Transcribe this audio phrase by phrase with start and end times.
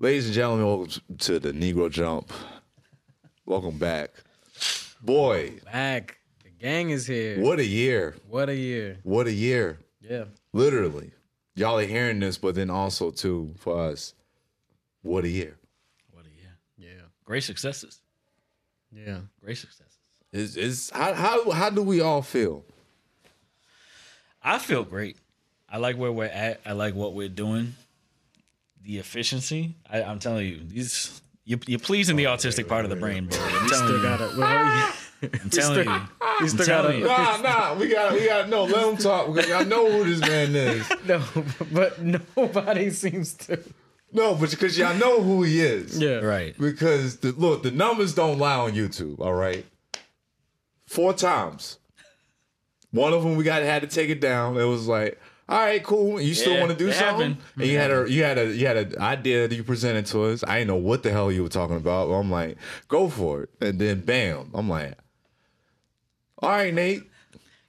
[0.00, 2.32] Ladies and gentlemen, welcome to the Negro Jump.
[3.46, 4.10] Welcome back.
[5.02, 6.18] Boy, Back.
[6.44, 7.40] The gang is here.
[7.40, 8.14] what a year.
[8.28, 8.98] What a year.
[9.02, 9.78] What a year.
[10.00, 10.24] Yeah.
[10.52, 11.10] Literally.
[11.56, 14.14] Y'all are hearing this, but then also, too, for us,
[15.02, 15.56] what a year.
[16.12, 16.56] What a year.
[16.76, 17.02] Yeah.
[17.24, 18.00] Great successes.
[18.92, 19.18] Yeah.
[19.42, 19.98] Great successes.
[20.32, 22.64] Is is how, how how do we all feel?
[24.42, 25.16] I feel great.
[25.68, 26.60] I like where we're at.
[26.64, 27.74] I like what we're doing.
[28.88, 29.76] The efficiency.
[29.90, 33.38] I, I'm telling you, these you, you're pleasing the autistic part of the brain, bro.
[33.38, 34.02] I'm telling Still you.
[34.02, 34.36] got it.
[34.38, 34.92] Well,
[35.42, 36.00] I'm telling you.
[36.40, 37.04] you still I'm got telling you.
[37.04, 37.08] it.
[37.08, 38.64] Nah, nah, we got we got no.
[38.64, 40.90] Let him talk because I know who this man is.
[41.06, 41.22] No,
[41.70, 43.62] but nobody seems to.
[44.10, 45.98] No, but because y'all know who he is.
[45.98, 46.20] Yeah.
[46.20, 46.56] Right.
[46.58, 49.20] Because the, look, the numbers don't lie on YouTube.
[49.20, 49.66] All right,
[50.86, 51.76] four times.
[52.92, 54.56] One of them we got had to take it down.
[54.56, 56.20] It was like, all right, cool.
[56.20, 57.30] You still Yeah, want to do something?
[57.32, 57.36] happened.
[57.56, 60.24] And you had a you had a you had an idea that you presented to
[60.24, 60.44] us.
[60.46, 62.10] I didn't know what the hell you were talking about.
[62.10, 62.58] I'm like,
[62.88, 63.50] go for it.
[63.60, 64.98] And then bam, I'm like,
[66.38, 67.02] all right, Nate.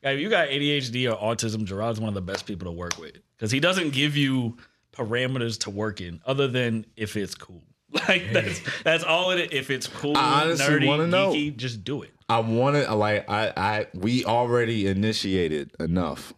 [0.02, 3.18] If you got ADHD or autism, Jarrod's one of the best people to work with
[3.38, 4.58] because he doesn't give you
[4.94, 7.64] parameters to work in other than if it's cool.
[8.08, 9.50] Like that's that's all it is.
[9.52, 11.34] If it's cool, I honestly nerdy, wanna know.
[11.34, 12.12] geeky, just do it.
[12.30, 16.34] I wanted like I I we already initiated enough.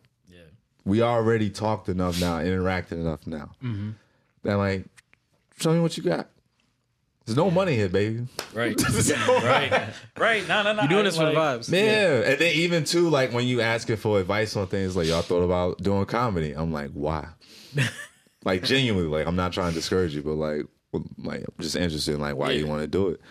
[0.86, 0.92] Yeah.
[0.92, 3.52] We already talked enough now, interacted enough now.
[3.64, 3.92] Mm-hmm.
[4.44, 4.86] That like,
[5.60, 6.28] show me what you got.
[7.26, 8.26] There's no money here, baby.
[8.54, 8.76] Right.
[9.28, 9.90] right.
[10.18, 10.48] Right.
[10.48, 10.82] No, no, no.
[10.82, 11.72] You're doing I- this for the like- vibes.
[11.72, 12.32] Yeah.
[12.32, 15.44] and then even too, like when you asking for advice on things, like y'all thought
[15.44, 16.54] about doing comedy.
[16.54, 17.28] I'm like, why?
[18.44, 20.66] like genuinely, like I'm not trying to discourage you, but like,
[21.20, 23.22] like I'm just interested in like why you want to do it.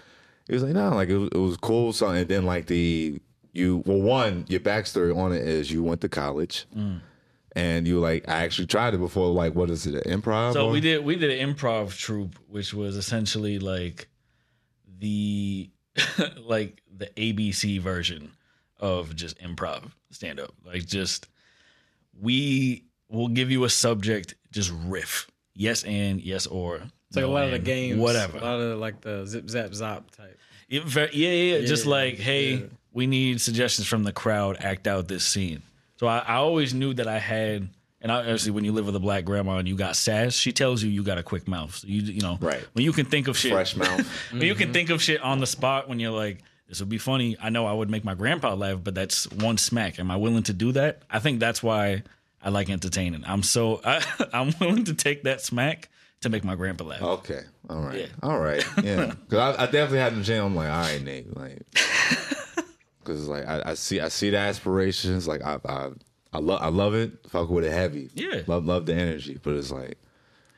[0.47, 1.93] He was like, no, like it was, it was cool.
[1.93, 3.21] So and then like the
[3.53, 6.67] you well one your backstory on it is you went to college.
[6.77, 7.01] Mm.
[7.57, 9.29] And you like I actually tried it before.
[9.33, 10.07] Like, what is it?
[10.07, 10.53] An improv?
[10.53, 14.09] So or- we did we did an improv troupe, which was essentially like
[14.99, 15.71] the
[16.39, 18.33] like the ABC version
[18.79, 20.55] of just improv stand up.
[20.65, 21.27] Like just
[22.21, 25.29] we will give you a subject, just riff.
[25.55, 26.77] Yes and yes or.
[27.09, 27.99] It's like a lot of the and, games.
[28.01, 28.39] Whatever.
[28.39, 30.39] A lot of like the zip zap zop type.
[30.69, 31.67] It yeah, yeah, yeah.
[31.67, 32.67] Just Yeah, like, hey, yeah.
[32.93, 34.59] we need suggestions from the crowd.
[34.61, 35.63] Act out this scene.
[36.01, 37.69] So I, I always knew that I had,
[38.01, 40.83] and obviously when you live with a black grandma and you got sass, she tells
[40.83, 41.75] you you got a quick mouth.
[41.75, 42.67] So you you know, Right.
[42.73, 44.09] When you can think of shit, fresh mouth.
[44.31, 44.73] when you can mm-hmm.
[44.73, 46.39] think of shit on the spot, when you're like,
[46.69, 47.37] this would be funny.
[47.39, 49.99] I know I would make my grandpa laugh, but that's one smack.
[49.99, 51.03] Am I willing to do that?
[51.11, 52.03] I think that's why
[52.43, 53.23] I like entertaining.
[53.27, 55.91] I'm so I, I'm willing to take that smack
[56.23, 57.03] to make my grandpa laugh.
[57.03, 57.43] Okay.
[57.69, 57.99] All right.
[57.99, 58.07] Yeah.
[58.23, 58.65] All right.
[58.83, 59.13] Yeah.
[59.29, 60.47] Because I, I definitely had the jam.
[60.47, 61.37] I'm like, all right, Nate.
[61.37, 61.61] Like,
[63.11, 65.27] because like I, I see, I see the aspirations.
[65.29, 65.89] Like I, I,
[66.33, 67.13] I love, I love it.
[67.29, 68.11] Fuck with it heavy.
[68.15, 68.43] Yeah.
[68.47, 69.39] Love, love the energy.
[69.43, 69.99] But it's like,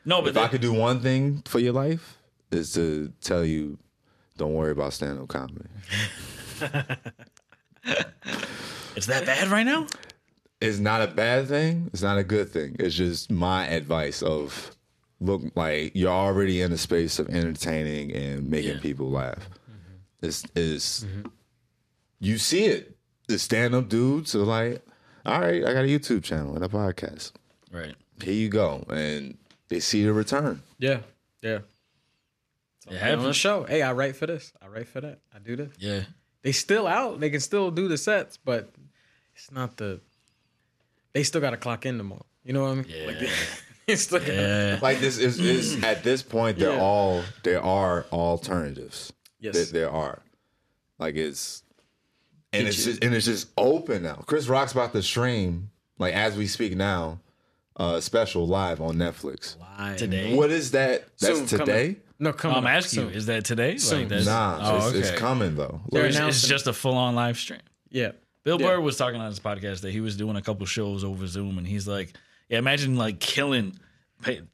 [0.05, 2.19] No, but if I could do one thing for your life,
[2.51, 3.79] is to tell you,
[4.37, 5.65] don't worry about stand up comedy.
[8.95, 9.87] it's that bad right now.
[10.61, 11.91] It's not a bad thing.
[11.93, 12.77] It's not a good thing.
[12.79, 14.77] It's just my advice of
[15.21, 18.81] look like you're already in a space of entertaining and making Yeah.
[18.81, 19.39] people laugh.
[19.39, 20.27] Mm-hmm.
[20.27, 21.29] It's is mm-hmm.
[22.23, 22.97] You see it.
[23.29, 24.85] The stand up dudes are like,
[25.27, 27.33] all right, I got a YouTube channel and a podcast.
[27.71, 27.95] Right.
[28.23, 28.85] Here you go.
[28.89, 29.37] And
[29.69, 30.63] they see the return.
[30.79, 31.01] Yeah.
[31.43, 31.59] Yeah.
[32.91, 33.65] It On the show.
[33.65, 34.53] Hey, I write for this.
[34.61, 35.21] I write for that.
[35.35, 35.71] I do this.
[35.79, 36.03] Yeah.
[36.43, 37.21] They still out.
[37.21, 38.73] They can still do the sets, but
[39.37, 40.01] it's not the.
[41.13, 42.27] They still got to clock in tomorrow.
[42.45, 42.87] You know what I mean?
[42.89, 43.07] Yeah.
[43.07, 43.31] Like they,
[43.87, 44.79] they still gotta- Yeah.
[44.83, 46.81] Like this is, is at this point they're Yeah.
[46.83, 49.13] all there are alternatives.
[49.39, 49.55] Yes.
[49.55, 50.21] There, there are.
[50.99, 51.63] Like it's
[52.53, 54.17] and it's just and it's just open now.
[54.27, 57.21] Chris Rock's about to stream, like as we speak now,
[57.77, 59.57] uh special live on Netflix.
[59.61, 59.97] Live.
[59.97, 60.35] Today.
[60.35, 61.05] What is that?
[61.19, 61.67] That's Soon, coming.
[61.67, 61.97] today?
[62.19, 62.73] No, come I'm on.
[62.73, 63.79] asking you, is that today?
[63.79, 64.01] Soon.
[64.01, 65.81] Like that's, Nah, oh, it's, it's coming though.
[65.91, 67.61] They're it's, it's just a full on live stream.
[67.91, 68.13] Yeah.
[68.45, 68.69] Bill Yeah.
[68.69, 71.59] Burr was talking on his podcast that he was doing a couple shows over Zoom,
[71.59, 72.13] and he's like,
[72.49, 73.79] "Yeah, imagine like killing,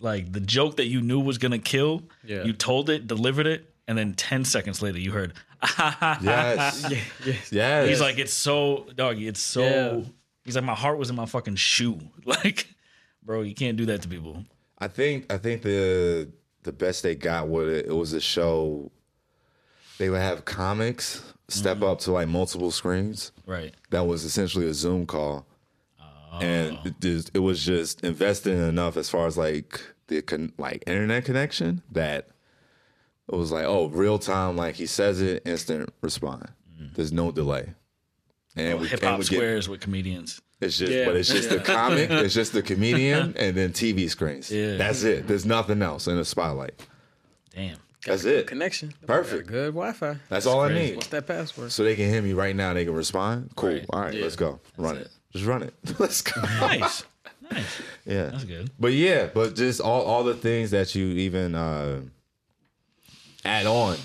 [0.01, 2.03] like the joke that you knew was gonna kill.
[2.25, 2.45] Yeah.
[2.45, 5.35] You told it, delivered it, and then ten seconds later you heard,
[5.79, 6.87] Yes.
[6.89, 6.99] Yeah.
[7.25, 7.53] Yes.
[7.53, 7.89] Yes.
[7.89, 9.27] He's like, it's so doggy.
[9.27, 9.63] It's so.
[9.63, 10.01] Yeah.
[10.45, 11.99] He's like, my heart was in my fucking shoe.
[12.25, 12.69] Like,
[13.23, 14.45] bro, you can't do that to people.
[14.79, 16.31] I think I think the
[16.63, 18.93] the best they got with it, it was a show
[19.97, 21.87] they would have comics step mm-hmm.
[21.87, 23.33] up to like multiple screens.
[23.47, 23.75] Right.
[23.91, 25.47] that was essentially a Zoom call,
[26.41, 26.93] and oh.
[27.01, 31.25] it, it was just invested in enough as far as like the con- like internet
[31.25, 32.29] connection that
[33.31, 36.49] it was like oh real time like he says it instant respond.
[36.95, 37.75] There's no delay,
[38.57, 40.41] and we Hip hop we get- squares with comedians.
[40.61, 41.05] it's just Yeah.
[41.07, 44.51] but it's just the comic, it's just the comedian, and then TV screens.
[44.51, 44.77] Yeah.
[44.77, 45.27] That's it.
[45.29, 46.75] There's nothing else in the spotlight.
[47.55, 47.79] Damn.
[48.07, 48.47] That's it.
[48.47, 48.95] Connection.
[49.07, 49.49] Perfect.
[49.49, 50.17] Good Wi-Fi.
[50.29, 50.95] That's all I need.
[50.97, 51.73] What's that password?
[51.73, 52.73] So they can hear me right now.
[52.73, 53.51] They can respond.
[53.57, 53.71] Cool.
[53.71, 53.87] Right.
[53.91, 54.23] All right, Yeah.
[54.23, 54.61] let's go.
[54.77, 55.03] Run it.
[55.03, 55.11] it.
[55.33, 55.75] Just run it.
[55.99, 56.41] let's go.
[56.43, 57.05] Nice.
[57.51, 57.65] nice.
[58.07, 58.27] yeah.
[58.31, 58.71] That's good.
[58.79, 62.03] But yeah, but just all all the things that you even uh
[63.49, 63.97] add on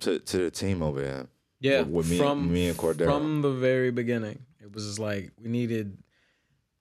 [0.00, 1.26] to to the team over there.
[1.60, 3.04] Yeah, With- with me- from me and Cordero.
[3.06, 5.96] from the very beginning, it was just like we needed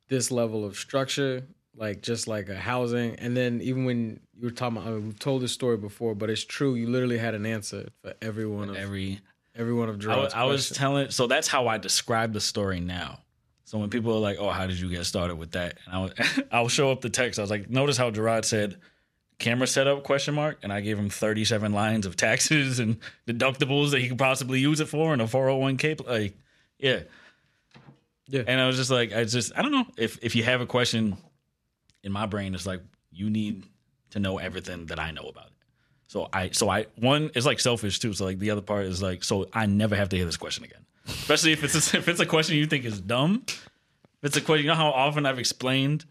[0.10, 1.44] this level of structure,
[1.75, 5.06] like just like a housing, and then even when you were talking, about, I mean,
[5.06, 6.75] we've told this story before, but it's true.
[6.75, 9.19] You literally had an answer for every one of Every
[9.56, 12.42] every one of I, Jarrod's wa- I was telling so that's how I describe the
[12.42, 13.19] story now.
[13.66, 16.00] So when people are like, "Oh, how did you get started with that?" and I
[16.01, 16.12] was,
[16.51, 17.40] I'll show up the text.
[17.40, 18.78] I was like, "Notice how Gerard said
[19.39, 22.97] camera setup question mark," and I gave him 37 lines of taxes and
[23.27, 26.07] deductibles that he could possibly use it for and a 401k.
[26.07, 26.38] Like,
[26.80, 27.01] yeah,
[28.27, 28.44] Yeah.
[28.47, 30.65] And I was just like, I just I don't know if if you have a
[30.65, 31.18] question
[32.03, 32.81] in my brain, it's like
[33.12, 33.65] you need
[34.12, 35.53] to know everything that I know about it.
[36.07, 38.13] So I, so I, one is like selfish too.
[38.13, 40.63] So like the other part is like, so I never have to hear this question
[40.63, 40.85] again.
[41.07, 43.44] Especially if it's a, if it's a question you think is dumb.
[43.47, 43.57] If
[44.21, 46.06] it's a question, you know how often I've explained,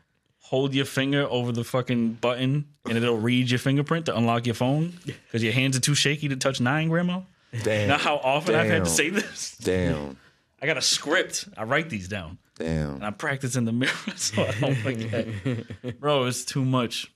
[0.53, 4.55] hold your finger over the fucking button and it'll read your fingerprint to unlock your
[4.55, 7.23] phone because your hands are too shaky to touch nine, grandma.
[7.63, 7.89] Damn.
[7.89, 9.57] Now how often I've had to say this.
[9.57, 10.19] Damn.
[10.61, 11.49] I got a script.
[11.57, 12.37] I write these down.
[12.59, 12.97] Damn.
[12.97, 15.99] And I practice in the mirror so I don't forget.
[15.99, 17.11] Bro, it's too much.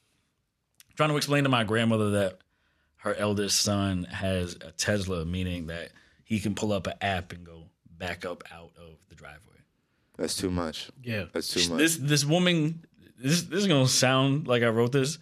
[0.97, 2.39] trying to explain to my grandmother that
[3.00, 5.91] her eldest son has a Tesla, meaning that
[6.25, 7.65] he can pull up an app and go
[7.99, 9.43] back up out of the driveway.
[10.17, 10.91] That's too much.
[11.05, 11.25] yeah.
[11.35, 11.79] That's too much.
[11.79, 12.87] This this woman,
[13.31, 15.19] this this is gonna sound like I wrote this.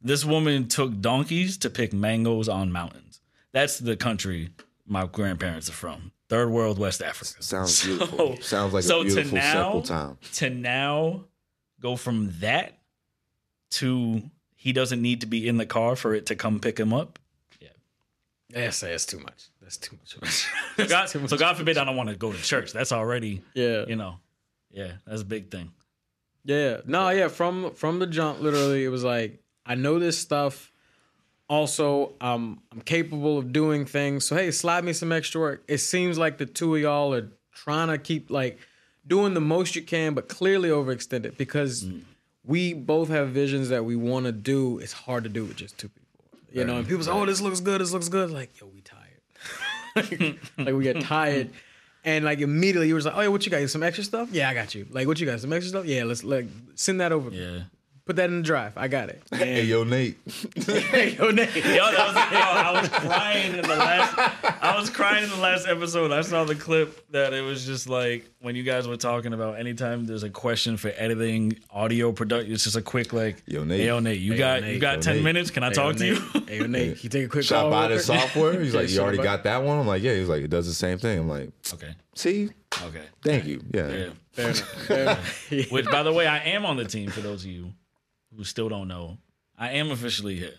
[0.00, 3.20] This woman took donkeys to pick mangoes on mountains.
[3.52, 4.50] That's the country
[4.86, 6.12] my grandparents are from.
[6.28, 7.42] Third world West Africa.
[7.42, 8.36] Sounds So- beautiful.
[8.42, 10.18] Sounds like so a to beautiful, now- simple time.
[10.34, 11.24] to now
[11.80, 12.78] go from that
[13.72, 14.22] to
[14.56, 17.18] he doesn't need to be in the car for it to come pick him up.
[18.50, 19.48] Yeah, say it's too much.
[19.60, 20.46] That's too much.
[20.76, 22.72] So God, so God forbid I don't want to go to church.
[22.72, 23.84] That's already, yeah.
[23.88, 24.18] you know,
[24.70, 25.72] yeah, that's a big thing.
[26.44, 26.80] Yeah.
[26.86, 30.70] No, yeah, from from the jump, literally, it was like, I know this stuff.
[31.48, 34.24] Also, um, I'm capable of doing things.
[34.26, 35.64] So hey, slide me some extra work.
[35.68, 38.58] It seems like the two of y'all are trying to keep like
[39.06, 41.86] doing the most you can, but clearly overextended because
[42.44, 44.78] we both have visions that we want to do.
[44.78, 46.02] It's hard to do with just two people.
[46.52, 47.80] You know, and people say, "Oh, this looks good.
[47.80, 50.38] This looks good." Like, yo, we tired.
[50.58, 51.50] like we get tired.
[52.04, 53.68] And like immediately you was like, oh yeah, what you got?
[53.70, 54.28] Some extra stuff?
[54.30, 54.86] Yeah, I got you.
[54.90, 55.40] Like what you got?
[55.40, 55.86] Some extra stuff?
[55.86, 57.30] Yeah, let's like send that over.
[57.30, 57.62] Yeah.
[58.06, 58.74] Put that in the drive.
[58.76, 59.22] I got it.
[59.34, 60.18] Hey, yo, Nate.
[60.56, 61.54] Hey, yo, Nate.
[61.56, 64.62] Yo, that was, yo, I was crying in the last.
[64.62, 66.12] I was crying in the last episode.
[66.12, 69.58] I saw the clip that it was just like when you guys were talking about
[69.58, 72.52] anytime there's a question for editing, audio production.
[72.52, 73.80] It's just a quick like, Yo, Nate.
[73.80, 74.74] Hey, yo, Nate, you Hey, got Nate.
[74.74, 75.24] you got Yo, ten Nate.
[75.24, 75.50] minutes?
[75.50, 76.42] Can I Hey, talk yo, to you?
[76.46, 77.02] Hey, yo, Nate.
[77.04, 77.70] You take a quick Shot call.
[77.70, 78.60] by real the software.
[78.60, 79.78] He's like, you already got that one?
[79.78, 80.14] I'm like, yeah.
[80.14, 81.18] He's like, it does the same thing.
[81.20, 82.50] I'm like, okay, see?
[82.82, 83.62] okay, Thank you.
[83.72, 83.88] Yeah.
[83.88, 84.08] yeah.
[84.32, 84.58] Fair enough.
[84.86, 85.52] Fair enough.
[85.52, 85.64] Yeah.
[85.70, 87.08] Which, by the way, I am on the team.
[87.10, 87.72] For those of you
[88.36, 89.18] who still don't know,
[89.58, 90.54] I am officially here.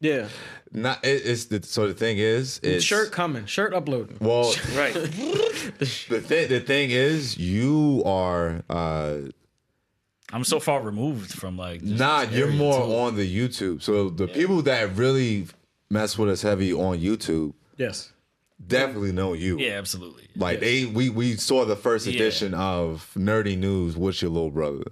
[0.00, 0.28] yeah.
[0.72, 3.46] Not it, it's the so the thing is it's Shirt coming.
[3.46, 4.16] Shirt uploading.
[4.20, 4.94] Well, Right.
[4.94, 9.16] the thing the thing is you are uh
[10.32, 11.80] I'm so far removed from like.
[11.82, 12.94] just Nah, you're more too.
[12.94, 13.82] on the YouTube.
[13.82, 15.46] So the people that really
[15.90, 18.12] mess with us heavy on YouTube Yes.
[18.66, 19.58] definitely know you.
[19.58, 20.28] Yeah, absolutely.
[20.34, 22.14] Like they we we saw the first Yeah.
[22.14, 24.84] edition of Nerdy News with your little brother.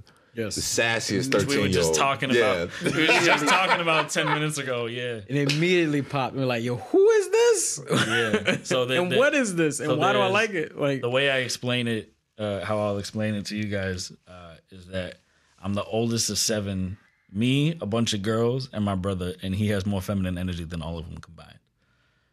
[0.49, 1.05] The Yes.
[1.07, 2.65] sassiest we were just talking yeah.
[2.65, 2.83] about.
[2.83, 4.87] We were just talking about ten minutes ago.
[4.87, 6.35] Yeah, And it immediately popped.
[6.37, 7.81] We're like, yo, who is this?
[7.91, 8.57] yeah.
[8.63, 9.81] So the, and the- what is this?
[9.81, 10.79] And so why do I like it?
[10.79, 14.55] Like, the way I explain it, uh, how I'll explain it to you guys, uh,
[14.71, 15.17] is that
[15.63, 16.97] I'm the oldest of seven.
[17.33, 20.83] Me, a bunch of girls, and my brother, and he has more feminine energy than
[20.83, 21.59] all of them combined.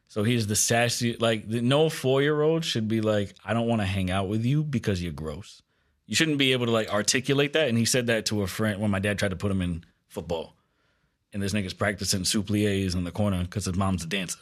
[0.07, 1.15] So he's the sassy.
[1.19, 4.27] Like the, no four year old should be like, I don't want to hang out
[4.27, 5.61] with you because you're gross.
[6.07, 7.67] You shouldn't be able to like articulate that.
[7.69, 9.83] And he said that to a friend when my dad tried to put him in
[10.07, 10.55] football,
[11.33, 14.39] and this nigga's practicing soupliers in the corner because his mom's a dancer.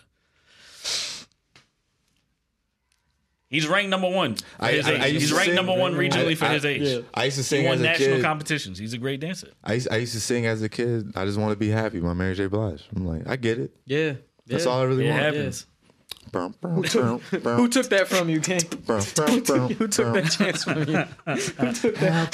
[3.47, 4.35] He's ranked number one.
[4.35, 5.01] for I- his I- age.
[5.01, 6.81] I used He's ranked sing- number one regionally I- for I- his age.
[6.81, 6.99] yeah.
[7.13, 8.21] I used to He sing won as a national kid.
[8.23, 8.77] competitions.
[8.79, 9.49] He's a great dancer.
[9.63, 11.11] I used, I used to sing as a kid.
[11.15, 12.47] I just want to be happy by Mary J.
[12.47, 12.83] Blige.
[12.95, 13.71] I'm like, I get it.
[13.85, 14.13] yeah.
[14.47, 14.71] That's yeah.
[14.71, 15.21] all I really It want.
[15.23, 15.65] happens.
[16.35, 18.59] Brum, brum, brum, brum, Who took that from you, King?
[18.85, 20.97] brum, brum, brum, Who took that chance from you?
[21.33, 22.11] Who took that?
[22.11, 22.25] How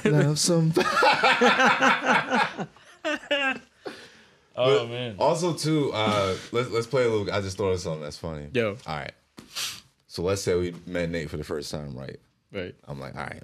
[0.00, 0.88] can I love somebody?
[4.58, 5.16] Oh man.
[5.18, 7.30] Also, too, uh, let's let's play a little.
[7.30, 8.48] I just thought of something that's funny.
[8.54, 8.78] Yo.
[8.86, 9.12] All right.
[10.06, 12.16] So let's say we met Nate for the first time, right?
[12.50, 12.74] Right.
[12.88, 13.42] I'm like, all right.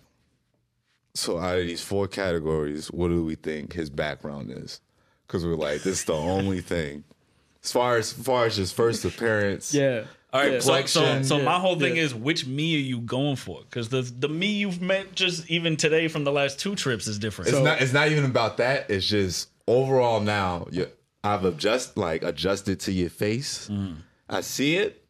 [1.13, 4.81] So out of these four categories, what do we think his background is?
[5.27, 7.05] because we're like, this is the only thing.
[7.65, 10.05] As far as, as far as his first appearance, Yeah.
[10.33, 10.59] All right, Yeah.
[10.61, 11.25] so, so, Complexion.
[11.25, 12.03] so my whole thing yeah.
[12.05, 13.61] is which me are you going for?
[13.63, 17.19] Because the the me you've met just even today from the last two trips is
[17.19, 17.51] different.
[17.51, 17.81] it's not.
[17.83, 18.89] It's not even about that.
[18.91, 20.67] It's just overall now.
[20.71, 20.89] You,
[21.23, 23.69] I've adjust like adjusted to your face.
[23.71, 23.97] Mm.
[24.29, 25.05] I see it.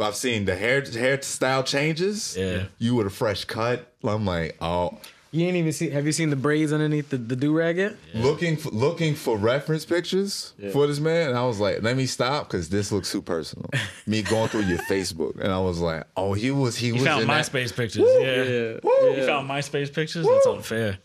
[0.00, 2.36] I've seen the hair hairstyle changes.
[2.36, 2.64] Yeah.
[2.78, 3.92] you with a fresh cut.
[4.04, 4.98] I'm like, oh,
[5.30, 5.90] You ain't even see.
[5.90, 7.96] Have you seen the braids underneath the, the do rag yet?
[8.14, 11.28] looking for, looking for reference pictures for this man.
[11.30, 13.68] And I was like, let me stop because this looks too personal.
[14.06, 17.04] me going through your Facebook, and I was like, oh, he was he you was
[17.04, 18.08] found in that- MySpace pictures.
[18.20, 18.42] Yeah.
[18.42, 19.16] Yeah.
[19.16, 20.26] You found MySpace pictures?
[20.26, 20.98] That's unfair.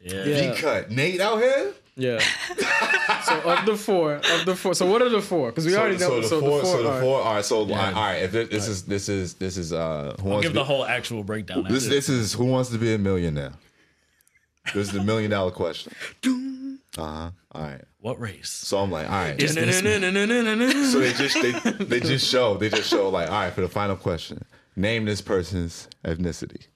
[0.00, 0.24] Yeah.
[0.24, 0.52] Yeah.
[0.52, 1.72] He cut Nate out here.
[1.96, 2.18] Yeah.
[3.24, 4.74] so of the four, of the four.
[4.74, 5.50] So what are the four?
[5.50, 6.20] Because we already know.
[6.22, 7.20] So, the four, so the are- four.
[7.22, 8.22] All right, so all right, all right.
[8.22, 10.64] If it, this is this is this is uh, who I'll wants give to the
[10.64, 11.64] whole actual breakdown.
[11.64, 11.94] this after.
[11.94, 13.52] this is who wants to be a millionaire.
[14.74, 15.92] This is the million dollar question.
[16.98, 17.30] Uh huh.
[17.52, 17.82] All right.
[18.00, 18.50] what race?
[18.50, 19.40] So I'm like, all right.
[19.42, 19.78] Is this?
[20.92, 21.52] So they just they,
[21.84, 24.44] they just show they just show like all right for the final question
[24.76, 26.66] name this person's ethnicity.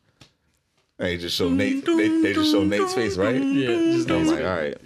[1.01, 3.43] And they just show Nate they, they just show Nate's face right.
[3.43, 3.69] Yeah.
[3.69, 4.77] Just I'm like all right.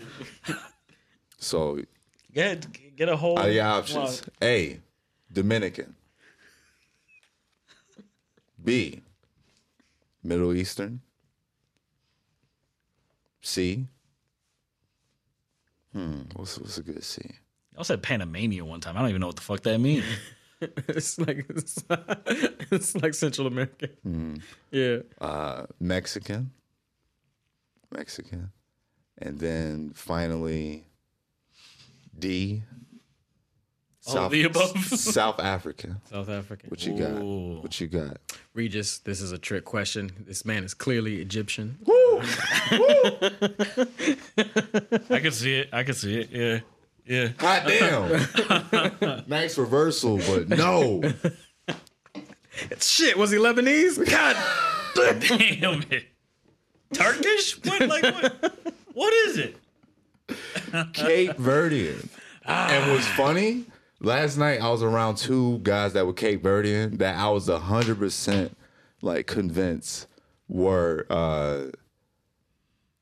[1.38, 1.80] So
[2.32, 2.66] Get
[2.96, 3.36] get a whole.
[3.36, 4.80] out of your options, A,
[5.32, 5.96] Dominican.
[8.62, 9.02] B,
[10.22, 11.00] Middle Eastern.
[13.42, 13.86] C.
[15.92, 16.20] Hmm.
[16.34, 17.22] What's what's a good C?
[17.76, 18.96] I said Panamania one time.
[18.96, 20.04] I don't even know what the fuck that means.
[20.88, 21.84] it's like it's,
[22.70, 23.88] it's like Central America.
[24.06, 24.36] Mm-hmm.
[24.70, 24.98] Yeah.
[25.20, 26.50] uh, Mexican,
[27.90, 28.50] Mexican,
[29.18, 30.84] and then finally
[32.18, 32.62] D.
[34.06, 34.76] All of the above?
[34.84, 35.96] South Africa.
[36.10, 36.66] South Africa.
[36.68, 37.22] What you got?
[37.22, 37.60] Ooh.
[37.62, 38.18] What you got?
[38.52, 40.12] Regis, this is a trick question.
[40.26, 41.78] This man is clearly Egyptian.
[45.10, 45.68] I can see it.
[45.72, 46.30] I can see it.
[46.30, 46.60] Yeah.
[47.06, 47.28] Yeah.
[47.38, 49.24] Hot damn!
[49.28, 51.02] nice reversal, but no.
[52.80, 54.08] Shit, was he Lebanese?
[54.08, 54.36] God.
[54.94, 56.06] Damn it.
[56.92, 57.62] Turkish?
[57.64, 58.54] What like what?
[58.94, 59.56] What is it?
[60.92, 62.08] Cape Verdean.
[62.46, 63.64] And what's funny,
[64.00, 67.98] last night I was around two guys that were Cape Verdean that I was hundred
[67.98, 68.56] percent
[69.02, 70.06] like convinced
[70.48, 71.64] were uh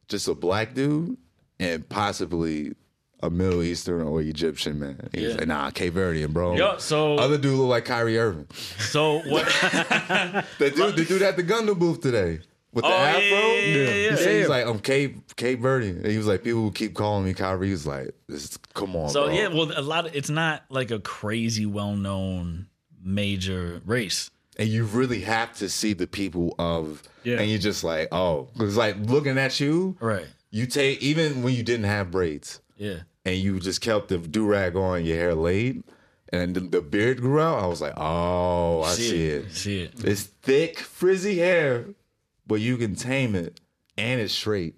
[0.09, 1.17] just a black dude
[1.61, 2.75] and possibly
[3.23, 5.09] a Middle Eastern or Egyptian man.
[5.13, 5.39] He was Yeah.
[5.39, 6.57] like, nah, Cape Verdean, bro.
[6.57, 8.47] Yo, so Other dude look like Kyrie Irving.
[8.79, 9.45] so what
[10.59, 12.41] The dude, the dude at the Gundam booth today
[12.73, 13.21] with the Oh, yeah, afro.
[13.21, 15.99] yeah, yeah, yeah, He said he's like, um, I'm Cape Cape Verdean.
[15.99, 17.69] And he was like, people who keep calling me Kyrie.
[17.69, 19.35] He's like, this is, come on, So bro.
[19.35, 22.67] yeah, well a lot of it's not like a crazy well known
[23.05, 24.31] major race.
[24.59, 27.39] and you really have to see the people of Yeah.
[27.41, 30.27] and you're just like oh because like looking at you Right.
[30.51, 33.01] you take even when you didn't have braids Yeah.
[33.25, 35.83] And you just kept the do-rag on your hair laid
[36.33, 39.53] and the, the beard grew out i was like oh i see, it.
[39.53, 40.05] See it.
[40.05, 41.87] it's thick frizzy hair
[42.47, 43.61] but you can tame it
[43.97, 44.75] and it's straight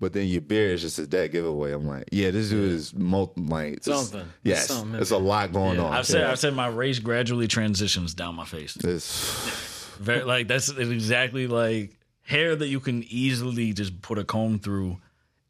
[0.00, 1.72] but then your beard is just a dead giveaway.
[1.72, 4.28] I'm like, yeah, this dude is multi, like it's- Something.
[4.44, 5.92] Yes, Something, it's a lot going on.
[5.92, 6.30] I've said Yeah.
[6.30, 8.76] I've said my race gradually transitions down my face.
[8.76, 14.60] It's- Very like that's exactly like hair that you can easily just put a comb
[14.60, 14.98] through.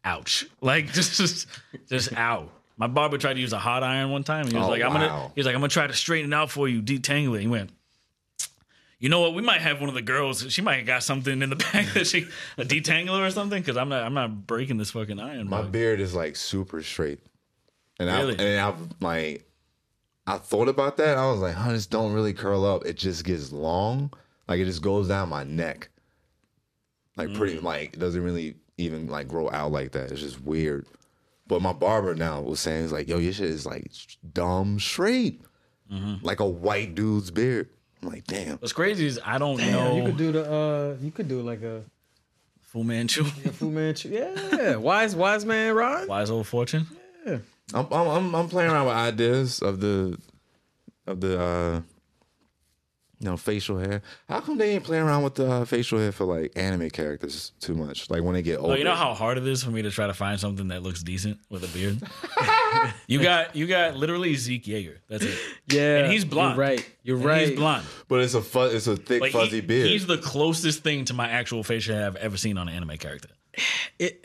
[0.04, 0.46] Ouch!
[0.60, 1.46] Like just just
[1.88, 2.50] just out.
[2.76, 4.42] My barber tried to use a hot iron one time.
[4.42, 5.00] And he was Oh, like, "I'm wow.
[5.08, 7.40] gonna." He was like, "I'm gonna try to straighten it out for you, detangle it."
[7.42, 7.70] He went.
[9.00, 9.34] You know what?
[9.34, 10.44] We might have one of the girls.
[10.52, 12.26] She might have got something in the back that she
[12.56, 13.60] a detangler or something.
[13.60, 14.02] Because I'm not.
[14.04, 15.48] I'm not breaking this fucking iron.
[15.48, 15.70] My bro.
[15.70, 17.20] beard is like super straight,
[18.00, 19.44] and I and I've like
[20.26, 21.16] I thought about that.
[21.16, 22.86] I was like, huh, this don't really curl up.
[22.86, 24.12] It just gets long,
[24.48, 25.90] like it just goes down my neck,
[27.16, 27.36] like Mm.
[27.36, 30.10] pretty like it doesn't really even like grow out like that.
[30.10, 30.86] It's just weird.
[31.46, 33.90] But my barber now was saying, he's like, yo, your shit is like
[34.32, 35.42] dumb straight,
[35.92, 36.22] Mm-hmm.
[36.24, 37.68] like a white dude's beard.
[38.02, 38.58] I'm like, damn.
[38.58, 41.40] What's crazy is I don't Yeah, know you could do the uh you could do
[41.40, 41.82] like a,
[42.60, 44.08] Fu Manchu, a Fu Manchu.
[44.12, 44.76] Yeah.
[44.76, 46.06] Wise wise man Rod.
[46.06, 46.86] wise old fortune.
[47.26, 47.42] I'm
[47.72, 50.18] I'm I'm, I'm playing around with ideas of the
[51.06, 51.80] of the uh
[53.20, 54.02] you know facial hair.
[54.28, 57.52] How come they ain't playing around with the uh, facial hair for like anime characters
[57.60, 58.08] too much?
[58.10, 58.74] Like when they get older.
[58.74, 60.82] Oh, you know how hard it is for me to try to find something that
[60.82, 62.00] looks decent with a beard.
[63.08, 64.96] you got you got literally Zeke Yeager.
[65.08, 65.38] That's it.
[65.70, 65.98] Yeah.
[66.04, 66.56] And he's blonde.
[66.56, 66.90] You're right.
[67.02, 67.48] You're And right.
[67.48, 67.84] He's blonde.
[68.08, 69.86] but it's a fu- it's a thick Like, fuzzy he- beard.
[69.88, 72.96] He's the closest thing to my actual facial hair I've ever seen on an anime
[72.98, 73.28] character.
[73.98, 74.24] It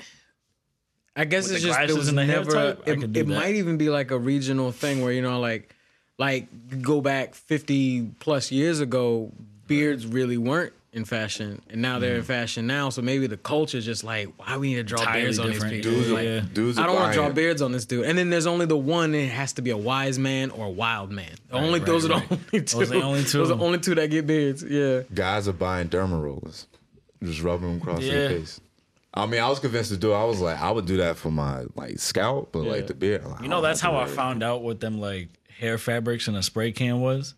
[1.15, 2.91] I guess With it's the just there glasses was and the hair never type, I
[2.91, 5.72] it, it might even be like a regional thing where you know like
[6.17, 6.47] like
[6.81, 9.31] go back 50 plus years ago
[9.67, 12.27] beards really weren't in fashion, and now they're in mm-hmm.
[12.27, 12.89] fashion now.
[12.89, 15.47] So maybe the culture is just like, why we need to draw Entirely beards on
[15.47, 15.73] these different.
[15.83, 15.91] people?
[15.91, 16.39] Dudes, Like, Yeah.
[16.53, 18.05] dudes I don't want to draw beards on this dude.
[18.05, 19.15] And then there's only the one.
[19.15, 21.33] It has to be a wise man or a wild man.
[21.51, 22.21] only right, those right.
[22.21, 22.77] are the only two.
[22.77, 23.37] Those are the only two.
[23.39, 24.63] Those are the only two that get beards.
[24.63, 25.01] Yeah.
[25.13, 26.67] Guys are buying derma rollers,
[27.23, 28.61] just rubbing them across their face.
[29.15, 30.11] I mean, I was convinced to do.
[30.11, 30.15] it.
[30.15, 32.71] I was like, I would do that for my like scalp, but Yeah.
[32.71, 33.23] like the beard.
[33.25, 34.15] like, You know, don't that's how to I worry.
[34.15, 35.29] found out what them like
[35.59, 37.35] hair fabrics in a spray can was.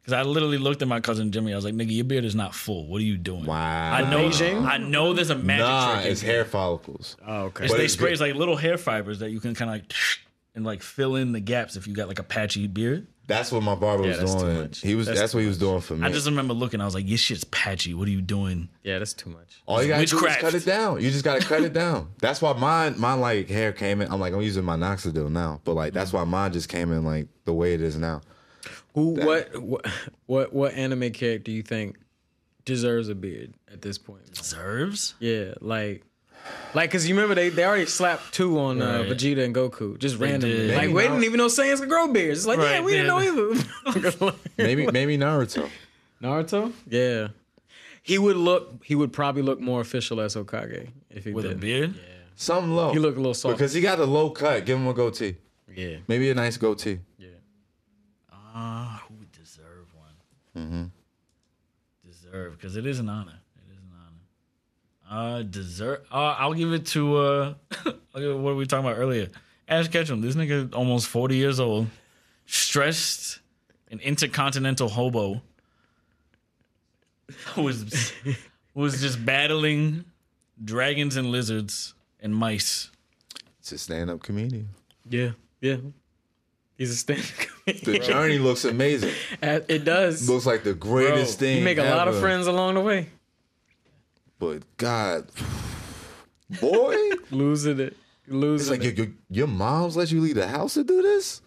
[0.00, 1.52] Because I literally looked at my cousin Jimmy.
[1.52, 2.86] I was like, "Nigga, your beard is not full.
[2.88, 3.92] What are you doing?" Wow.
[3.92, 4.28] I know.
[4.28, 4.66] Beijing?
[4.66, 6.04] I know there's a magic Nah, trick.
[6.06, 6.32] in it's here.
[6.34, 7.16] hair follicles.
[7.26, 7.64] Oh, okay.
[7.64, 9.76] It's, But they it's spray it's like little hair fibers that you can kind of
[9.76, 9.92] like
[10.54, 13.06] and like fill in the gaps if you got like a patchy beard.
[13.26, 14.60] That's what my barber Yeah, was that's too doing.
[14.60, 14.80] much.
[14.80, 15.06] He was.
[15.06, 16.06] That's That's, what he was doing for me.
[16.06, 16.80] I just remember looking.
[16.80, 17.94] I was like, "Your shit's patchy.
[17.94, 19.62] What are you doing?" Yeah, that's too much.
[19.66, 21.00] All you gotta do is cut it down.
[21.00, 22.10] You just gotta cut it down.
[22.18, 24.12] That's why mine, my like hair came in.
[24.12, 26.14] I'm like, I'm using my Noxidil now, but like that's mm.
[26.14, 28.20] why mine just came in like the way it is now.
[28.94, 29.14] Who?
[29.14, 29.62] What?
[29.62, 29.86] What?
[30.26, 30.52] What?
[30.52, 31.96] What anime character do you think
[32.64, 34.32] deserves a beard at this point?
[34.32, 35.14] Deserves?
[35.18, 36.04] Yeah, like,
[36.74, 39.08] like, cause you remember they they already slapped two on uh, Right.
[39.08, 40.56] Vegeta and Goku just randomly.
[40.56, 40.70] did.
[40.70, 41.08] Like, Maybe we not.
[41.10, 42.40] didn't even know Saiyans could grow beards.
[42.40, 44.32] It's like, yeah, Right, we didn't know either.
[44.58, 45.68] Maybe, maybe Naruto.
[46.22, 46.72] Naruto?
[46.88, 47.28] Yeah.
[48.02, 48.82] He would look.
[48.84, 51.92] He would probably look more official as Hokage if he With a did.
[51.94, 52.00] Yeah.
[52.36, 52.92] Something low.
[52.92, 53.56] He look a little soft.
[53.56, 54.66] because he got a low cut.
[54.66, 55.36] Give him a goatee.
[55.74, 55.96] yeah.
[56.08, 56.98] Maybe a nice goatee.
[57.18, 57.28] Yeah.
[58.32, 60.62] Ah, who would deserve one?
[60.64, 60.84] Mm-hmm.
[62.06, 63.38] Deserve, because it is an honor.
[63.56, 64.20] It is an honor.
[65.08, 66.06] Uh, dessert.
[66.10, 67.16] Uh, I'll give it to.
[67.16, 67.54] uh
[67.86, 69.28] I'll give it- What were we talking about earlier?
[69.68, 70.20] Ash Ketchum.
[70.20, 71.86] This nigga almost forty years old,
[72.46, 73.40] stressed,
[73.90, 75.40] an intercontinental hobo,
[77.56, 78.12] was
[78.74, 80.04] was just battling
[80.62, 82.90] dragons and lizards and mice.
[83.60, 84.68] It's a stand up comedian.
[85.08, 85.30] Yeah.
[85.60, 85.76] Yeah.
[86.76, 87.84] He's a stand up comedian.
[88.00, 89.12] The journey looks amazing.
[89.42, 90.28] It does.
[90.28, 91.58] Looks like the greatest Bro, thing.
[91.58, 93.08] You make a lot of friends along the way.
[94.38, 95.28] But God,
[96.60, 96.96] boy,
[97.30, 97.96] Losing it.
[98.24, 98.96] it's Losing like it.
[98.96, 101.40] your, your, your mom's let you leave the house to do this.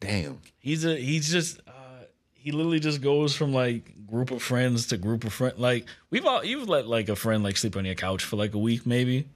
[0.00, 0.40] Damn.
[0.58, 4.96] He's a he's just uh, he literally just goes from like group of friends to
[4.96, 5.58] group of friends.
[5.58, 8.54] Like we've all you've let like a friend like sleep on your couch for like
[8.54, 9.26] a week maybe.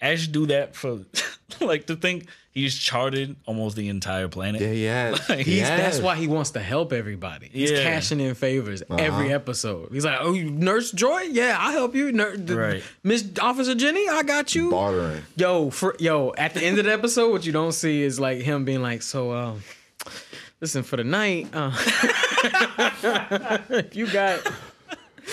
[0.00, 1.00] Ash do that for
[1.60, 4.60] like to think he's charted almost the entire planet.
[4.62, 5.10] Yeah, yeah.
[5.28, 7.48] Like, that's why he wants to help everybody.
[7.52, 7.82] He's Yeah.
[7.82, 9.34] cashing in favors every Uh-huh.
[9.34, 9.90] episode.
[9.92, 11.20] He's like, "Oh, you Nurse Joy?
[11.30, 12.12] Yeah, I'll help you.
[12.12, 12.82] Nur- Right.
[13.02, 15.22] Miss Officer Jenny, I got you." bartering.
[15.36, 18.38] Yo, for yo, at the end of the episode, what you don't see is like
[18.42, 19.62] him being like, "So, um,
[20.60, 21.72] listen for the night, uh,
[23.70, 24.40] if you got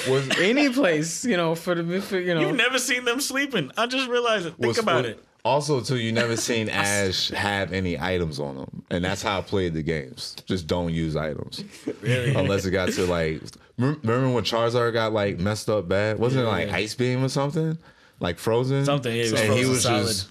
[0.09, 3.71] Was any place, you know, for the, for, you know, You've never seen them sleeping.
[3.77, 4.55] I just realized it.
[4.55, 5.23] Think was- about was- it.
[5.45, 9.41] Also, too, you never seen Ash have any items on him, and that's how I
[9.41, 10.35] played the games.
[10.45, 11.63] Just don't use items,
[12.03, 13.41] unless it got to like.
[13.77, 16.19] Remember when Charizard got like messed up bad?
[16.19, 17.77] Wasn't it like Ice Beam or something?
[18.19, 18.83] Like frozen.
[18.83, 20.07] Something, yeah, and he was solid.
[20.07, 20.27] just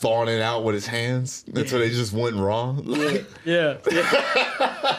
[0.00, 2.70] thawing it out with his hands until they just went raw.
[2.70, 4.98] Like, yeah, yeah,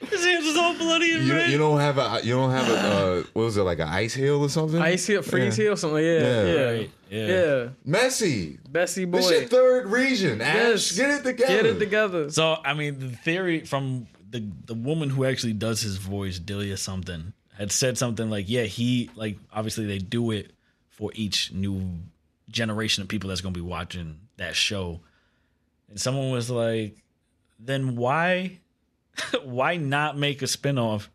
[0.00, 1.50] His hands was all bloody and you, red.
[1.50, 4.14] you don't have a you don't have a uh, what was it like an Ice
[4.14, 4.80] Heal or something?
[4.80, 5.64] Ice Heal, freeze Yeah.
[5.64, 6.02] heel, something.
[6.02, 6.44] Yeah, Yeah.
[6.44, 7.26] yeah, Right, yeah.
[7.26, 7.68] yeah.
[7.86, 8.58] Messi.
[8.68, 10.54] Bessie boy, This your third region, Ash.
[10.56, 10.96] Yes.
[10.96, 11.54] Get it together.
[11.54, 12.30] get it together.
[12.30, 16.76] So I mean, the theory from the the woman who actually does his voice, Delia
[16.78, 20.52] something, had said something like, "Yeah, he like obviously they do it
[20.88, 21.82] for each new
[22.48, 25.00] generation of people that's going to be watching that show."
[25.90, 26.96] And someone was like,
[27.58, 28.60] "Then why,
[29.44, 31.08] why not make a spinoff?"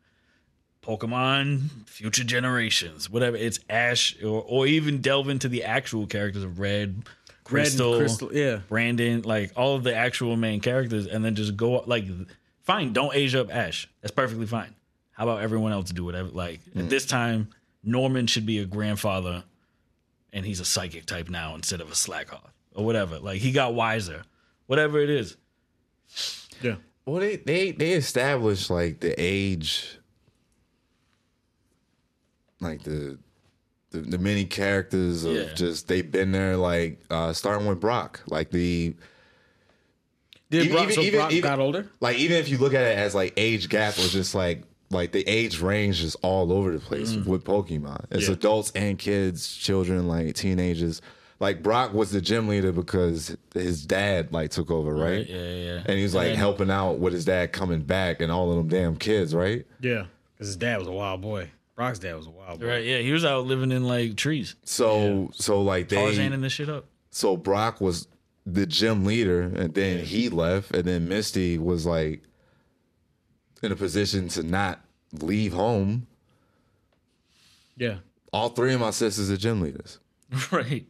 [0.86, 3.36] Pokemon, future generations, whatever.
[3.36, 7.06] It's Ash, or, or even delve into the actual characters of Red, Red
[7.44, 8.60] Crystal, crystal, yeah.
[8.70, 12.06] Brandon, like all of the actual main characters, and then just go like,
[12.62, 13.90] fine, don't age up Ash.
[14.02, 14.76] That's perfectly fine.
[15.12, 16.30] How about everyone else do whatever?
[16.30, 16.90] Like at mm.
[16.90, 17.50] this time,
[17.84, 19.44] Norman should be a grandfather,
[20.34, 23.18] and he's a psychic type now instead of a slack off or whatever.
[23.18, 24.24] Like he got wiser,
[24.68, 25.36] whatever it is.
[26.62, 26.76] Yeah.
[27.06, 30.00] Well, they they they established like the age,
[32.60, 33.18] like the
[33.92, 35.54] the, the many characters of Yeah.
[35.54, 36.58] just they've been there.
[36.58, 38.96] Like uh starting with Brock, like the
[40.50, 41.88] Did Even- Brock, even- so even- Brock even- got older?
[42.00, 45.12] like even if you look at it as like age gap was just like like
[45.12, 48.06] the age range is all over the place with Pokemon.
[48.12, 48.34] It's Yeah.
[48.34, 51.02] adults and kids, children, like teenagers.
[51.40, 55.28] Like Brock was the gym leader because his dad like took over, right?
[55.28, 55.84] Yeah, yeah, yeah.
[55.86, 58.58] And he was like And- helping out with his dad coming back and all of
[58.58, 59.66] them damn kids, right?
[59.82, 61.52] Yeah, because his dad was a wild boy.
[61.76, 62.68] Brock's dad was a wild boy.
[62.68, 66.54] Right, yeah, he was out living in like trees, So so like they Tarzaning this
[66.54, 66.86] shit up.
[67.10, 68.08] so Brock was
[68.46, 72.22] the gym leader, and then he left, and then Misty was like
[73.62, 74.80] in a position to not
[75.20, 76.08] leave home.
[77.76, 77.98] Yeah.
[78.32, 80.00] All three of my sisters are gym leaders.
[80.52, 80.86] right.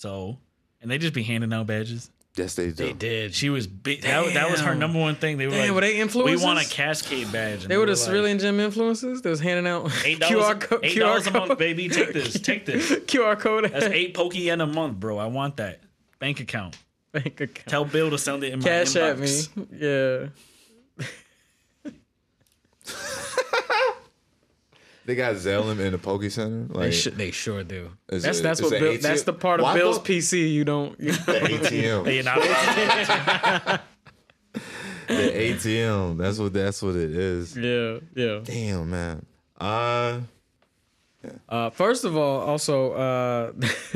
[0.00, 0.38] So,
[0.80, 2.10] and they just be handing out badges.
[2.34, 2.72] Yes, they do.
[2.72, 3.34] They did.
[3.34, 4.00] She was big.
[4.00, 5.36] That, that was her number one thing.
[5.36, 6.66] They were Damn, like, were they We want a?
[6.66, 7.64] Cascade badge.
[7.64, 10.64] And They were the like, civilian gym influencers that was handing out Eight QR dollars,
[10.64, 10.80] code.
[10.84, 11.90] eight dollars a month, baby.
[11.90, 12.90] Take this, take this.
[12.90, 13.70] QR code.
[13.70, 15.18] That's eight pokey yen a month, bro.
[15.18, 15.80] I want that
[16.18, 16.78] bank account.
[17.12, 17.66] bank account.
[17.68, 19.28] Tell Bill to send it in my Cash at me.
[19.78, 20.28] Yeah.
[25.10, 26.72] They got Zellum in the Poke Center.
[26.72, 27.90] They, Like sh- they sure do.
[28.10, 29.00] Is That's it- that's what Bill, ATM?
[29.02, 30.94] that's the part of Why Bill's don't- PC you don't.
[31.00, 32.14] You, the ATM.
[32.14, 33.80] You're not-
[35.08, 36.16] the ATM.
[36.18, 37.56] That's what that's what it is.
[37.56, 38.40] yeah, yeah.
[38.44, 39.26] Damn man.
[39.60, 40.20] Uh
[41.48, 43.52] Uh, first of all, also uh,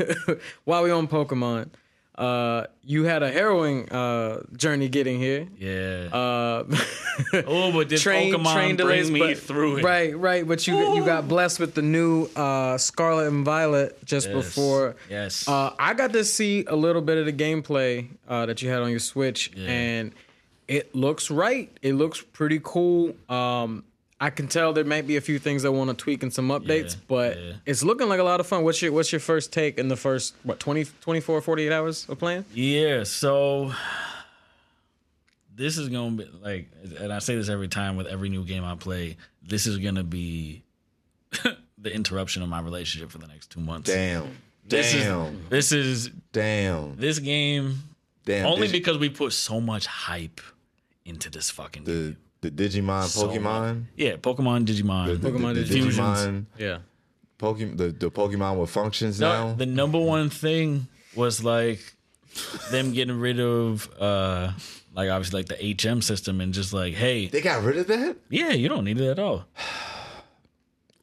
[0.65, 1.69] while we on Pokemon,
[2.17, 5.47] uh, you had a harrowing uh, journey getting here.
[5.57, 6.07] yeah.
[6.13, 6.63] Uh,
[7.45, 9.83] oh, but did Pokemon bring me but- through it?
[9.83, 10.47] Right, right.
[10.47, 14.35] But you you got blessed with the new uh, Scarlet and Violet just Yes.
[14.35, 14.95] before.
[15.09, 15.47] Yes.
[15.47, 18.81] Uh, I got to see a little bit of the gameplay uh, that you had
[18.81, 19.67] on your Switch, Yeah.
[19.69, 20.13] and
[20.67, 21.69] it looks right.
[21.81, 23.13] It looks pretty cool.
[23.29, 23.83] Um,
[24.19, 26.47] I can tell there might be a few things I want to tweak and some
[26.49, 27.53] updates, Yeah, but yeah.
[27.65, 28.63] it's looking like a lot of fun.
[28.63, 32.17] What's your What's your first take in the first what 20, 24, 48 hours of
[32.17, 32.45] playing?
[32.53, 33.73] Yeah, so
[35.55, 38.63] this is gonna be like, and I say this every time with every new game
[38.63, 39.17] I play.
[39.43, 40.63] This is gonna be
[41.77, 43.89] the interruption of my relationship for the next two months.
[43.89, 44.37] damn.
[44.67, 45.49] This is- Damn.
[45.49, 46.95] This is damn.
[46.97, 47.83] this game
[48.25, 48.47] Damn.
[48.47, 50.41] only Did you- because we put so much hype
[51.05, 52.17] into this fucking game.
[52.49, 53.85] The the Digimon So Pokemon.
[53.95, 55.07] Yeah, Pokemon, Digimon.
[55.07, 55.97] The, the, Pokemon the, the Fusions.
[55.97, 56.77] Digimon Yeah,
[57.39, 59.53] Pokemon the, the Pokemon with functions No, now.
[59.55, 61.79] the number one thing was like
[62.71, 64.51] them getting rid of uh
[64.93, 68.15] like obviously like the HM system and just like, hey, they got rid of that?
[68.29, 69.45] Yeah, you don't need it at all.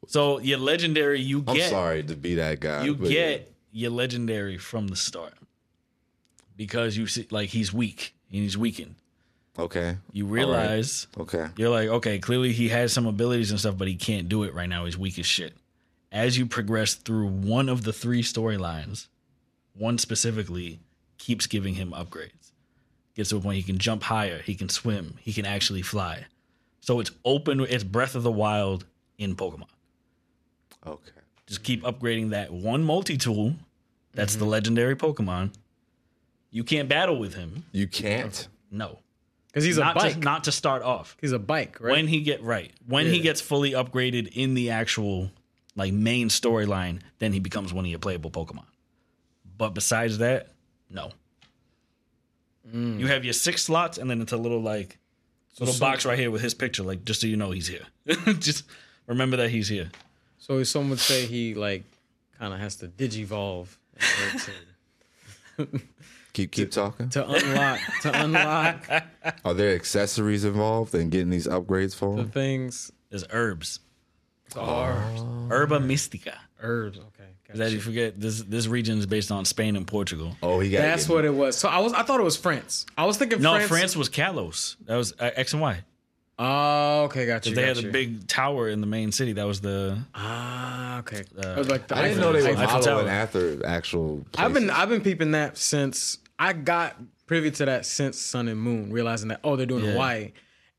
[0.07, 1.65] So your legendary, you get.
[1.65, 2.83] I'm sorry to be that guy.
[2.85, 5.33] you but get your legendary from the start
[6.55, 8.95] because you see like he's weak and he's weakened.
[9.57, 9.97] Okay.
[10.11, 11.47] You realize Okay.
[11.57, 14.53] you're like, okay, clearly he has some abilities and stuff, but he can't do it
[14.53, 14.85] right now.
[14.85, 15.53] He's weak as shit.
[16.11, 19.07] As you progress through one of the three storylines,
[19.75, 20.79] one specifically
[21.17, 22.51] keeps giving him upgrades.
[23.15, 26.25] Gets to a point he can jump higher, he can swim, he can actually fly.
[26.81, 28.85] So it's open, it's Breath of the Wild
[29.17, 29.69] in Pokemon.
[30.85, 31.11] Okay.
[31.45, 33.53] Just keep upgrading that one multi tool.
[34.13, 34.51] That's the mm-hmm.
[34.51, 35.51] legendary Pokemon.
[36.51, 37.65] You can't battle with him.
[37.71, 38.47] You can't.
[38.69, 38.99] No,
[39.53, 40.13] because he's a not bike.
[40.15, 41.15] to, not to start off.
[41.21, 41.91] he's a bike, right?
[41.91, 45.29] When he get right, when he gets fully upgraded in the actual
[45.75, 48.65] like main storyline, then he becomes one of your playable Pokemon.
[49.57, 50.49] But besides that,
[50.89, 51.11] no.
[52.73, 52.99] Mm.
[52.99, 54.97] You have your six slots, and then it's a little like
[55.59, 57.85] little box right here with his picture, like just so you know he's here.
[58.39, 58.63] just
[59.05, 59.91] remember that he's here.
[60.39, 61.83] So some would say he like
[62.39, 63.67] kind of has to digivolve
[66.35, 67.09] in order to, Keep keep talking.
[67.09, 68.89] to unlock to unlock
[69.45, 72.29] Are there accessories involved in getting these upgrades for the him?
[72.31, 72.91] things.
[73.11, 73.79] is herbs,
[74.55, 74.95] Are
[75.49, 76.37] Herba Mystica.
[76.61, 76.97] herbs.
[76.97, 80.35] Okay, Because as you forget, this this region is based on Spain and Portugal.
[80.41, 80.79] Oh, he got.
[80.81, 81.57] that's what it was.
[81.57, 82.85] So I was I thought it was France.
[82.97, 83.67] I was thinking No, France.
[83.69, 84.75] France, was Kalos.
[84.85, 85.83] That was uh, X and Y.
[86.39, 87.53] Oh, okay, got you.
[87.53, 89.33] They got had a big tower in the main city.
[89.33, 91.23] That was the Ah, okay.
[91.37, 94.25] Uh, it was like the I didn't know they were Eiffel following after actual.
[94.35, 94.79] I've been places.
[94.81, 96.95] I've been peeping that since I got
[97.27, 99.91] privy to that since Sun and Moon, realizing that oh they're doing Yeah.
[99.91, 100.31] Hawaii,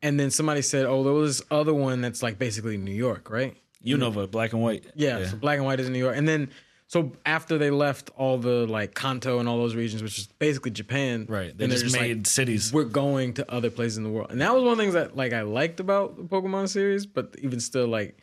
[0.03, 3.31] and then somebody said oh there was this other one that's like basically New York,
[3.31, 3.57] right?
[3.85, 4.85] Unova, black and white.
[4.94, 6.50] Yeah, so black and white is in New York, and then
[6.87, 10.70] so after they left all the like Kanto and all those regions, which is basically
[10.70, 11.57] Japan, Right.
[11.57, 12.72] They just like, made cities.
[12.72, 14.94] we're going to other places in the world, and that was one of the things
[14.94, 18.18] that like I liked about the Pokemon series, but even still like.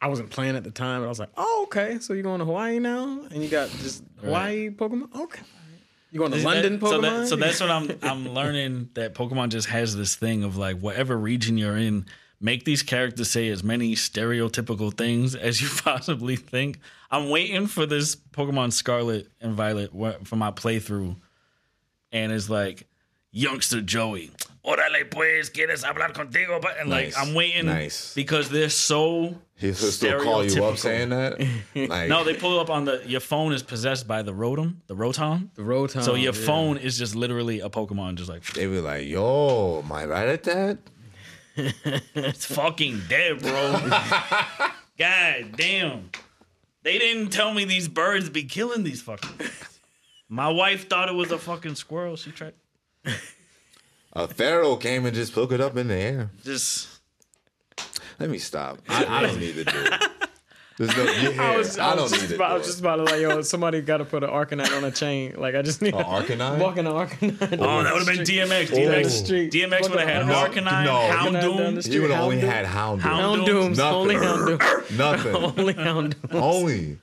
[0.00, 1.98] I wasn't playing at the time, but I was like, "Oh, okay.
[2.00, 5.14] So you're going to Hawaii now, and you got just Hawaii Pokemon.
[5.18, 5.40] Okay,
[6.14, 9.48] you going to London That- so, that, so that's what I'm I'm learning that Pokemon
[9.48, 12.06] just has this thing of like whatever region you're in,
[12.40, 16.78] make these characters say as many stereotypical things as you possibly think.
[17.10, 19.90] I'm waiting for this Pokemon Scarlet and Violet
[20.24, 21.16] for my playthrough,
[22.12, 22.86] and it's like
[23.32, 24.30] youngster Joey.
[24.64, 26.60] Órale pues, quieres hablar contigo?
[26.60, 28.14] But and like I'm waiting Nice.
[28.14, 31.38] because they're so He'll still call you up saying that.
[31.74, 34.96] Like, No, they pull up on the your phone is possessed by the Rotom, the
[34.96, 35.50] Rotom.
[35.54, 36.02] the Rotom.
[36.02, 36.46] So your yeah.
[36.46, 40.28] phone is just literally a Pokemon, just like they be like, "Yo, am I right
[40.28, 40.78] at that?"
[41.56, 43.72] it's fucking dead, bro.
[44.98, 46.10] God damn.
[46.82, 49.80] They didn't tell me these birds be killing these fucking things.
[50.28, 52.16] My wife thought it was a fucking squirrel.
[52.16, 52.54] She tried
[54.14, 56.30] A pharaoh came and just took it up in the air.
[56.44, 56.88] just
[58.20, 58.78] Let me stop.
[58.88, 60.10] I, I don't need to do it.
[60.76, 62.80] There's no, yeah, I was, I, I was don't just need about, I was just
[62.80, 65.34] about to like, yo, somebody got to put an Arcanine on a chain.
[65.38, 66.58] Like, I just need An Arcanine?
[66.58, 67.58] Walking an Arcanine.
[67.60, 68.66] Oh, that would have been DMX.
[68.70, 69.52] DMX, street.
[69.52, 70.94] DMX would have had No, Arcanine, no.
[71.12, 71.74] Hound Arcanine down Doom.
[71.76, 71.94] the street.
[71.94, 73.00] He would have only had Houndoom.
[73.00, 73.46] Hound Houndoom.
[73.46, 73.78] Dooms.
[73.78, 73.94] Nothing.
[73.94, 74.96] Only Houndooms.
[74.98, 75.34] Nothing.
[75.60, 76.34] Only Houndooms.
[76.34, 76.98] only.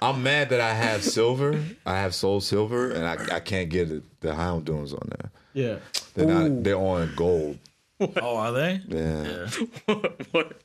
[0.00, 1.62] I'm mad that I have silver.
[1.84, 5.30] I have Soul Silver, and I, I can't get it, the Houndooms on there.
[5.54, 5.76] Yeah.
[6.14, 6.48] They're Ooh.
[6.48, 6.64] not.
[6.64, 7.58] They're on gold.
[8.22, 8.80] Oh, are they?
[8.88, 9.46] Yeah.
[10.30, 10.58] what?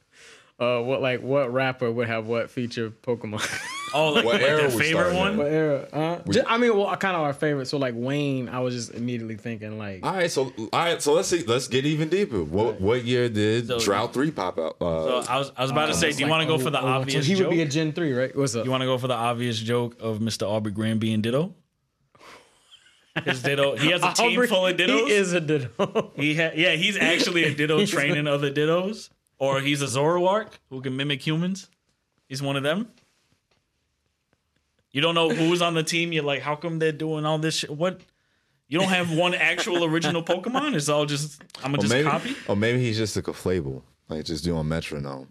[0.57, 3.45] Uh, what like what rapper would have what feature Pokemon?
[3.93, 5.31] Oh, like, What like era their we favorite starting one?
[5.33, 5.37] at?
[5.37, 5.87] what era?
[5.91, 7.65] Uh, ju- I mean, well, kind of our favorite.
[7.65, 10.31] So like Wayne, I was just immediately thinking like All right.
[10.31, 11.01] So all right.
[11.01, 11.43] So let's see.
[11.43, 12.41] Let's get even deeper.
[12.41, 14.77] What what year did So- Drought Three pop out?
[14.81, 16.69] Uh, So I was, I was about to say, do you want to go for
[16.69, 17.47] the oh, obvious He joke?
[17.49, 18.33] would be a Gen three, right?
[18.33, 18.63] What's up?
[18.63, 20.47] you want to go for the obvious joke of Mr.
[20.47, 21.53] Aubrey Graham being Ditto?
[23.23, 23.75] His Ditto.
[23.77, 25.07] He has a team Aubrey- full of Dittos.
[25.07, 26.11] He is a Ditto.
[26.15, 30.49] He ha- yeah, he's actually a Ditto He's training other Dittos, or he's a Zoroark
[30.69, 31.69] who can mimic humans.
[32.27, 32.89] He's one of them.
[34.91, 36.11] You don't know who's on the team.
[36.13, 37.69] You're like, how come they're doing all this shit?
[37.69, 38.01] What?
[38.67, 40.73] You don't have one actual original Pokemon.
[40.75, 42.35] It's all just I'm gonna or just maybe, copy.
[42.47, 45.27] or maybe he's just a Clefable, like just doing metronome.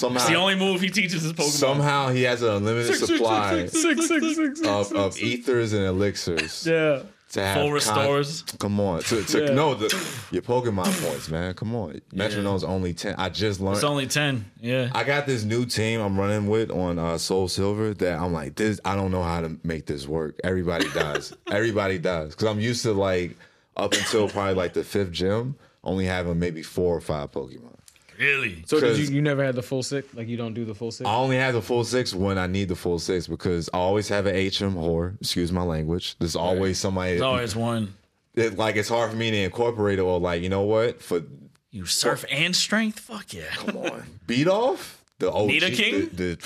[0.00, 1.50] Somehow, It's the only move he teaches his Pokemon.
[1.50, 7.02] somehow he has an unlimited supply six, six, six, of, of ethers and elixirs Yeah.
[7.32, 8.42] to have Full con- restores.
[8.58, 9.52] Come on, to, to Yeah.
[9.52, 9.86] no, the,
[10.30, 11.52] your Pokemon points, man.
[11.54, 13.14] Come on, metronome's only ten.
[13.18, 13.76] I just learned.
[13.76, 14.46] It's only ten.
[14.60, 14.88] Yeah.
[14.94, 18.54] I got this new team I'm running with on uh, Soul Silver that I'm like
[18.56, 18.80] this.
[18.86, 20.40] I don't know how to make this work.
[20.42, 21.36] Everybody does.
[21.50, 23.36] Everybody does because I'm used to like
[23.76, 27.76] up until probably like the fifth gym, only having maybe four or five Pokemon.
[28.20, 28.62] Really?
[28.66, 30.12] So did you, you never had the full six?
[30.14, 31.08] Like you don't do the full six?
[31.08, 34.08] I only have the full six when I need the full six because I always
[34.08, 36.16] have an HM or excuse my language.
[36.18, 37.94] There's always somebody There's always one.
[38.34, 41.22] it, like it's hard for me to incorporate it or like you know what for
[41.70, 42.32] You surf oh.
[42.34, 43.00] and strength?
[43.00, 43.44] Fuck yeah.
[43.54, 46.10] come on beat off the old OG King.
[46.12, 46.38] The, the,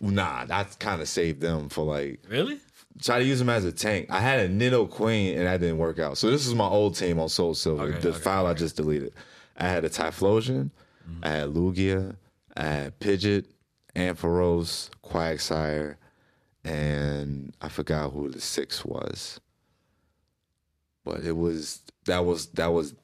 [0.00, 2.58] nah, I kind of saved them for like Really?
[3.02, 4.06] try to use him as a tank.
[4.10, 6.18] I had a Nidoqueen and that didn't work out.
[6.18, 7.82] So this is my old team on Soul Silver.
[7.82, 9.12] Okay, the okay, file I just deleted.
[9.56, 10.70] I had a Typhlosion,
[11.22, 12.16] I had Lugia,
[12.56, 13.44] I had Pidgeot,
[13.96, 15.96] Ampharos, Quagsire,
[16.64, 19.40] and I forgot who the sixth was.
[21.04, 22.94] But it was that was that was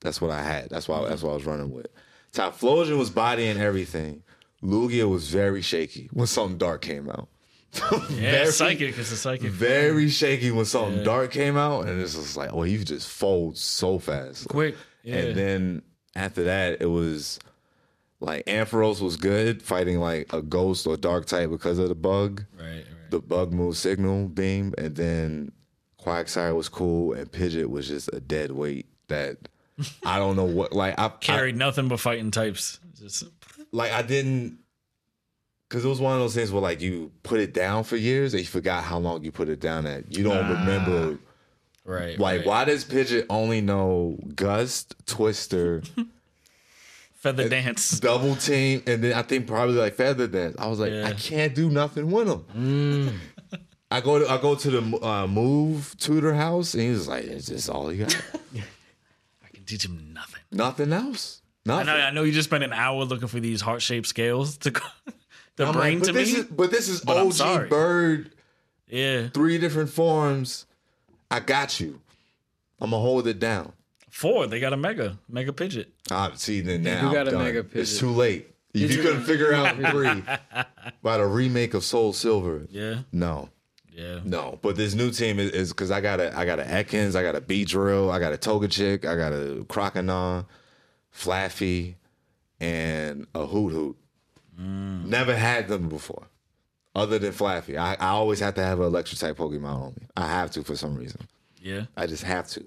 [0.00, 0.70] that's what I had.
[0.70, 1.88] That's why that's what I was running with.
[2.32, 4.22] Typhlosion was body and everything.
[4.62, 7.28] Lugia was very shaky when something dark came out.
[8.10, 8.98] Yeah, Very- psychic.
[8.98, 9.50] It's a psychic.
[9.50, 13.56] very shaky when something dark came out, and it's just like, oh, you just fold
[13.56, 14.76] so fast, Quick.
[15.04, 15.16] Yeah.
[15.16, 15.82] And then
[16.16, 17.38] after that, it was
[18.20, 22.44] like Ampharos was good fighting like a ghost or dark type because of the bug,
[22.58, 22.84] right, right.
[23.10, 25.52] the bug move signal beam, and then
[26.00, 29.48] Quagsire was cool, and Pidgeot was just a dead weight that
[30.04, 32.78] I don't know what like I I- Carried nothing but fighting types.
[32.98, 33.24] Just
[33.72, 34.58] like I didn't
[35.68, 38.34] because it was one of those things where like you put it down for years
[38.34, 40.16] and you forgot how long you put it down at.
[40.16, 41.18] You don't remember
[41.84, 42.18] right.
[42.18, 42.46] like right.
[42.46, 45.82] why does Pidgeot only know Gust, Twister,
[47.20, 48.00] feather dance.
[48.00, 50.56] Double Team, and then I think probably like Feather Dance.
[50.58, 51.06] I was like, Yeah.
[51.06, 53.20] I can't do nothing with him.
[53.92, 57.46] I go to I go to the uh, move tutor house and he's like, "Is
[57.46, 58.14] this all you got?
[59.44, 60.40] I can teach him nothing.
[60.52, 61.42] nothing else?
[61.66, 61.92] I Nothing." know.
[61.96, 62.22] I know.
[62.22, 64.70] You just spent an hour looking for these heart shaped scales to
[65.56, 66.38] to I'm bring like, to this me.
[66.40, 68.30] is but this is But OG bird
[68.86, 70.66] yeah, three different forms.
[71.30, 72.00] I got you.
[72.80, 73.72] I'm gonna hold it down.
[74.10, 74.46] Four.
[74.48, 75.86] They got a mega mega Pidgeot.
[76.10, 77.42] Ah, see, then now You I'm a done.
[77.44, 77.98] mega It's Pidgeot.
[78.00, 78.46] too late.
[78.74, 80.22] If you couldn't figure out three
[81.02, 83.48] by the remake of Soul Silver, Yeah, no,
[83.92, 84.20] yeah.
[84.24, 84.58] no.
[84.62, 87.34] But this new team is because I got a I got a Ekans, I got
[87.34, 90.46] a Beedrill, I got a Togetic, I got a Croconaw,
[91.12, 91.94] Flaaffy,
[92.60, 93.96] and a Hoothoot.
[94.60, 95.06] Mm.
[95.06, 96.26] Never had them before,
[96.94, 97.76] other than Flaaffy.
[97.78, 100.06] I, I always have to have an electric type Pokemon on me.
[100.16, 101.22] I have to for some reason.
[101.60, 102.64] Yeah, I just have to.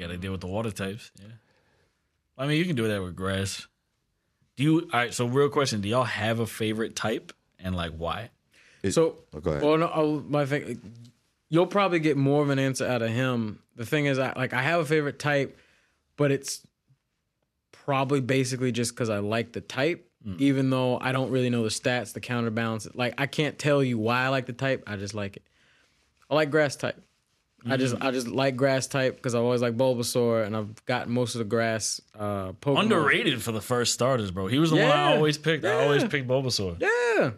[0.00, 1.10] You got to deal with the water types.
[1.20, 1.26] Yeah,
[2.38, 3.66] I mean, you can do that with grass.
[4.56, 4.80] Do you?
[4.92, 5.12] All right.
[5.12, 8.30] So, real question: Do y'all have a favorite type, and like why?
[8.88, 9.62] So, Oh, go ahead.
[9.62, 10.80] well, no, I, my thing,
[11.50, 13.58] you'll probably get more of an answer out of him.
[13.76, 15.58] The thing is, I like I have a favorite type,
[16.16, 16.66] but it's
[17.72, 20.40] probably basically just because I like the type, mm.
[20.40, 22.88] even though I don't really know the stats, the counterbalance.
[22.94, 24.84] Like I can't tell you why I like the type.
[24.86, 25.42] I just like it.
[26.30, 27.02] I like grass type.
[27.68, 31.12] I just I just like grass type because I've always liked Bulbasaur and I've gotten
[31.12, 32.82] most of the grass uh Pokemon.
[32.82, 34.46] Underrated for the first starters, bro.
[34.46, 35.64] He was the one I always picked.
[35.64, 36.80] I always picked Bulbasaur.
[36.80, 37.30] Yeah.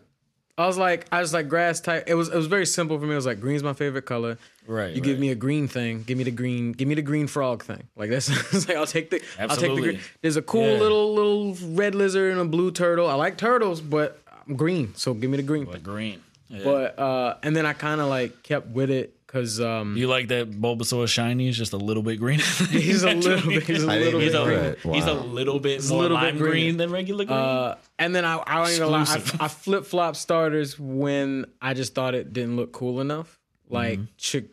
[0.59, 2.05] I was like, I was like grass type.
[2.07, 3.13] It was it was very simple for me.
[3.13, 4.37] It was like green's my favorite color.
[4.67, 4.95] Right.
[4.95, 7.65] You give me a green thing, give me the green, give me the green frog
[7.65, 7.83] thing.
[7.97, 8.29] Like that's
[8.69, 9.83] like I'll take the I'll take the Absolutely.
[9.83, 10.01] green.
[10.21, 10.79] There's a cool Yeah.
[10.79, 13.09] little little red lizard and a blue turtle.
[13.09, 15.65] I like turtles, but I'm green, so give me the green.
[15.65, 16.23] But green.
[16.49, 16.61] Yeah.
[16.65, 20.29] But uh, and then I kind of like kept with it because um, you like
[20.29, 22.43] that Bulbasaur shiny is just a little bit greener.
[22.71, 24.59] he's a little bit, he's a I little didn't bit know green.
[24.63, 24.79] that.
[24.95, 26.51] He's a little bit a more little lime greener.
[26.51, 27.39] green than regular green.
[27.39, 29.07] Uh, and then I, I don't even lie.
[29.09, 33.39] I, I flip flop starters when I just thought it didn't look cool enough.
[33.71, 34.05] Like Mm-hmm.
[34.19, 34.51] Chick,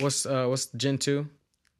[0.00, 1.28] what's uh what's Gen two,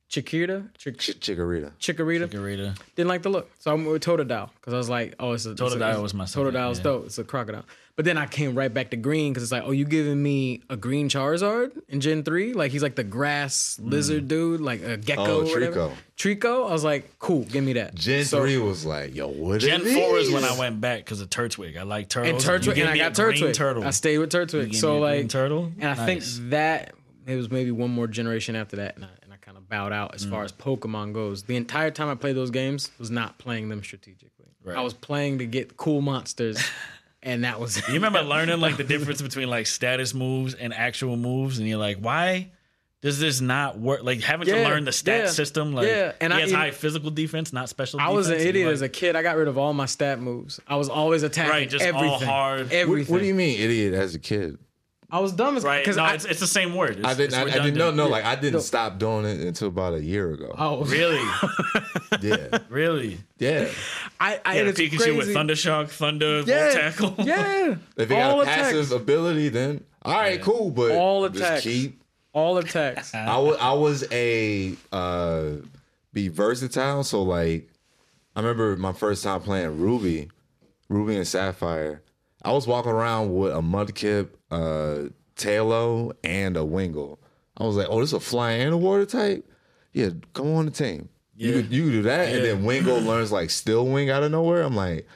[0.08, 1.72] Chiquita, Chick, Ch- Chikorita.
[1.78, 2.28] Chikorita.
[2.28, 2.76] Garita.
[2.96, 5.44] Didn't like the look, so I went with Totodile because I was like, oh, it's
[5.44, 6.84] a it's a- Totodile it's- was my second, Totodile's yeah.
[6.84, 7.06] dope.
[7.06, 7.64] It's a crocodile.
[7.94, 10.62] But then I came right back to green because it's like, oh, you giving me
[10.70, 12.54] a green Charizard in Gen three?
[12.54, 13.90] Like he's like the grass mm.
[13.90, 15.40] lizard dude, like a gecko.
[15.40, 15.44] Oh.
[15.44, 15.92] Treecko.
[16.16, 16.68] Treecko.
[16.68, 17.94] I was like, cool, give me that.
[17.96, 21.00] Gen So- three was like, yo, what Gen it four is when I went back
[21.00, 21.76] because of Turtwig.
[21.76, 22.46] I like turtles.
[22.46, 23.54] and Turtwig, give and I got a green Turtwig.
[23.54, 23.84] Turtle.
[23.84, 24.70] I stayed with You Turtwig.
[24.70, 25.72] give So me a green like, turtle.
[25.80, 26.06] and I Nice.
[26.38, 26.94] think that
[27.26, 29.06] it was maybe one more generation after that, and
[29.68, 30.30] bowed out as Mm.
[30.30, 31.42] far as Pokemon goes.
[31.44, 34.46] The entire time I played those games was not playing them strategically.
[34.64, 34.76] Right.
[34.76, 36.58] I was playing to get cool monsters,
[37.22, 41.16] and that was You remember learning like the difference between like status moves and actual
[41.16, 42.50] moves, and you're like, why
[43.00, 44.02] does this not work?
[44.02, 45.72] Like having to Yeah, learn the stat yeah, system.
[45.72, 46.12] Like, yeah.
[46.20, 48.00] And he I has even- high physical defense, not special.
[48.00, 49.14] I was an idiot you're as a kid.
[49.14, 50.58] I got rid of all my stat moves.
[50.66, 52.28] I was always attacking Right, just all everything.
[52.28, 52.72] hard.
[52.72, 52.88] Everything.
[53.12, 53.94] What, what do you mean, idiot?
[53.94, 54.58] As a kid,
[55.10, 55.82] I was dumb as Right?
[55.82, 56.98] because No, I it's, it's the same word.
[56.98, 57.26] It's, I didn't.
[57.28, 57.86] it's I, I didn't know.
[57.86, 57.96] redundant.
[57.96, 58.58] No, like I didn't No.
[58.60, 60.54] stop doing it until about a year ago.
[60.58, 61.24] oh Really,
[62.20, 63.18] Yeah, really.
[63.38, 63.68] yeah.
[64.20, 65.16] I I Yeah, and it's Pikachu crazy.
[65.16, 67.14] with Thunder Shock, Thunder, yeah, Tackle.
[67.24, 67.76] yeah.
[67.96, 68.90] If you got a passive attacks.
[68.92, 70.70] ability, then all right, cool.
[70.70, 71.62] But All just attacks.
[71.62, 72.02] keep.
[72.32, 73.14] all attacks.
[73.14, 75.50] I was I was a uh,
[76.12, 77.02] be versatile.
[77.04, 77.68] So like,
[78.36, 80.30] I remember my first time playing Ruby,
[80.88, 82.02] Ruby and Sapphire.
[82.44, 85.04] I was walking around with a Mudkip, uh,
[85.36, 87.18] Taillow, and a Wingull.
[87.56, 89.48] I was like, oh, this is a flying and a water type.
[89.92, 91.08] Yeah, come on the team.
[91.36, 91.54] You Yeah.
[91.62, 94.62] could you could do that, and then Wingull learns like Steel Wing out of nowhere.
[94.62, 95.06] I'm like,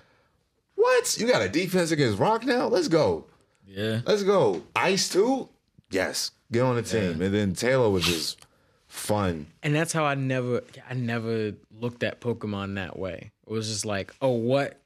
[0.74, 1.16] what?
[1.18, 2.66] You got a defense against Rock now?
[2.68, 3.26] Let's go.
[3.66, 4.00] Yeah.
[4.06, 4.62] Let's go.
[4.76, 5.48] Ice too?
[5.90, 6.30] Yes.
[6.50, 7.22] Get on the team.
[7.22, 8.46] And then Taillow was just
[8.88, 9.46] fun.
[9.62, 13.30] and that's how I never I never looked at Pokemon that way.
[13.46, 14.80] It was just like, oh, what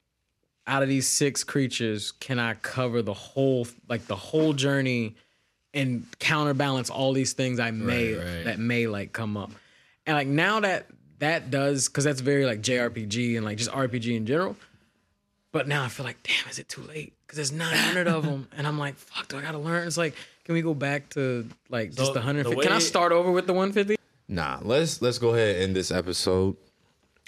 [0.66, 5.14] out of these six creatures can I cover the whole like the whole journey
[5.74, 8.44] and counterbalance all these things I may Right, right.
[8.44, 9.50] that may like come up.
[10.06, 10.86] And like now that
[11.18, 14.56] that does because that's very like JRPG and like just RPG in general.
[15.52, 17.14] But now I feel like, damn, is it too late?
[17.26, 19.86] Because there's 900 of them, and I'm like, fuck, do I gotta learn?
[19.86, 22.54] It's like, can we go back to like just So, the 150?
[22.56, 23.96] the can I start over with the 150?
[24.28, 26.56] Nah, let's let's go ahead and end this episode.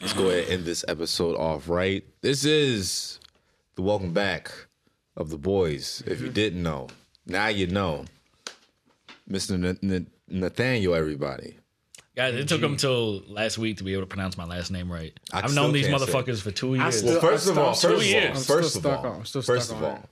[0.01, 2.05] Let's go ahead and end this episode off right.
[2.21, 3.19] This is
[3.79, 4.51] the welcome back
[5.17, 6.03] of the boys.
[6.05, 6.35] If you mm-hmm.
[6.35, 6.89] didn't know,
[7.27, 8.07] now you know.
[9.31, 9.53] Mr.
[9.53, 11.59] N- N- Nathaniel, everybody.
[12.17, 14.91] Guys, it took them till last week to be able to pronounce my last name
[14.91, 15.13] right.
[15.33, 16.99] I I've known these can't say motherfuckers for two years.
[16.99, 18.31] still- Well, first I'm of all, first of two all, years.
[18.31, 20.09] I'm still first of stuck all, on- I'm still first stuck of on all,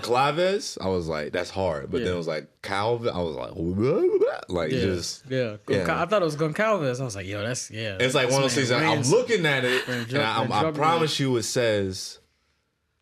[0.00, 1.90] Goncalves, I was like, that's hard.
[1.90, 3.52] But then it was like Calvin, I was like,
[4.50, 5.56] like Yeah, just yeah.
[5.68, 6.02] yeah.
[6.02, 7.00] I thought it was Goncalves.
[7.00, 7.96] I was like, yo, that's yeah.
[7.98, 8.70] It's like one of those things.
[8.70, 12.18] I'm looking at it, Man, and jump- I, I, I promise you, it says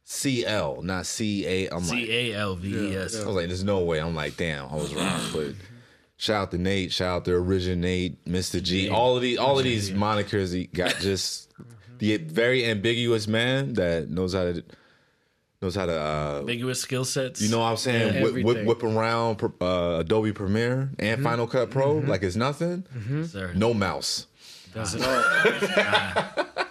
[0.04, 1.68] CL, not C A.
[1.70, 3.20] I'm like, A L V E S.
[3.20, 4.00] I was like, there's no way.
[4.00, 5.20] I'm like, damn, I was wrong.
[5.32, 5.54] But
[6.16, 8.62] shout out to Nate, shout out to Originate, Mr.
[8.62, 10.52] G, all of these, all of these monikers.
[10.54, 11.50] He got just
[11.98, 14.62] the very ambiguous man that knows how to
[15.62, 15.98] knows how to.
[16.00, 17.40] uh Ambiguous skill sets.
[17.40, 18.14] you know what I'm saying?
[18.16, 22.84] Yeah, whip, whip, whip around uh, Adobe Premiere and Final Cut Pro like it's nothing.
[23.26, 23.52] Sir.
[23.54, 24.26] No mouse.
[24.74, 26.44] Does it all.
[26.56, 26.63] At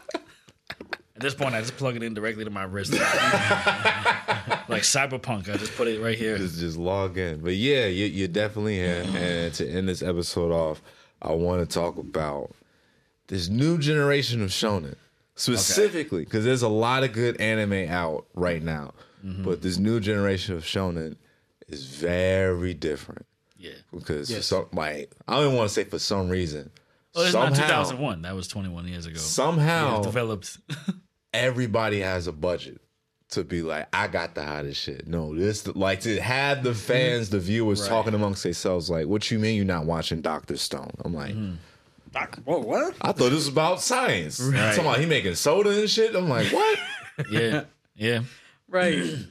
[1.23, 2.93] this point, I just plug it in directly to my wrist.
[2.93, 6.37] like Cyberpunk, I just put it right here.
[6.37, 7.39] just just log in.
[7.41, 9.03] But yeah, you, you're definitely here.
[9.15, 10.81] And to end this episode off,
[11.21, 12.51] I want to talk about
[13.27, 14.95] this new generation of shonen
[15.35, 18.93] specifically because there's a lot of good anime out right now,
[19.25, 19.43] mm-hmm.
[19.43, 21.15] but this new generation of shonen
[21.67, 23.25] is very different
[23.57, 23.71] Yeah.
[23.91, 24.45] because for Yes.
[24.47, 26.69] some like I don't even want to say for some reason.
[27.15, 28.23] Well, it's not 2001.
[28.23, 29.17] That was 21 years ago.
[29.19, 30.57] somehow It developed.
[31.33, 32.79] everybody has a budget
[33.29, 35.07] to be like, I got the hottest shit.
[35.07, 39.39] No, this like to have the fans, the viewers talking amongst themselves, like, what you
[39.39, 40.91] mean you're not watching Doctor Stone?
[41.03, 41.55] I'm like, Mm-hmm.
[42.45, 42.93] Whoa, what?
[43.01, 44.37] I thought this was about science.
[44.37, 46.13] Talking about he making soda and shit.
[46.15, 46.77] I'm like, what?
[47.31, 47.63] yeah.
[47.95, 48.19] Yeah.
[48.69, 49.03] Right.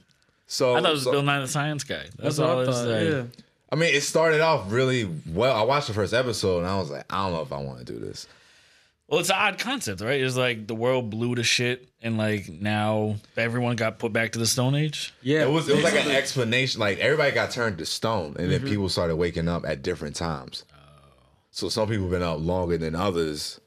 [0.48, 2.02] So, I thought it was so- Bill Nye the Science Guy.
[2.18, 2.88] That's, That's what all I it's thought.
[2.88, 3.08] like.
[3.08, 3.22] Yeah.
[3.70, 5.56] I mean, it started off really well.
[5.56, 7.78] I watched the first episode and I was like, I don't know if I want
[7.78, 8.26] to do this.
[9.12, 10.18] Well, it's an odd concept, right?
[10.20, 14.38] It's like the world blew to shit, and like now everyone got put back to
[14.38, 15.12] the Stone Age.
[15.20, 15.42] Yeah.
[15.42, 16.80] It was it was like an explanation.
[16.80, 18.50] Like everybody got turned to stone, and Mm-hmm.
[18.50, 20.64] then people started waking up at different times.
[21.50, 23.60] So some people been up longer than others,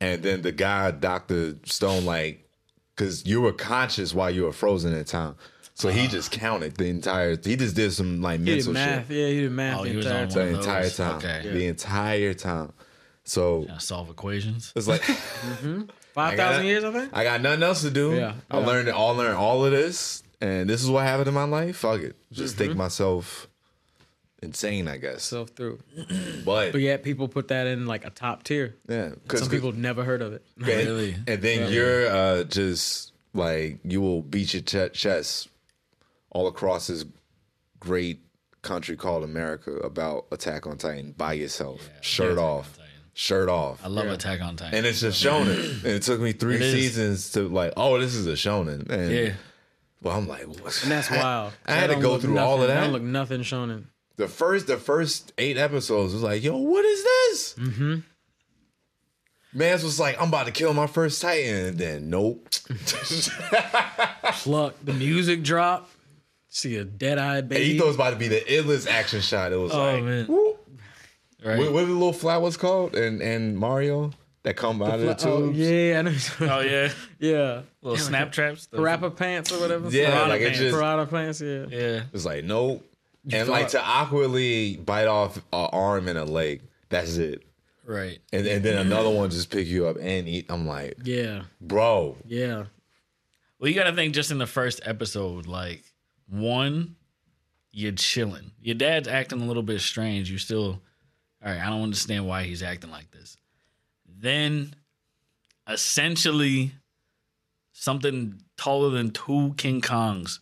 [0.00, 2.48] and then the guy, Doctor Stone, like,
[2.96, 5.34] because you were conscious while you were frozen in time.
[5.74, 7.36] So he just counted the entire.
[7.36, 9.06] He just did some like He did mental math.
[9.08, 10.54] shit Yeah, he did math Oh, the he was entire on the one time.
[10.54, 10.96] of entire those.
[10.96, 11.16] time.
[11.18, 11.42] Okay.
[11.52, 12.72] The entire time.
[13.28, 14.72] So Gotta solve equations.
[14.74, 15.02] it's like
[16.14, 17.10] Five I thousand got- years, I think.
[17.16, 18.14] I got nothing else to do.
[18.16, 18.66] Yeah, I yeah.
[18.66, 21.76] learned all learned all of this, and this is what happened in my life.
[21.76, 22.78] Fuck it, just think Mm-hmm.
[22.78, 23.48] myself
[24.42, 25.22] insane, I guess.
[25.24, 25.78] Self through.
[26.44, 28.74] but But yet people put that in like a top tier.
[28.88, 30.44] yeah, because Some people never heard of it.
[30.56, 31.16] and, Really?
[31.26, 35.48] and then you're uh, just like you will beat your ch- chest
[36.30, 37.04] all across this
[37.80, 38.20] great
[38.62, 42.77] country called America about Attack on Titan by yourself, shirt Attack off, Titan.
[43.18, 43.84] Shirt off.
[43.84, 44.76] I love Attack on Titan.
[44.78, 45.82] and it's just shonen.
[45.82, 46.72] and it took me three It is.
[46.72, 48.88] seasons to like, oh, this is a shonen.
[48.88, 49.32] And yeah.
[50.00, 50.78] well, I'm like, what?
[50.84, 51.52] And that's wild.
[51.66, 52.80] I had to go look through all of nothing- that.
[52.82, 53.84] Don't look nothing shonen.
[54.16, 57.54] The first, the first eight episodes was like, yo, what is this?
[57.58, 57.94] Mm-hmm.
[59.54, 62.48] Mans was like, I'm about to kill my first Titan, and then nope.
[64.32, 64.74] Pluck.
[64.84, 65.88] The music drop.
[66.48, 67.72] See a dead eyed And baby.
[67.72, 69.52] he thought it was about to be the illest action shot.
[69.52, 70.26] It was Oh like, man.
[70.26, 70.57] whoop.
[71.44, 71.58] Right.
[71.58, 72.94] what, what are the little flowers called?
[72.96, 74.10] And and Mario
[74.42, 75.24] that come out of the tubes.
[75.26, 75.58] oh, tubes.
[75.58, 76.14] yeah, I know.
[76.52, 76.92] Oh yeah.
[77.18, 77.60] yeah.
[77.82, 78.66] Little snap traps.
[78.66, 79.88] The- Parappa pants or whatever.
[79.90, 80.58] Yeah, Piranha like it pants.
[80.58, 81.40] just Piranha pants.
[81.40, 81.66] Yeah.
[81.68, 82.02] Yeah.
[82.12, 82.84] it's like nope.
[83.30, 86.62] And thought- like to awkwardly bite off an arm and a leg.
[86.88, 87.42] That's it.
[87.84, 88.18] Right.
[88.32, 90.46] And, and then another one just pick you up and eat.
[90.50, 91.42] I'm like, Yeah.
[91.60, 92.64] bro, Yeah.
[93.58, 95.82] Well, you got to think just in the first episode, like
[96.28, 96.96] one,
[97.72, 98.52] you're chilling.
[98.62, 100.30] Your dad's acting a little bit strange.
[100.30, 100.80] You still,
[101.44, 101.60] all right.
[101.60, 103.36] I don't understand why he's acting like this.
[104.06, 104.74] Then,
[105.68, 106.72] essentially,
[107.72, 110.40] something taller than two King Kongs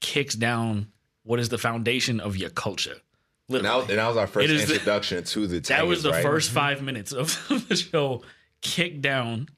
[0.00, 0.88] kicks down
[1.22, 2.90] what is the foundation of your culture.
[2.92, 3.80] and that, Literally.
[3.80, 5.60] was, and that was our first is the- introduction to the.
[5.60, 6.22] That was the right?
[6.22, 6.58] first mm-hmm.
[6.58, 7.28] five minutes of
[7.68, 8.22] the show.
[8.60, 9.48] Kick down.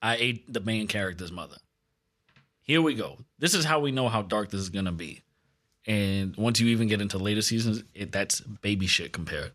[0.00, 1.56] I ate the main character's mother.
[2.62, 3.18] Here we go.
[3.38, 5.22] This is how we know how dark this is gonna be.
[5.86, 9.52] And once you even get into later seasons, it, that's baby shit compared.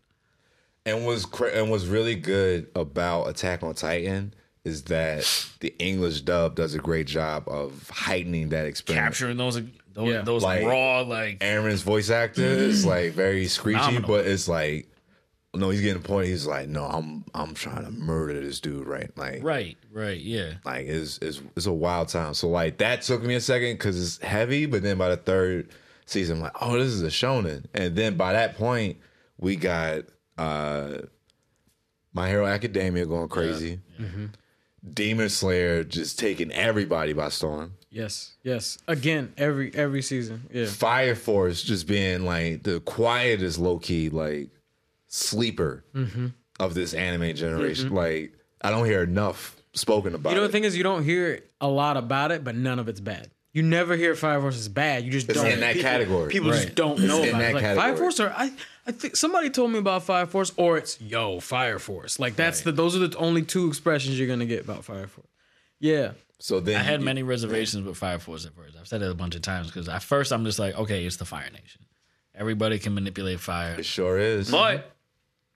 [0.86, 5.24] And was cra- and was really good about Attack on Titan is that
[5.60, 9.04] the English dub does a great job of heightening that experience.
[9.04, 9.60] Capturing those
[9.92, 10.22] those, Yeah.
[10.22, 12.88] those Like- raw like Eren's voice actor is mm.
[12.88, 14.08] like very screechy, Phenomenal.
[14.08, 14.88] but it's like
[15.56, 16.26] no, he's getting a point.
[16.26, 19.16] He's like, no, I'm I'm trying to murder this dude, right?
[19.16, 20.54] Like, right, right, yeah.
[20.64, 22.34] like it's it's it's a wild time.
[22.34, 25.68] So like that took me a second because it's heavy, but then by the third
[26.06, 27.66] season, I'm like, oh, this is a shonen.
[27.74, 28.98] And then by that point,
[29.38, 30.04] we got
[30.38, 30.98] uh
[32.12, 33.80] My Hero Academia going crazy.
[34.92, 37.72] Demon Slayer just taking everybody by storm.
[37.90, 38.34] Yes.
[38.42, 38.76] Yes.
[38.86, 40.46] Again, every every season.
[40.52, 40.66] Yeah.
[40.66, 44.50] Fire Force just being like the quietest low key like
[45.06, 46.26] sleeper Mm-hmm.
[46.60, 47.94] of this anime generation.
[47.94, 50.30] Like I don't hear enough spoken about.
[50.30, 50.48] You know it.
[50.48, 53.30] the thing is, you don't hear a lot about it, but none of it's bad.
[53.54, 55.04] You never hear Fire Force is bad.
[55.04, 55.50] You just It's don't.
[55.50, 56.28] in that people, category.
[56.30, 57.54] People just don't know in about that it.
[57.54, 57.86] Like category.
[57.88, 58.52] Fire Force, or I,
[58.86, 62.18] I think somebody told me about Fire Force, or it's Yo Fire Force.
[62.18, 65.28] Like that's the those are the only two expressions you're gonna get about Fire Force.
[65.80, 66.12] Yeah.
[66.40, 68.76] so then I had you- many reservations with Fire Force at first.
[68.78, 71.16] I've said it a bunch of times because at first I'm just like, okay, it's
[71.16, 71.82] the Fire Nation.
[72.34, 73.76] Everybody can manipulate fire.
[73.78, 74.50] It sure is.
[74.50, 74.90] But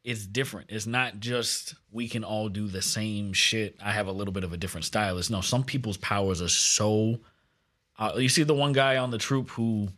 [0.04, 0.70] it's different.
[0.70, 3.76] It's not just we can all do the same shit.
[3.82, 5.18] I have a little bit of a different style.
[5.18, 7.18] It's no, some people's powers are so.
[7.98, 9.88] Uh, you see the one guy on the troop who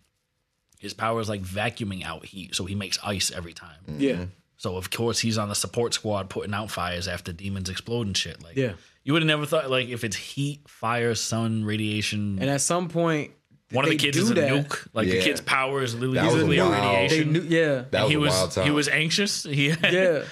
[0.79, 3.77] his power is like vacuuming out heat, so he makes ice every time.
[3.99, 4.25] Yeah.
[4.57, 8.17] So of course he's on the support squad putting out fires after demons explode and
[8.17, 8.43] shit.
[8.43, 8.73] Like Yeah.
[9.05, 12.39] you would have never thought like if it's heat, fire, sun, radiation.
[12.41, 13.33] And at some point,
[13.73, 14.51] one of the kids is a that.
[14.51, 14.87] nuke.
[14.95, 16.83] Like the kid's power is literally That was nuclear wild.
[16.83, 17.33] They radiation.
[17.33, 17.85] knew, yeah.
[17.91, 18.65] that was he a was wild time.
[18.65, 19.43] he was anxious.
[19.61, 20.23] He had, yeah.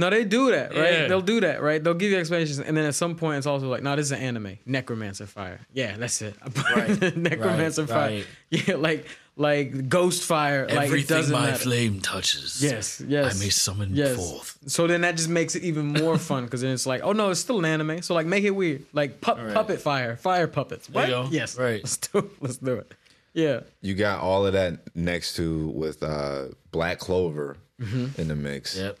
[0.00, 0.92] No, they do that, right?
[0.92, 1.08] Yeah.
[1.08, 1.82] They'll do that, right?
[1.82, 4.12] They'll give you explanations, and then at some point, it's also like, no, this is
[4.12, 5.60] an anime, Necromancer Fire.
[5.72, 6.34] Yeah, that's it.
[7.16, 8.10] Necromancer right, Fire.
[8.10, 8.26] right.
[8.50, 10.66] Yeah, like like Ghost Fire.
[10.66, 11.58] like it Everything doesn't my matter.
[11.58, 12.62] flame touches.
[12.62, 13.36] Yes, yes.
[13.36, 14.16] I may summon yes.
[14.16, 14.58] forth.
[14.66, 17.30] So then that just makes it even more fun because then it's like, oh no,
[17.30, 18.02] it's still an anime.
[18.02, 19.54] So like, make it weird, like pu- right.
[19.54, 20.88] puppet fire, fire puppets.
[20.88, 21.08] There What?
[21.08, 21.28] you go.
[21.30, 21.80] Yes, Right.
[21.82, 22.30] Let's do it.
[22.40, 22.92] Let's do it.
[23.32, 28.20] Yeah, you got all of that next to with uh Black Clover Mm-hmm.
[28.20, 28.76] in the mix.
[28.76, 28.98] Yep.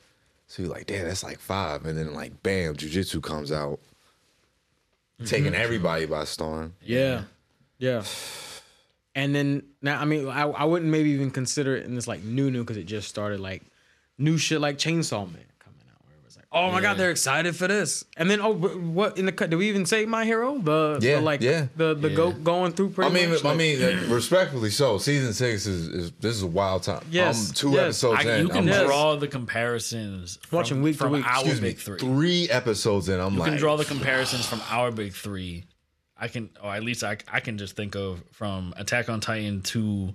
[0.50, 1.86] So you're like, damn, that's like five.
[1.86, 3.78] And then like bam, Jujutsu comes out.
[5.24, 5.62] Taking Mm-hmm.
[5.62, 6.74] everybody by storm.
[6.82, 7.22] yeah,
[7.78, 8.02] yeah.
[9.14, 12.22] And then now, I mean, I, I wouldn't maybe even consider it in this like
[12.24, 13.62] new new because it just started like
[14.18, 17.10] new shit like Chainsaw Man coming out where it was like, oh my god, they're
[17.10, 18.04] excited for this.
[18.16, 19.50] And then oh, what in the cut?
[19.50, 20.58] Did we even say My Hero?
[20.58, 21.66] The, the Yeah, like yeah.
[21.76, 23.44] the the go going through I mean, much.
[23.44, 24.98] I like- mean, uh, respectfully so.
[24.98, 27.04] Season six is, is this is a wild time.
[27.10, 27.80] Yes, I'm two yes.
[28.02, 28.42] episodes I, in.
[28.42, 28.86] you can I'm Yes.
[28.86, 31.26] draw the comparisons from, Watching week to from week.
[31.26, 31.98] our excuse me, big three.
[31.98, 33.20] three episodes in.
[33.20, 35.64] I'm like You like, can draw the comparisons from our big three.
[36.22, 39.62] I can, or at least I, I can just think of from Attack on Titan
[39.62, 40.14] to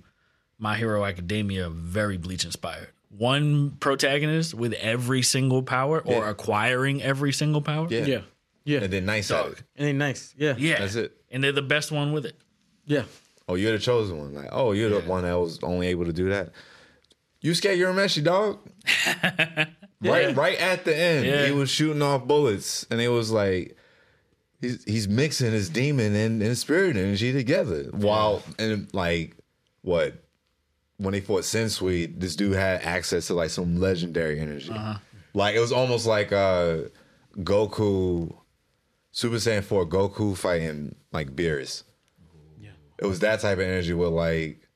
[0.58, 2.88] My Hero Academia, very Bleach inspired.
[3.08, 6.30] One protagonist with every single power or Yeah.
[6.30, 7.86] acquiring every single power.
[7.90, 8.04] Yeah.
[8.06, 8.20] Yeah.
[8.64, 8.80] Yeah.
[8.82, 9.52] And then nice at Dog.
[9.52, 9.62] it.
[9.76, 10.34] And they nice.
[10.36, 10.54] Yeah.
[10.58, 10.80] Yeah.
[10.80, 11.12] That's it.
[11.30, 12.36] And they're the best one with it.
[12.84, 13.04] Yeah.
[13.48, 14.34] Oh, you're the chosen one.
[14.34, 16.50] Like, oh, you're the one that was only able to do that.
[17.40, 18.58] You scared Urameshi, dog.
[20.02, 21.46] Right, right at the end, Yeah.
[21.46, 23.76] he was shooting off bullets, and it was like
[24.60, 27.84] he's he's mixing his demon and, and spirit energy together.
[27.92, 29.36] While and like
[29.80, 30.22] what
[30.98, 34.72] when they fought Sensui, this dude had access to like some legendary energy.
[35.34, 36.78] Like it was almost like uh
[37.38, 38.34] Goku,
[39.12, 41.82] Super Saiyan 4 Goku fighting like Beerus.
[42.58, 42.70] Yeah.
[42.98, 44.66] It was that type of energy where like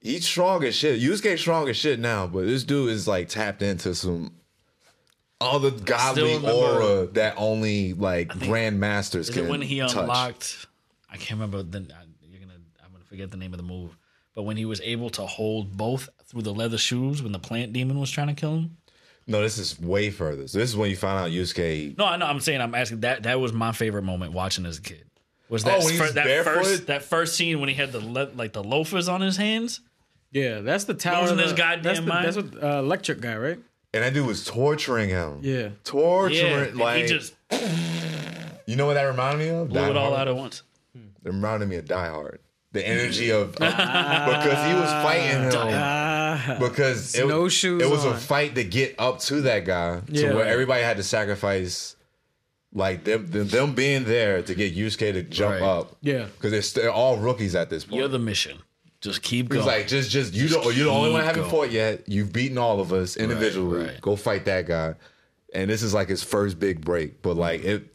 [0.00, 1.00] he's strong as shit.
[1.00, 4.32] Yusuke strong as shit now, but this dude is like tapped into some
[5.40, 9.96] other godly remember- aura that only like grandmasters can it when he touch.
[9.96, 10.66] unlocked?
[11.10, 11.62] I can't remember.
[11.64, 12.60] The, I- you're gonna.
[12.84, 13.96] I'm gonna forget the name of the move.
[14.34, 17.72] But when he was able to hold both through the leather shoes when the plant
[17.72, 18.76] demon was trying to kill him.
[19.26, 20.48] No, this is way further.
[20.48, 21.96] So this is when you find out Yusuke.
[21.98, 22.26] No, I know.
[22.26, 22.60] I'm saying.
[22.60, 23.00] I'm asking.
[23.00, 25.04] That that was my favorite moment watching as a kid.
[25.48, 26.54] Was that Oh, when he fir- that barefoot?
[26.64, 29.80] first that first scene when he had the le- like the loafers on his hands?
[30.32, 30.60] Yeah.
[30.60, 31.22] That's the tower.
[31.22, 32.26] Losing of his the- goddamn that's the, mind.
[32.26, 33.58] That's what uh, electric guy, right?
[33.92, 35.40] And that dude was torturing him.
[35.42, 35.56] Yeah.
[35.58, 36.68] Yeah, Torturing.
[36.68, 37.34] and like, he just
[38.66, 39.68] you know what that reminded me of?
[39.68, 40.20] blew Die it all Hard.
[40.20, 40.62] out at once.
[40.94, 42.38] It reminded me of Die Hard.
[42.72, 45.50] The energy of, of- because he was fighting him.
[45.54, 46.56] Ah.
[46.60, 50.28] because it, Snowshoes it was a fight to get up to that guy Yeah.
[50.30, 51.96] to where everybody had to sacrifice
[52.72, 55.62] like them, them, them being there to get Yusuke to jump Right.
[55.62, 56.26] up Yeah.
[56.26, 57.98] because they're, st- they're all rookies at this point.
[57.98, 58.58] You're the mission.
[59.00, 59.62] Just keep going.
[59.62, 61.50] He's like, just, just you don't, you're the only one keep haven't going.
[61.50, 62.08] fought yet.
[62.08, 63.86] You've beaten all of us individually.
[63.86, 64.00] right.
[64.00, 64.94] Go fight that guy,
[65.54, 67.22] and this is like his first big break.
[67.22, 67.89] But like it,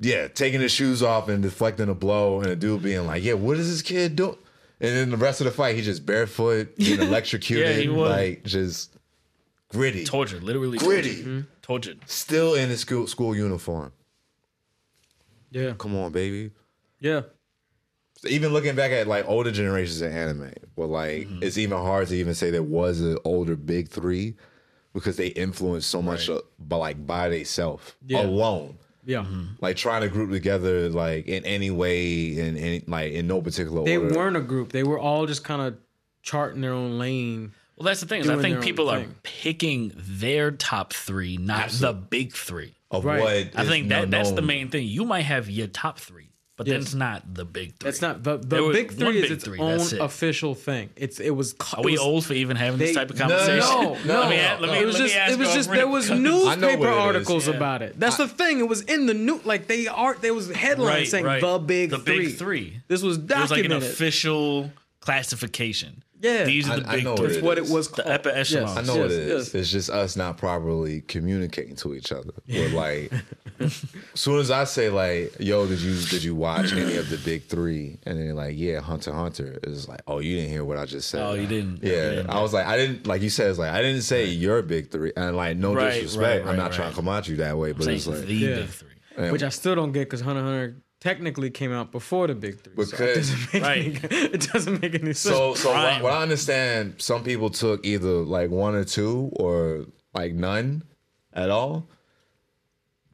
[0.00, 3.34] yeah, taking his shoes off and deflecting a blow, and a dude being like, "Yeah,
[3.34, 4.36] what is this kid doing?"
[4.80, 8.10] And then the rest of the fight, he just barefoot, getting electrocuted, Yeah, he was.
[8.10, 8.96] like just
[9.68, 11.46] gritty, tortured, literally gritty, tortured.
[11.62, 11.98] tortured.
[12.06, 13.92] still in his school school uniform.
[15.50, 15.74] Yeah.
[15.78, 16.52] Come on, baby.
[17.00, 17.22] Yeah.
[18.28, 21.42] even looking back at like older generations of anime, well, like Mm-hmm.
[21.42, 24.36] it's even hard to even say there was an older big three
[24.92, 26.38] because they influenced so much, Right.
[26.38, 28.22] uh, but like by themselves Yeah.
[28.22, 29.20] alone, Yeah.
[29.22, 29.44] Mm-hmm.
[29.60, 33.80] like trying to group together like in any way in any like in no particular
[33.82, 33.86] way.
[33.86, 34.14] They order.
[34.14, 34.72] weren't a group.
[34.72, 35.76] They were all just kind of
[36.22, 37.52] charting their own lane.
[37.76, 38.20] Well, that's the thing.
[38.20, 39.14] Is I think people are thing.
[39.22, 42.74] picking their top three, not the big three.
[42.90, 43.20] of Right.
[43.20, 44.86] what I think that that's the main thing.
[44.86, 46.29] You might have your top three,
[46.60, 46.82] but Yes.
[46.84, 47.86] that's not the big three.
[47.88, 49.94] That's not the the was big three is big its three, own it.
[49.94, 50.90] official thing.
[50.94, 51.54] It's it was.
[51.74, 53.60] Are we was, old for even having this type of conversation?
[53.60, 54.20] No, no.
[54.28, 56.04] let me, let me, it was let me just ask it was just there was
[56.10, 57.54] because- I know newspaper what it is, articles yeah.
[57.54, 57.98] about it.
[57.98, 58.58] That's the thing.
[58.60, 61.40] It was in the new like they are there was headlines Right, saying right.
[61.40, 62.26] the big the three.
[62.26, 62.80] big three.
[62.88, 63.90] This was It was like an documented.
[63.90, 66.02] official classification.
[66.22, 66.44] Yeah.
[66.44, 67.26] these are the I- I big know three.
[67.26, 67.70] what it what is.
[67.70, 68.14] it was The called.
[68.14, 68.78] upper echelon.
[68.78, 69.46] I know yes, what it is.
[69.46, 69.54] yes.
[69.54, 72.32] It's just us not properly communicating to each other.
[72.48, 73.12] We're like,
[73.58, 77.16] as soon as I say like, "Yo, did you did you watch any of the
[77.18, 77.98] big three?
[78.04, 80.84] And then they're like, "Yeah, Hunter Hunter." It's like, "Oh, you didn't hear what I
[80.86, 81.82] just said." Oh, you didn't.
[81.82, 82.30] Yeah, You didn't.
[82.30, 83.50] I was like, I didn't like you said.
[83.50, 86.44] It's like I didn't say your big three, and like no Right, disrespect.
[86.44, 88.34] right, I'm not right, trying to come at you that way, but it's like the
[88.34, 88.54] Yeah.
[88.56, 88.88] big three.
[89.16, 92.34] man, Which I still don't get because Hunter x Hunter technically came out before the
[92.34, 92.74] big three.
[92.76, 94.04] so it Because- doesn't make Right.
[94.12, 95.34] any, it doesn't make any sense.
[95.34, 99.86] So, so what, what I understand, some people took either like one or two or
[100.14, 100.82] like none
[101.32, 101.86] at all.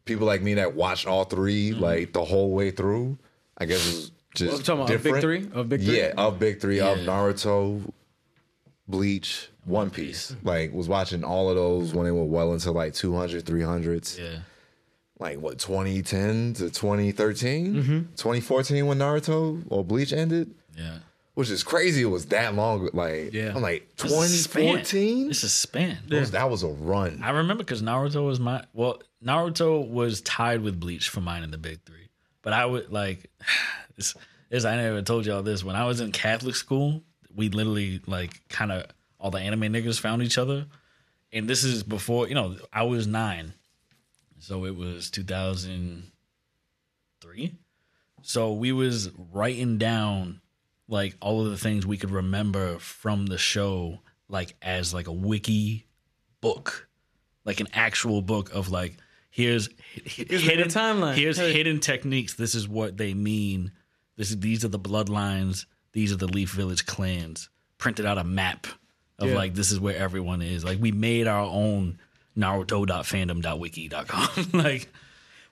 [0.05, 1.83] People like me that watched all 3 Mm-hmm.
[1.83, 3.19] like the whole way through,
[3.59, 5.49] I guess is just I'm talking about of big three?
[5.53, 5.97] Of big three?
[5.99, 7.81] Yeah, of big three of Naruto,
[8.89, 10.37] Bleach, One Piece.
[10.43, 14.19] Like was watching all of those when they were well into like 200, 300s.
[14.19, 14.39] Yeah.
[15.19, 17.99] Like what 2010 to 2013, Mm-hmm.
[18.17, 20.99] 2014 when Naruto or Bleach ended Yeah.
[21.35, 22.03] which is crazy.
[22.03, 22.91] It was that long.
[22.93, 23.53] Like, Yeah.
[23.55, 24.63] I'm like This is a span.
[24.85, 25.29] 2014.
[25.29, 25.99] This is span.
[26.09, 27.21] That was a run.
[27.23, 31.51] I remember because Naruto was my well, Naruto was tied with Bleach for mine in
[31.51, 32.09] the big three.
[32.43, 33.31] But I would like
[33.97, 34.15] this.
[34.51, 35.65] This I never told y'all this.
[35.65, 37.03] When I was in Catholic school,
[37.35, 38.85] we literally like kind of
[39.19, 40.67] all the anime niggas found each other,
[41.33, 43.55] and this is before you know I was nine,
[44.39, 46.11] so it was two thousand
[47.21, 47.55] three.
[48.23, 50.41] So we was writing down
[50.89, 55.13] like all of the things we could remember from the show, like as like a
[55.13, 55.87] wiki
[56.41, 56.89] book,
[57.45, 58.97] like an actual book of like
[59.31, 59.69] here's
[60.05, 61.15] Here's a timeline.
[61.15, 61.53] Here's Hey.
[61.53, 62.35] hidden techniques.
[62.35, 63.73] This is what they mean.
[64.17, 65.67] This is these are the bloodlines.
[65.93, 67.49] These are the Leaf Village clans.
[67.79, 68.67] Printed out a map
[69.19, 69.35] of Yeah.
[69.35, 70.65] like this is where everyone is.
[70.65, 71.99] Like we made our own
[72.37, 74.51] Naruto.fandom.wiki.com.
[74.61, 74.93] like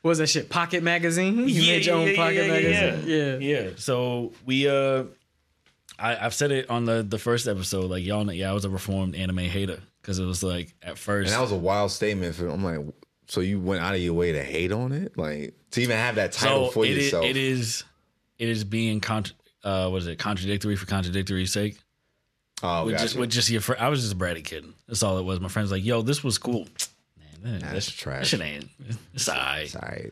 [0.03, 0.51] what was that shit?
[0.51, 1.49] Pocket magazine.
[1.49, 3.05] You made your own pocket magazine.
[3.07, 3.39] Yeah.
[3.39, 3.71] yeah.
[3.77, 5.05] So we uh,
[5.99, 7.91] I, I've said it on the the first episode.
[7.91, 10.99] Like y'all know, yeah, I was a reformed anime hater because it was like at
[10.99, 11.31] first.
[11.31, 12.49] And that was a wild statement for.
[12.49, 12.81] I'm like,
[13.29, 16.17] so you went out of your way to hate on it, like to even have
[16.17, 17.25] that title so for it is, yourself.
[17.25, 17.85] it is,
[18.39, 20.19] it is being contra- uh, what is it?
[20.19, 21.79] Contradictory for contradictory's sake.
[22.65, 23.05] Oh, with gotcha.
[23.05, 23.81] just with just your friend.
[23.83, 24.65] I was just a bratty kid.
[24.89, 25.39] That's all it was.
[25.41, 26.67] My friend's like, "Yo, this was cool."
[27.43, 28.21] Man, that, That's that, trash.
[28.21, 28.69] That shit ain't.
[29.13, 29.69] It's alright.
[29.69, 30.11] Sorry.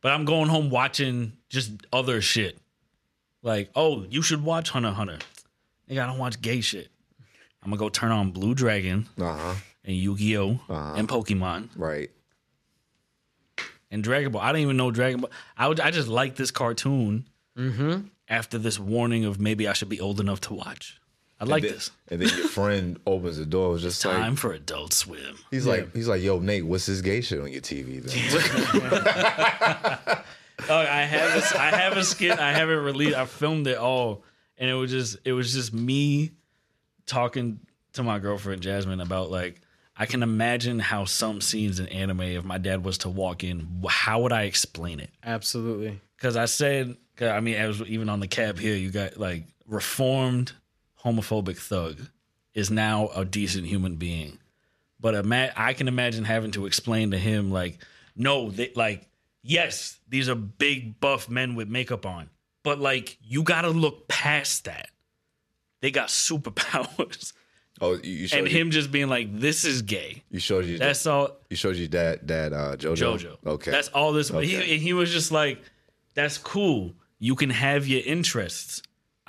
[0.00, 2.58] But I'm going home watching just other shit.
[3.42, 5.18] Like, oh, you should watch Hunter Hunter.
[5.90, 6.88] Nigga, I don't watch gay shit.
[7.62, 9.54] I'm gonna go turn on Blue Dragon Uh huh.
[9.84, 10.94] and Yu-Gi-Oh Uh-huh.
[10.96, 12.10] and Pokemon Right.
[13.90, 14.40] and Dragon Ball.
[14.42, 15.30] I didn't even know Dragon Ball.
[15.56, 17.26] I would, I just like this cartoon.
[18.28, 20.98] After this warning of maybe I should be old enough to watch.
[21.42, 21.90] I like then, this.
[22.06, 23.70] And then your friend opens the door.
[23.70, 25.36] It was just Time like for Adult Swim.
[25.50, 28.00] he's like he's like, yo, Nate, what's this gay shit on your TV?
[28.02, 28.12] Then?
[30.68, 32.38] Oh, I have a, I have a skit.
[32.38, 33.16] I haven't released.
[33.16, 34.22] I filmed it all,
[34.56, 36.30] and it was just it was just me
[37.04, 37.58] talking
[37.94, 39.60] to my girlfriend Jasmine about like
[39.96, 43.82] I can imagine how some scenes in anime, if my dad was to walk in,
[43.88, 45.10] how would I explain it?
[45.24, 46.00] Absolutely.
[46.16, 50.52] Because I said, I mean, as even on the cab here, you got like reformed
[51.04, 51.98] homophobic thug
[52.54, 54.38] is now a decent human being,
[55.00, 57.78] but ima- I can imagine having to explain to him like,
[58.14, 59.08] no, they, like
[59.42, 62.30] yes, these are big buff men with makeup on,
[62.62, 64.88] but like you got to look past that.
[65.80, 67.32] They got superpowers,
[67.80, 70.78] oh, you, showed and you, him just being like, "This is gay." you showed you
[70.78, 71.36] That's all.
[71.50, 72.96] you showed you that that uh, JoJo.
[72.96, 73.36] JoJo.
[73.46, 73.70] Okay.
[73.70, 74.30] That's all this.
[74.30, 74.46] Okay.
[74.46, 75.60] He, and he was just like,
[76.14, 76.94] "That's cool.
[77.18, 78.82] You can have your interests.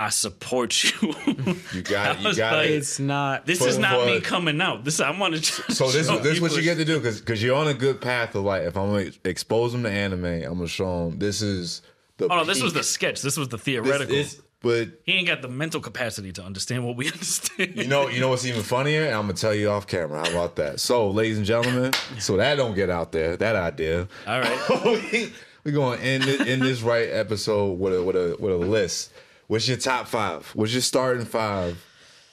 [0.05, 0.91] I support you."
[1.73, 2.73] you got I you was got like, it.
[2.73, 3.45] It's not.
[3.45, 4.83] this For- is not for- me coming out.
[4.83, 5.41] This I want to.
[5.73, 7.73] So this is this is what you get to do because because you're on a
[7.73, 11.19] good path of like if I'm gonna expose them to anime, I'm gonna show them
[11.19, 11.81] this is
[12.17, 12.25] the.
[12.31, 13.21] Oh no, this was the sketch.
[13.21, 14.23] This was the This theoretical.
[14.61, 17.75] but he ain't got the mental capacity to understand what we understand.
[17.75, 19.05] you know you know what's even funnier?
[19.07, 20.19] I'm gonna tell you off camera.
[20.25, 20.79] How about that?
[20.79, 23.35] So, ladies and gentlemen, so that don't get out there.
[23.37, 24.07] That idea.
[24.27, 25.31] All right.
[25.65, 29.11] We're gonna end it, end this right episode with a with a with a list.
[29.53, 30.49] What's your top five?
[30.55, 31.77] What's your starting five?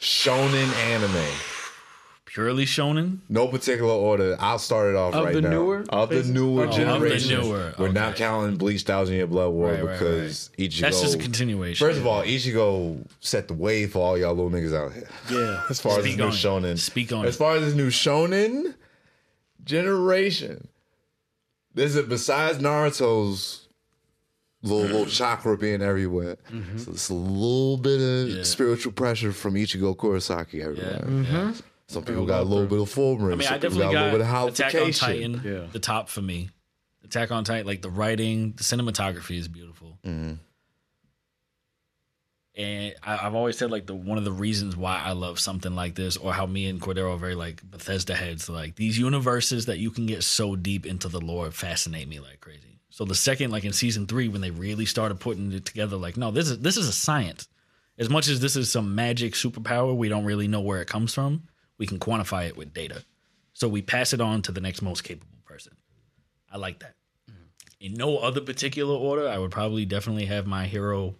[0.00, 1.22] Shonen anime.
[2.24, 3.18] Purely shonen.
[3.28, 4.38] No particular order.
[4.40, 5.50] I'll start it off Of right the now.
[5.50, 7.40] newer, of the newer Oh, of the generation.
[7.42, 10.80] newer, We're not counting Bleach Thousand Year Blood War Right, right, because Ichigo.
[10.80, 11.86] That's just a continuation.
[11.86, 15.06] First of all, Ichigo set the way for all y'all little niggas out here.
[15.30, 15.62] Yeah.
[15.68, 16.68] As far as Speak this new on it.
[16.76, 16.78] shonen.
[16.78, 18.74] Speak on As far as this new shonen
[19.62, 20.68] generation.
[21.74, 23.59] There's a besides Naruto's
[24.62, 26.36] little little chakra being everywhere.
[26.76, 28.36] So it's a little bit of Mm-hmm.
[28.38, 28.42] Yeah.
[28.44, 31.04] spiritual pressure from Ichigo Kurosaki everywhere.
[31.08, 31.52] Yeah.
[31.88, 33.32] Some people got a little bit of Fullbring.
[33.32, 35.00] I mean, some I people definitely got a little bit of Attack on hollowfication.
[35.00, 35.66] Titan, Yeah.
[35.72, 36.50] the top for me.
[37.04, 39.98] Attack on Titan, like the writing, the cinematography is beautiful.
[40.04, 40.34] Mm-hmm.
[42.56, 45.74] And I, I've always said like the one of the reasons why I love something
[45.74, 48.48] like this, or how me and Cordero are very like Bethesda heads.
[48.48, 52.40] Like these universes that you can get so deep into the lore fascinate me like
[52.40, 52.69] crazy.
[53.00, 56.18] So the second, like in season three, when they really started putting it together, like
[56.18, 57.48] no, this is this is a science.
[57.96, 61.14] As much as this is some magic superpower, we don't really know where it comes
[61.14, 61.44] from.
[61.78, 63.02] We can quantify it with data.
[63.54, 65.72] So we pass it on to the next most capable person.
[66.52, 66.94] I like that.
[67.30, 67.86] Mm-hmm.
[67.86, 71.14] In no other particular order, I would probably definitely have my hero.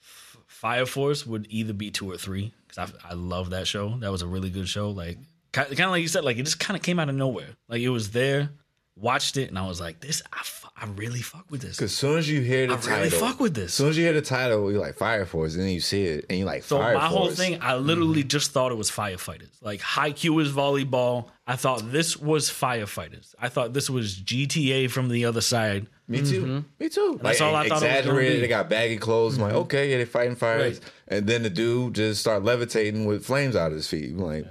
[0.00, 3.96] Fire Force would either be two or three because I, I love that show.
[4.00, 4.90] That was a really good show.
[4.90, 5.18] Like
[5.52, 7.50] kind of like you said, like it just kind of came out of nowhere.
[7.68, 8.50] Like it was there,
[8.96, 10.42] watched it, and I was like, this, I,
[10.76, 11.76] I really fuck with this.
[11.76, 13.66] Because as soon as you hear the title I title, really fuck with this.
[13.66, 16.04] as soon as you hear the title, you're like Fire Force, and then you see
[16.04, 17.12] it, and you're like So Fire my Force.
[17.12, 18.28] whole thing, I literally mm-hmm.
[18.28, 19.50] just thought it was firefighters.
[19.62, 21.28] Like Haikyuu is volleyball.
[21.46, 23.34] I thought this was firefighters.
[23.38, 25.86] I thought this was GTA from the other side.
[26.06, 26.42] Me too.
[26.42, 26.58] Mm-hmm.
[26.78, 27.12] Me too.
[27.12, 28.42] Like, that's all I thought it was gonna exaggerated.
[28.42, 29.36] They got baggy clothes.
[29.36, 29.60] I'm like, mm-hmm.
[29.62, 30.80] okay, yeah, they're fighting fires.
[30.80, 30.92] Right.
[31.06, 34.10] And then the dude just start levitating with flames out of his feet.
[34.10, 34.46] I'm like,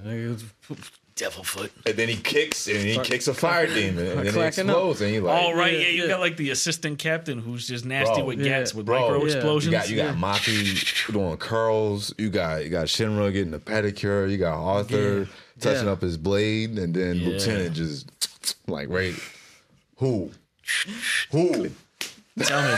[1.20, 1.72] Devil foot.
[1.86, 4.76] and then he kicks and he kicks a fire demon, and then it clacking up.
[4.76, 6.08] explodes, and you like, All right, Yeah, yeah, you yeah.
[6.08, 8.26] got like the assistant captain who's just nasty Bro.
[8.26, 8.60] with Yeah.
[8.60, 9.36] gats with Bro, micro yeah.
[9.36, 9.66] explosions.
[9.74, 12.14] You got you got Maki doing curls.
[12.18, 14.32] You got you got Shinra getting a pedicure.
[14.32, 15.26] You got Arthur Yeah.
[15.60, 15.92] touching Yeah.
[15.92, 17.28] up his blade, and then Yeah.
[17.28, 18.10] Lieutenant just
[18.68, 19.14] like right.
[19.98, 20.32] Who?
[21.32, 21.70] Who?
[22.42, 22.78] Tell me.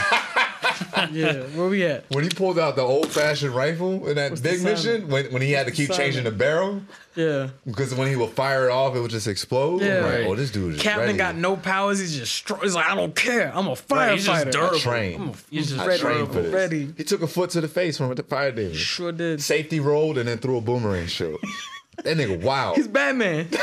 [1.12, 1.42] Yeah.
[1.56, 2.04] Where we at?
[2.10, 5.42] When he pulled out the old fashioned rifle in that What's big mission, when, when
[5.42, 5.98] he had to What's the keep sound?
[6.00, 6.82] changing the barrel,
[7.16, 7.50] Yeah.
[7.66, 9.82] because when he would fire it off, it would just explode.
[9.82, 10.00] Yeah.
[10.00, 10.26] Like, Right.
[10.26, 11.18] oh, this dude is Captain ready.
[11.18, 11.98] got no powers.
[11.98, 12.60] He's just strong.
[12.62, 13.50] He's like, I don't care.
[13.54, 13.90] I'm a firefighter.
[13.96, 14.78] Right, he's just durable.
[14.78, 15.36] trained.
[15.50, 16.00] He's just I ready.
[16.00, 16.52] trained for this.
[16.54, 16.92] Ready.
[16.96, 18.74] He took a foot to the face from the fire demon.
[18.74, 19.42] Sure did.
[19.42, 21.38] Safety rolled and then threw a boomerang shot.
[22.04, 22.76] that nigga wild.
[22.76, 23.48] He's Batman.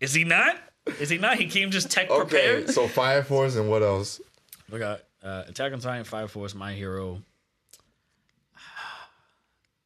[0.00, 0.56] Is he not?
[1.00, 1.38] Is he not?
[1.38, 2.70] He came just tech Okay, prepared.
[2.70, 4.20] so Fire Force and what else?
[4.70, 7.22] We got uh, Attack on Titan, Fire Force, My Hero.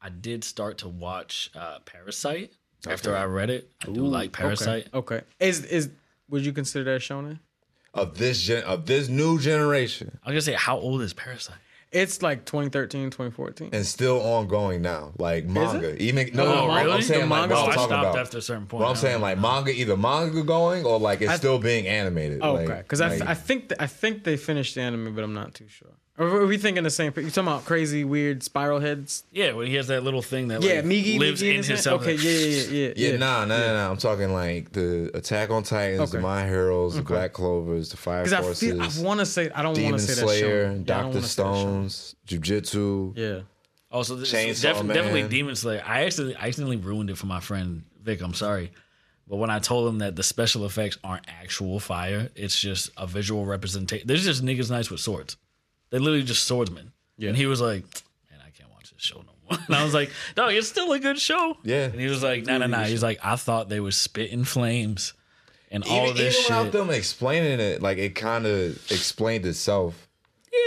[0.02, 2.50] I did start to watch uh, Parasyte
[2.86, 3.70] after I read it.
[3.82, 4.86] I do like Parasyte.
[4.94, 5.16] Okay.
[5.16, 5.20] okay.
[5.38, 5.90] Is is
[6.28, 7.38] would you consider that shonen?
[7.92, 11.52] Of this gen of this new generation I was gonna say, how old is Parasyte?
[11.92, 13.70] It's like 2013, 2014.
[13.72, 16.00] and still ongoing now, like manga.
[16.00, 17.74] Even oh, no, No, no, the I'm- saying the like manga what I'm Oh, I
[17.74, 18.18] talking stopped about.
[18.18, 18.82] after a certain point.
[18.82, 19.42] What I'm saying, like know.
[19.42, 22.40] manga, either manga going or like it's still being animated.
[22.42, 22.78] Oh, like, okay.
[22.82, 25.54] Because I, th- I think th- I think they finished the anime, but I'm not
[25.54, 25.88] too sure.
[26.20, 27.14] Or are we thinking the same?
[27.16, 29.24] You talking about crazy, weird spiral heads?
[29.32, 31.56] yeah, when he has that little thing that Yeah, like, Migi lives Migi in in
[31.56, 32.02] his himself.
[32.02, 33.16] Okay, yeah, yeah, yeah, yeah, yeah.
[33.16, 33.90] nah, nah, nah, nah.
[33.90, 36.22] I'm talking like the Attack on Titans, the Okay.
[36.22, 39.50] My Heroes, the Black Clovers, the Fire Because I Forces, feel I want to say
[39.50, 40.78] I don't want to say Slayer, that shonen.
[40.78, 41.28] Yeah, Doctor wanna say.
[41.28, 43.16] Stones, Jujutsu.
[43.16, 43.40] Yeah.
[43.90, 45.82] Also, this Chainsaw def- definitely Demon Slayer.
[45.86, 48.20] I actually I accidentally ruined it for my friend Vic.
[48.20, 48.72] I'm sorry,
[49.26, 53.06] but when I told him that the special effects aren't actual fire, it's just a
[53.06, 54.06] visual representation.
[54.06, 55.38] There's just niggas nice with swords.
[55.90, 56.92] They're literally just swordsmen.
[57.20, 57.82] And he was like,
[58.30, 60.92] "Man, I can't watch this show no more." And I was like, "No, it's still
[60.92, 61.84] a good show." Yeah.
[61.84, 65.12] And he was like, "No, no, no." He's like, "I thought they were spitting flames
[65.70, 69.44] and all Even, this even without shit." them explaining it, like it kind of explained
[69.44, 70.08] itself.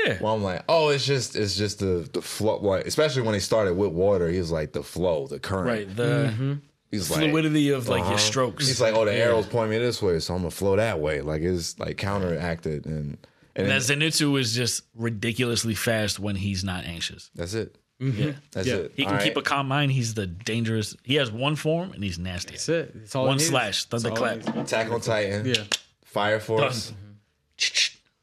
[0.05, 0.17] yeah.
[0.21, 2.57] Well, I'm like, oh, it's just it's just the the flow.
[2.59, 5.67] Like, especially when he started with water, he was like the flow, the current.
[5.67, 5.95] Right.
[5.95, 6.53] The Mm-hmm.
[6.91, 8.11] He's like fluidity of like uh-huh.
[8.11, 8.67] your strokes.
[8.67, 11.21] He's like, oh, the arrows point me this way, so I'm gonna flow that way.
[11.21, 13.17] Like it's like counteracted, and
[13.55, 17.29] and and then- that Zenitsu is just ridiculously fast when he's not anxious.
[17.35, 17.75] that's it.
[18.01, 18.21] Mm-hmm.
[18.21, 18.31] Yeah.
[18.51, 18.75] That's Yeah.
[18.75, 18.91] it.
[18.95, 19.91] He can All keep a calm mind.
[19.91, 20.95] He's the dangerous.
[21.03, 22.51] He has one form and he's nasty.
[22.51, 22.91] That's it.
[23.03, 23.47] It's all One needs.
[23.49, 24.57] slash, That's all thunderclap.
[24.57, 25.45] Attack on Titan.
[25.45, 25.63] Yeah.
[26.03, 26.89] Fire Force.
[26.89, 26.97] Done.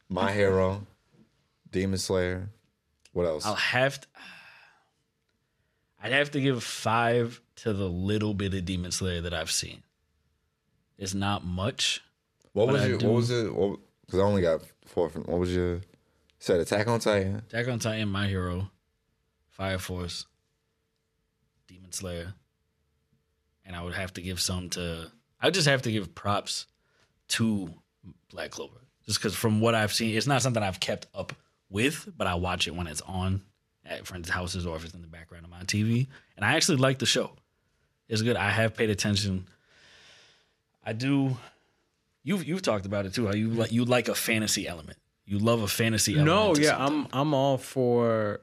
[0.09, 0.87] My Hero.
[1.70, 2.51] Demon Slayer.
[3.12, 3.47] What else?
[3.47, 4.07] I'll have to.
[6.03, 9.83] I'd have to give five to the little bit of Demon Slayer that I've seen.
[10.99, 12.03] It's not much.
[12.53, 12.99] what was I your?
[12.99, 13.47] What was it?
[14.11, 15.09] Because I only got four.
[15.09, 15.83] From, what was your?
[16.41, 17.37] Said Attack on Titan.
[17.49, 18.71] Attack on Titan, My Hero,
[19.51, 20.27] Fire Force,
[21.69, 22.35] Demon Slayer,
[23.65, 25.13] and I would have to give some to.
[25.41, 26.67] I would just have to give props
[27.29, 27.73] to
[28.33, 31.33] Black Clover, just because from what I've seen, it's not something I've kept up
[31.69, 33.43] with, but I watch it when it's on
[33.85, 36.79] at friends' houses or if it's in the background of my TV, and I actually
[36.79, 37.31] like the show.
[38.09, 38.35] It's good.
[38.35, 39.47] I have paid attention.
[40.85, 41.37] I do.
[42.23, 43.27] You've you've talked about it too.
[43.27, 44.99] How you like you like a fantasy element.
[45.25, 46.27] You love a fantasy element.
[46.27, 47.11] No, yeah, something.
[47.12, 48.41] I'm I'm all for.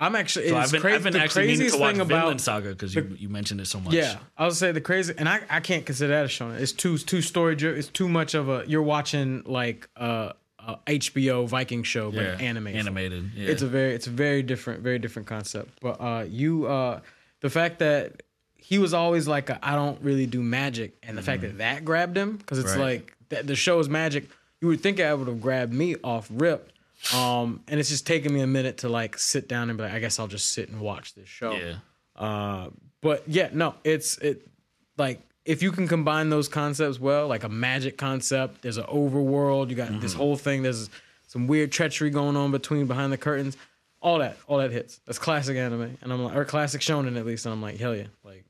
[0.00, 0.48] I'm actually.
[0.48, 0.96] So it's I've been, crazy.
[0.96, 3.60] I've been the actually meaning craziest to watch Vinland about Saga because you, you mentioned
[3.60, 3.92] it so much.
[3.92, 6.50] Yeah, I would say the crazy, and I, I can't consider that a show.
[6.50, 7.56] It's too too story.
[7.58, 8.64] It's too much of a.
[8.68, 12.36] You're watching like a, a HBO Viking show, but yeah.
[12.38, 12.78] animated.
[12.80, 13.32] Animated.
[13.34, 13.48] Yeah.
[13.50, 15.80] It's a very it's a very different very different concept.
[15.80, 17.00] But uh, you uh,
[17.40, 18.22] the fact that
[18.56, 22.16] he was always like I don't really do magic, and the fact that that grabbed
[22.16, 22.80] him because it's Mm-hmm.
[22.80, 22.94] Right.
[22.98, 24.28] like that the show is magic.
[24.60, 26.72] You would think I would have grabbed me off rip.
[27.14, 29.92] Um, and it's just taking me a minute to like sit down and be like,
[29.92, 31.52] I guess I'll just sit and watch this show.
[31.52, 31.74] yeah.
[32.16, 32.70] Uh,
[33.00, 34.48] but yeah, no, it's it
[34.96, 39.70] like if you can combine those concepts well, like a magic concept, there's an overworld,
[39.70, 40.18] you got this Mm-hmm.
[40.18, 40.90] whole thing, there's
[41.28, 43.56] some weird treachery going on between behind the curtains,
[44.02, 45.00] all that, all that hits.
[45.06, 47.94] That's classic anime, and I'm like, or classic shonen at least, and I'm like, hell
[47.94, 48.44] yeah, like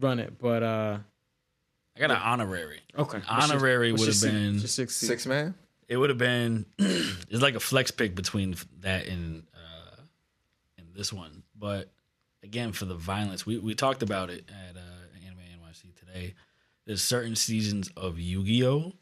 [0.00, 0.38] run it.
[0.40, 0.98] But uh,
[1.96, 2.80] I got an honorary.
[2.98, 4.58] okay, Honorary would have been.
[4.58, 4.94] just six.
[4.94, 5.54] Six man.
[5.88, 6.66] It would have been.
[6.78, 10.00] it's like a flex pick between that and uh,
[10.78, 11.42] and this one.
[11.58, 11.90] But
[12.42, 16.34] again, for the violence, we we talked about it at uh, Anime NYC today.
[16.86, 18.92] There's certain seasons of Yu-Gi-Oh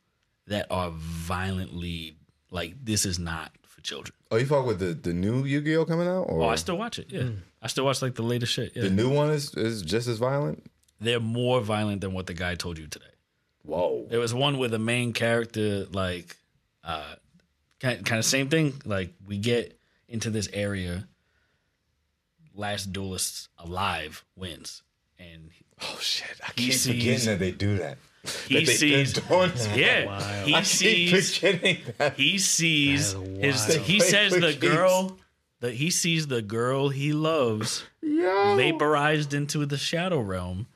[0.47, 2.17] that are violently
[2.51, 4.15] like this is not for children.
[4.31, 6.23] Oh, you fuck with the the new Yu Gi Oh coming out?
[6.29, 7.07] Or Oh, I still watch it.
[7.11, 7.29] Yeah,
[7.63, 8.73] I still watch like the latest shit.
[8.75, 10.65] Yeah, the new one is is just as violent.
[11.05, 13.05] They're more violent than what the guy told you today.
[13.63, 14.07] Whoa.
[14.11, 16.37] There was one where the main character, like,
[16.83, 17.15] uh,
[17.81, 18.75] kind kind of same thing.
[18.85, 19.79] Like, we get
[20.09, 21.07] into this area,
[22.55, 24.83] last duelist alive wins,
[25.19, 25.51] and
[25.83, 26.39] Oh shit!
[26.43, 27.99] I He keep sees- forgetting that they do that.
[28.47, 29.77] he That they- sees, they're doing that.
[29.79, 32.15] yeah, he I keep sees, forgetting that.
[32.17, 33.87] he sees That is his.
[33.87, 35.19] He says the girl
[35.61, 38.57] that he sees the girl he loves Yo.
[38.57, 40.67] vaporized into the shadow realm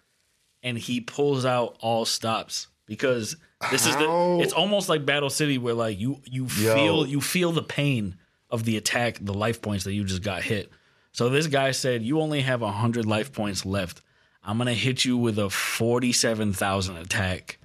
[0.63, 3.37] and he pulls out all stops because
[3.71, 6.75] this is the it's almost like battle city where like you you Yo.
[6.75, 8.17] feel you feel the pain
[8.51, 10.71] of the attack the life points that you just got hit.
[11.13, 14.03] So this guy said you only have 100 life points left.
[14.43, 17.59] I'm gonna hit you with a 47000 attack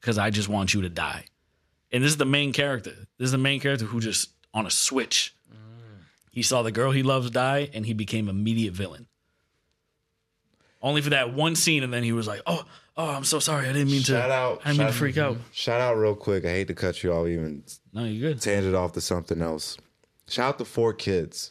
[0.00, 1.24] because i just want you to die.
[1.90, 2.92] And this is the main character.
[3.18, 5.34] This is the main character who just on a switch
[6.38, 9.07] he saw the girl he loves die and he became immediate villain
[10.82, 12.64] only for that one scene, and then he was like, "Oh,
[12.96, 13.68] oh, I'm so sorry.
[13.68, 14.32] I didn't mean Shout to.
[14.32, 14.60] out!
[14.64, 16.44] I didn't mean to freak out." Shout out real quick.
[16.44, 17.62] I hate to cut you off, even
[17.92, 18.40] No, you're good?
[18.40, 19.76] tangent off to something else.
[20.28, 21.50] Shout out to 4Kids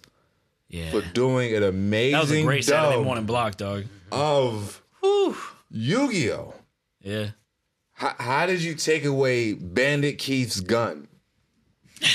[0.70, 3.86] Yeah, for doing an amazing that was a great Saturday morning block, dog.
[4.12, 4.84] of
[5.72, 6.54] Yu-Gi-Oh.
[7.02, 7.28] Yeah,
[7.94, 11.08] How, how did you take away Bandit Keith's gun?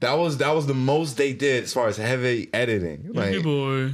[0.00, 3.12] That was that was the most they did as far as heavy editing.
[3.14, 3.92] Like boy,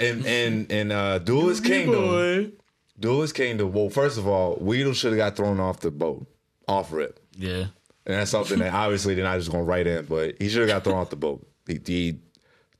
[0.00, 2.52] in and and uh, Duelist Kingdom.
[2.98, 3.72] Duelist Kingdom.
[3.72, 6.26] Well, first of all, Weevil should have got thrown off the boat,
[6.68, 7.68] off rip, Yeah, and
[8.06, 10.84] that's something that obviously they're not just gonna write in, but he should have got
[10.84, 11.46] thrown off the boat.
[11.66, 12.18] He, he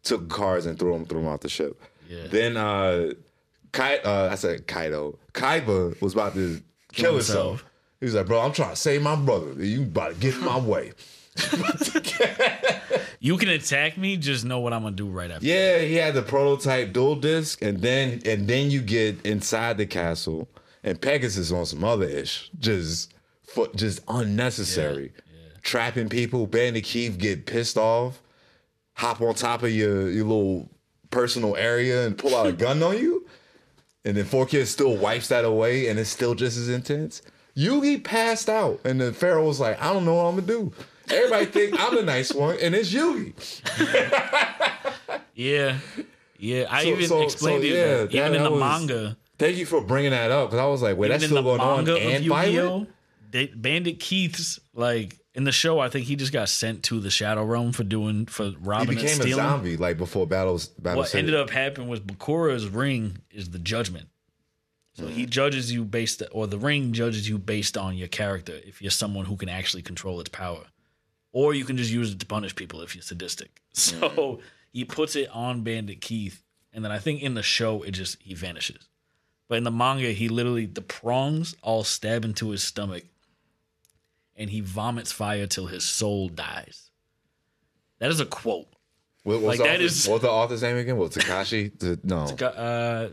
[0.02, 1.80] took cars and threw them threw him off the ship.
[2.08, 2.26] Yeah.
[2.26, 3.12] Then uh,
[3.72, 5.18] Kai, uh, I said Kaido.
[5.32, 6.60] Kaiba was about to
[6.92, 7.60] kill himself.
[7.60, 7.64] himself.
[8.00, 9.52] He was like, "Bro, I'm trying to save my brother.
[9.64, 10.92] You about to get in my way."
[13.20, 14.16] you can attack me.
[14.16, 15.46] Just know what I'm gonna do right after.
[15.46, 19.86] Yeah, he had the prototype duel disk, and then and then you get inside the
[19.86, 20.48] castle,
[20.82, 23.14] and Pegasus on some other ish, just
[23.44, 25.12] for, just unnecessary,
[25.62, 26.46] trapping people.
[26.46, 28.20] Bandit Keith get pissed off,
[28.94, 30.68] hop on top of your your little
[31.10, 33.26] personal area and pull out a gun on you,
[34.04, 37.22] and then 4Kids still wipes that away, and it's still just as intense.
[37.56, 40.72] Yugi passed out, and the Pharaoh was like, "I don't know what I'm gonna do."
[41.10, 43.34] Everybody think I'm the nice one, and it's Yugi.
[45.34, 45.78] yeah,
[46.38, 46.66] yeah.
[46.70, 47.72] I So- even so- explained so, it.
[47.72, 50.66] yeah, that even in the was- manga, Thank you for bringing that up because I
[50.66, 52.86] was like, wait, that's still going on and Yu-Gi-Oh,
[53.30, 55.78] they, Bandit Keith's like in the show.
[55.78, 58.90] I think he just got sent to the Shadow Realm for doing for He robbing
[58.90, 59.34] and became a stealing.
[59.36, 60.66] zombie like before battles.
[60.66, 61.20] Battle what City.
[61.20, 64.08] ended up happening was Bakura's ring is the judgment.
[64.94, 65.30] So he mm.
[65.30, 68.60] judges you based, or the ring judges you based on your character.
[68.66, 70.64] If you're someone who can actually control its power,
[71.32, 73.60] or you can just use it to punish people if you're sadistic.
[73.72, 74.40] So
[74.72, 78.16] he puts it on Bandit Keith, and then I think in the show it just
[78.20, 78.88] he vanishes.
[79.48, 83.04] But in the manga, he literally the prongs all stab into his stomach,
[84.36, 86.90] and he vomits fire till his soul dies.
[87.98, 88.66] That is a quote.
[89.24, 90.96] What, what's like, the that author- is- what's the author's name again?
[90.96, 91.78] Well, Takashi?
[91.78, 93.08] The- no, Uh,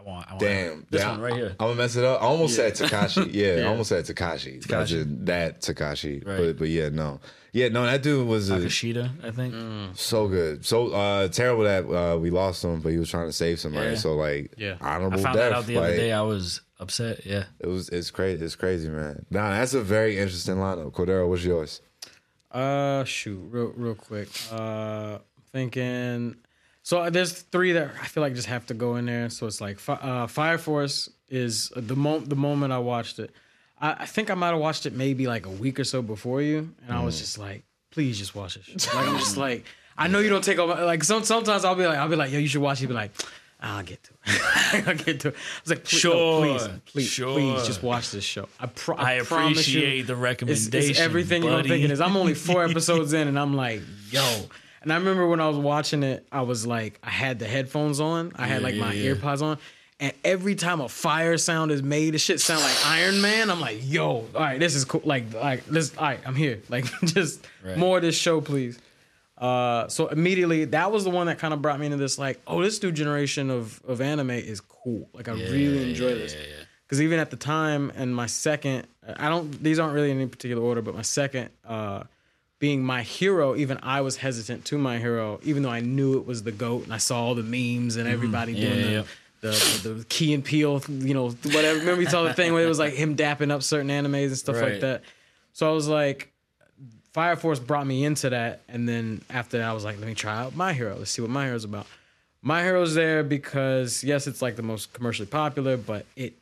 [0.00, 0.26] I, I want.
[0.28, 1.50] I want damn, this Yeah, one right here.
[1.60, 2.20] I'm gonna mess it up.
[2.22, 3.32] I almost said Takashi.
[3.32, 3.62] Yeah, Yeah.
[3.62, 4.64] I almost said Takashi.
[4.64, 5.26] Takashi.
[5.26, 6.26] That Takashi.
[6.26, 6.36] Right.
[6.38, 7.20] But but yeah, no,
[7.52, 9.54] yeah, no, that dude was uh, Takashita, I think.
[9.96, 13.32] so good, so uh, terrible that uh, we lost him, but he was trying to
[13.32, 13.90] save somebody.
[13.90, 13.96] Yeah.
[13.96, 14.76] So like, Yeah.
[14.80, 15.50] I honorable found death.
[15.50, 16.12] that out the other day.
[16.12, 17.26] I was upset.
[17.26, 17.44] Yeah.
[17.58, 18.44] It was it's crazy.
[18.44, 19.26] It's crazy, man.
[19.30, 20.92] Nah, that's a very interesting lineup.
[20.92, 21.80] Cordero, what's yours?
[22.50, 24.28] Uh, shoot, real real quick.
[24.50, 25.18] Uh,
[25.52, 26.36] thinking.
[26.90, 29.30] So uh, there's three that I feel like just have to go in there.
[29.30, 33.30] So it's like uh, Fire Force is the mo- the moment I watched it.
[33.80, 36.42] I, I think I might have watched it maybe like a week or so before
[36.42, 37.62] you, and I was just like,
[37.92, 38.66] please just watch it.
[38.92, 39.66] Like I'm just like,
[39.96, 40.84] I know you don't take over.
[40.84, 42.82] Like some sometimes I'll be like, I'll be like, yo, you should watch.
[42.82, 42.88] it.
[42.88, 43.12] be like.
[43.60, 44.88] I'll get to it.
[44.88, 45.34] I'll get to it.
[45.34, 47.34] I was like, please, no, Sure, please, please, sure.
[47.34, 48.48] please, just watch this show.
[48.58, 50.90] I, pro- I I promise you, appreciate the recommendation.
[50.90, 52.00] it's everything you're thinking is.
[52.00, 53.80] I'm only four episodes in, and I'm like,
[54.10, 54.24] yo.
[54.82, 58.00] And I remember when I was watching it, I was like, I had the headphones
[58.00, 59.14] on, I had Yeah, like my yeah, yeah.
[59.14, 59.58] earpods on,
[59.98, 63.50] and every time a fire sound is made, the shit sound like Iron Man.
[63.50, 65.02] I'm like, yo, all right, this is cool.
[65.04, 66.60] Like, like this, all right, I'm here.
[66.70, 67.76] Like, just Right.
[67.76, 68.78] more of this show, please.
[69.36, 72.18] Uh, so immediately, that was the one that kind of brought me into this.
[72.18, 75.08] Like, oh, this new generation of of anime is cool.
[75.12, 76.64] Like, I really enjoy yeah, this yeah, yeah.
[76.86, 80.26] because even at the time and my second i don't these aren't really in any
[80.28, 82.02] particular order but my second uh
[82.60, 86.24] being my hero even i was hesitant to my hero even though i knew it
[86.26, 88.62] was the goat and i saw all the memes and everybody Mm-hmm.
[88.62, 89.02] Yeah, doing yeah.
[89.40, 92.52] the, the, the the Key and Peele you know whatever remember you saw the thing
[92.52, 94.72] where it was like him dapping up certain animes and stuff Right.
[94.72, 95.02] like that
[95.52, 96.30] so i was like
[97.12, 100.14] fire force brought me into that and then after that i was like let me
[100.14, 101.86] try out my hero let's see what my hero's about
[102.42, 106.34] my hero's there because yes it's like the most commercially popular but it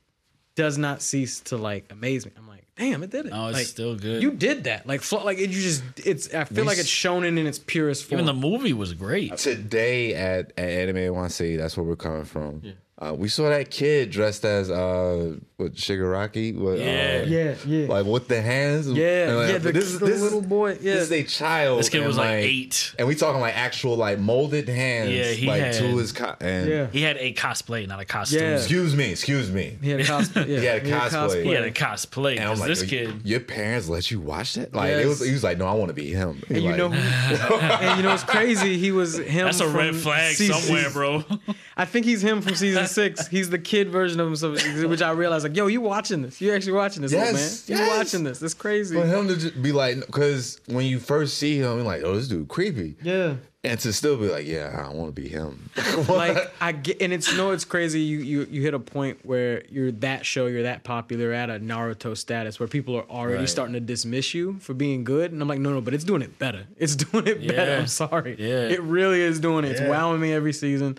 [0.56, 2.32] does not cease to like amaze me.
[2.36, 3.32] I'm like, damn, it did it.
[3.34, 4.22] Oh, it's like, still good.
[4.22, 4.86] You did that.
[4.86, 6.32] Like, fl- like it, you just, it's.
[6.32, 8.20] I feel We like it's shonen in in its purest form.
[8.20, 9.36] Even the movie was great.
[9.36, 12.62] Today at, at Anime NYC, that's where we're coming from.
[13.00, 16.52] Uh, we saw that kid dressed as uh, what Shigaraki.
[16.58, 17.20] What, Yeah.
[17.22, 18.88] uh, yeah, yeah, like with the hands.
[18.90, 19.58] yeah, And, like, yeah.
[19.58, 20.70] The, this the this little is, boy.
[20.80, 21.78] Yeah, This is a child.
[21.78, 22.94] This kid was like eight.
[22.98, 25.10] and we talking like actual like molded hands.
[25.10, 26.86] Yeah, he like had- to his co- and yeah.
[26.88, 28.40] He had a cosplay, not a costume.
[28.42, 28.56] Yeah.
[28.56, 29.78] excuse me, excuse me.
[29.80, 30.48] He had a cosplay.
[30.48, 31.44] Yeah, He had a cosplay.
[31.44, 32.36] He had a cosplay.
[32.40, 34.74] And I'm like, this "Yo, kid, your parents let you watch that?
[34.74, 36.42] Like it was, he was like, no, I want to be him.
[36.48, 38.76] And you Like, know, who, and you know what's crazy?
[38.76, 39.44] He was him.
[39.44, 41.24] that's a red flag season- somewhere, bro.
[41.76, 43.26] I think he's him from season six.
[43.28, 46.40] He's the kid version of himself, which I realized like, yo, you watching this?
[46.40, 47.48] You actually watching this, little man?
[47.66, 47.96] You yes.
[47.98, 48.38] watching this?
[48.38, 48.94] That's crazy.
[48.94, 52.14] for him to just be like, because when you first see him, you're like, oh,
[52.16, 52.96] this dude creepy.
[53.02, 53.34] Yeah.
[53.64, 55.68] and to still be like, yeah, I want to be him.
[56.08, 58.00] like I get, and it's no, it's crazy.
[58.00, 61.58] You you you hit a point where you're that show, you're that popular at a
[61.58, 63.48] Naruto status where people are already Right.
[63.48, 66.22] starting to dismiss you for being good, and I'm like, no, no, but it's doing
[66.22, 66.66] it better.
[66.76, 67.76] It's doing it better.
[67.80, 68.36] I'm sorry.
[68.38, 68.68] Yeah.
[68.68, 69.72] it really is doing it.
[69.72, 70.96] It's wowing me every season,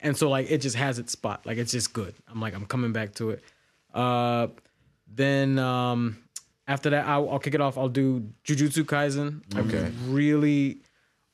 [0.00, 1.46] and so like it just has its spot.
[1.46, 2.14] Like it's just good.
[2.28, 3.42] I'm like I'm coming back to it.
[3.94, 4.48] Uh,
[5.14, 6.18] then um,
[6.68, 7.78] after that, I'll, I'll kick it off.
[7.78, 9.42] I'll do Jujutsu Kaisen.
[9.56, 9.86] Okay.
[9.86, 10.78] I'm really.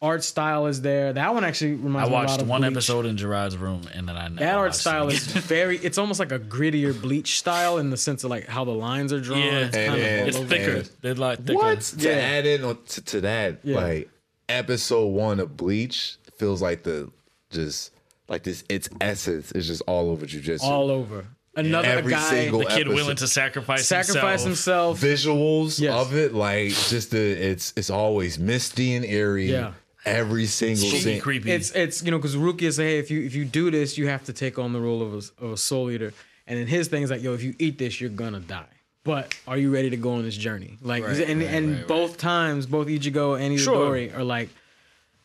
[0.00, 1.12] Art style is there.
[1.12, 2.72] That one actually reminds I me a lot I watched of one Bleach.
[2.72, 5.14] episode in Jarrod's room, and then I never That art style it.
[5.14, 5.78] is very.
[5.78, 9.12] It's almost like a grittier bleach style in the sense of like how the lines
[9.12, 9.38] are drawn.
[9.38, 10.76] yeah, it's And- kind of and- it's thicker.
[10.78, 11.54] And- They're like thicker.
[11.56, 12.16] What to Yeah.
[12.16, 13.60] add in on to, to that?
[13.62, 13.76] Yeah.
[13.76, 14.10] Like
[14.48, 17.08] episode one of Bleach feels like the
[17.50, 17.91] just
[18.33, 18.64] like this.
[18.68, 20.62] Its essence is just all over jujitsu.
[20.62, 21.24] all over.
[21.55, 22.95] Another Every guy single The kid episode.
[22.95, 24.99] willing to sacrifice sacrifice himself.
[25.01, 25.35] himself.
[25.37, 25.95] visuals Yes.
[25.95, 29.51] of it, like just the it's it's always misty and eerie.
[29.53, 29.74] Yeah.
[30.07, 31.20] Every single Spooky, scene.
[31.20, 31.53] creepy.
[31.53, 34.09] It's it's you know because Rukia say hey if you if you do this you
[34.09, 36.12] have to take on the role of a, of a soul eater
[36.47, 38.64] and then his thing is like yo if you eat this you're gonna die
[39.05, 41.87] but are you ready to go on this journey like Right, and right, and right,
[41.87, 43.95] both times both Ichigo and Sure.
[43.95, 44.49] Itadori are like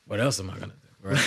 [0.06, 1.18] what else am I gonna do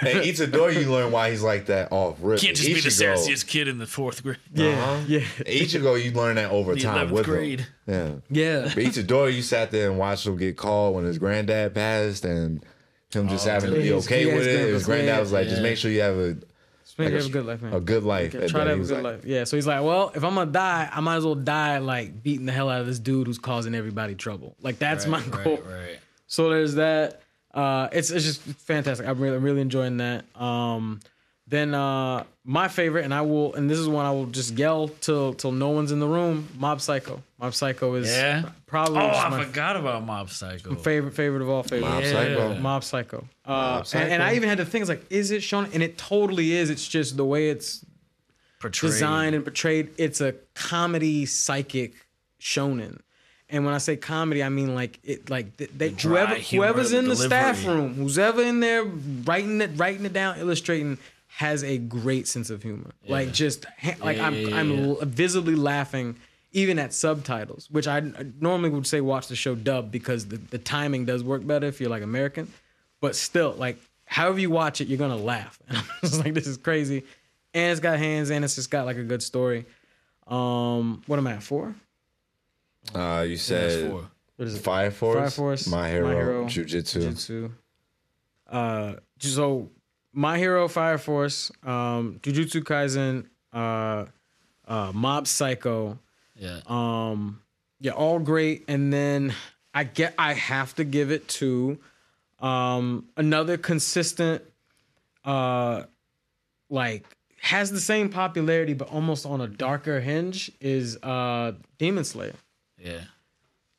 [0.00, 2.40] And Itadori, you learn why he's like that off rip.
[2.40, 4.36] Can't just be the sassiest kid in the fourth grade.
[4.54, 5.04] yeah Uh-huh.
[5.08, 7.60] yeah Ichigo, you learn that over The time 11th with grade.
[7.86, 8.22] him.
[8.30, 8.62] Yeah.
[8.62, 12.24] yeah But Itadori, you sat there and watched him get called when his granddad passed,
[12.24, 12.64] and
[13.12, 14.58] him just having to be Oh, His- okay yeah, with his it.
[14.74, 15.20] His grandpa's granddad glad.
[15.20, 16.36] was like, "Just make sure you have a
[16.98, 18.80] make like it have a good life man a good life." Yeah, try to have
[18.80, 19.24] a good like, life.
[19.24, 19.44] Yeah.
[19.44, 22.46] So he's like, well, if I'm gonna die, I might as well die like beating
[22.46, 24.54] the hell out of this dude who's causing everybody trouble.
[24.62, 25.56] Like that's my goal.
[25.56, 25.98] right, right.
[26.26, 27.22] So there's that.
[27.58, 29.06] Uh, it's it's just fantastic.
[29.06, 30.24] I'm really really enjoying that.
[30.40, 31.00] Um,
[31.46, 34.88] then uh, my favorite, and I will, and this is one I will just yell
[34.88, 36.46] till till no one's in the room.
[36.58, 37.22] Mob Psycho.
[37.40, 38.50] Mob Psycho is Yeah?
[38.66, 40.74] probably Oh, I my forgot about Mob Psycho.
[40.74, 41.88] favorite favorite of all favorites.
[41.90, 42.12] Mob Yeah.
[42.12, 42.54] Psycho.
[42.60, 43.28] Mob Psycho.
[43.46, 45.72] Uh, Mob And, and I even had to think, it's like, is it shonen?
[45.72, 46.68] And it totally is.
[46.68, 47.82] It's just the way it's
[48.60, 48.92] Portrayed.
[48.92, 49.88] designed and portrayed.
[49.96, 51.94] It's a comedy psychic
[52.40, 53.00] shonen.
[53.50, 57.08] And when I say comedy, I mean like it, like they, dry whoever whoever's in
[57.08, 61.78] the staff room, who's ever in there writing it, writing it down, illustrating, has a
[61.78, 62.90] great sense of humor.
[63.06, 63.64] Like just
[64.00, 64.94] like Yeah, I'm yeah, I'm yeah.
[65.02, 66.16] visibly laughing
[66.52, 68.00] even at subtitles, which I,
[68.40, 71.80] normally would say watch the show dubbed because the, the timing does work better if
[71.80, 72.52] you're like American.
[73.00, 75.58] But still, like however you watch it, you're gonna laugh.
[75.68, 77.04] And I'm just like, this is crazy.
[77.54, 79.64] And it's got hands and it's just got like a good story.
[80.26, 81.74] Um, what am I at four?
[82.94, 84.10] Uh, you That's said four.
[84.36, 84.60] What is it?
[84.60, 87.02] Fire Force, Fire Force, My Hero, My Hero, Jujitsu.
[87.08, 87.50] Jujutsu.
[88.48, 89.70] Uh, so
[90.12, 94.06] My Hero, Fire Force, um, Jujutsu Kaisen, uh,
[94.66, 95.98] uh, Mob Psycho.
[96.36, 96.60] Yeah.
[96.66, 97.40] Um,
[97.80, 98.64] yeah, all great.
[98.68, 99.34] And then
[99.74, 101.78] I get I have to give it to
[102.40, 104.42] um another consistent
[105.24, 105.82] uh
[106.70, 107.04] like
[107.40, 112.34] has the same popularity but almost on a darker hinge is uh Demon Slayer.
[112.78, 113.00] Yeah.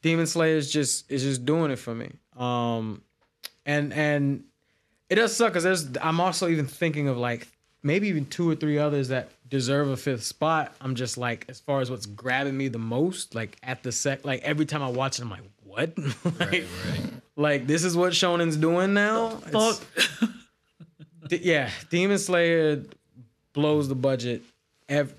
[0.01, 2.11] Demon Slayer is just is just doing it for me.
[2.37, 3.01] Um
[3.65, 4.43] and and
[5.09, 7.47] it does suck because there's I'm also even thinking of like
[7.83, 10.73] maybe even two or three others that deserve a fifth spot.
[10.81, 14.23] I'm just like as far as what's grabbing me the most, like at the sec
[14.25, 15.97] like every time I watch it, I'm like, what?
[16.25, 16.51] like, Right,
[16.87, 17.01] right.
[17.35, 19.29] like this is what Shonen's doing now?
[19.29, 19.81] Fuck.
[21.27, 22.83] D- yeah, Demon Slayer
[23.53, 24.41] blows the budget
[24.87, 25.13] every,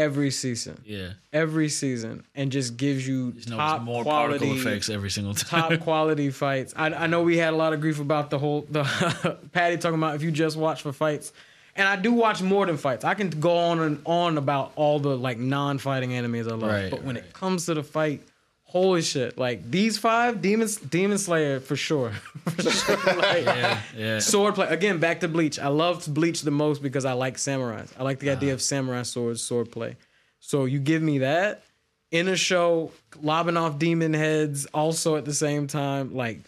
[0.00, 0.80] every season.
[0.84, 1.10] Yeah.
[1.32, 5.70] Every season and just gives you know, top more quality particle effects every single time.
[5.70, 6.72] top quality fights.
[6.74, 9.98] I, I know we had a lot of grief about the whole the Patty talking
[9.98, 11.32] about if you just watch for fights.
[11.76, 13.04] And I do watch more than fights.
[13.04, 16.62] I can go on and on about all the like non-fighting animes I love.
[16.62, 17.24] Right, but when right.
[17.24, 18.22] it comes to the fight,
[18.70, 19.36] holy shit.
[19.36, 22.10] Like these five, Demons Demon Slayer for sure.
[22.48, 22.96] for sure.
[23.16, 23.80] Like, yeah.
[23.96, 24.16] Yeah.
[24.18, 24.98] Swordplay again.
[24.98, 25.58] Back to Bleach.
[25.58, 27.90] I loved Bleach the most because I like samurais.
[27.98, 28.36] I like the uh-huh.
[28.36, 29.96] idea of samurai swords, swordplay.
[30.38, 31.64] So you give me that
[32.12, 36.38] in a show, lobbing off demon heads, also at the same time, like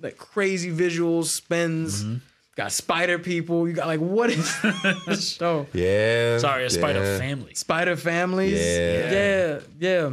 [0.00, 2.04] like crazy visuals, spins.
[2.04, 2.16] Mm-hmm.
[2.54, 3.66] Got spider people.
[3.66, 4.62] You got like what is
[5.06, 5.66] this show?
[5.72, 6.38] Yeah.
[6.38, 7.18] Sorry, a spider yeah.
[7.18, 7.54] family.
[7.54, 8.60] Spider families.
[8.60, 9.10] Yeah.
[9.10, 10.10] yeah, yeah.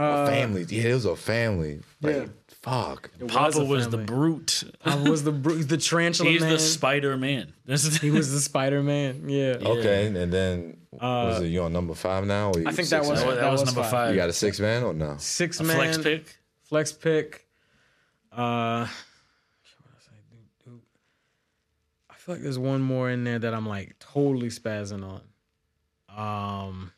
[0.00, 0.64] A family.
[0.68, 1.80] Yeah, it was a family.
[2.00, 2.26] Like, Yeah.
[2.62, 3.10] Fuck.
[3.18, 4.64] It Papa a was the brute.
[4.84, 6.50] I was the bru- the tarantula He's man.
[6.52, 7.54] the Spider Man.
[7.64, 9.30] This is he was the Spider Man.
[9.30, 9.56] Yeah.
[9.62, 12.50] Okay, and then was it you on number five now?
[12.66, 13.36] I think that was man?
[13.36, 13.90] that, was, was number five.
[13.90, 14.10] five.
[14.10, 15.14] You got a six man or no?
[15.18, 16.36] Six a man flex pick.
[16.64, 17.46] flex pick.
[18.30, 20.34] Uh, what else I
[20.66, 20.70] do?
[20.72, 20.80] do?
[22.10, 26.66] I feel like there's one more in there that I'm like totally spazzing on.
[26.68, 26.92] Um,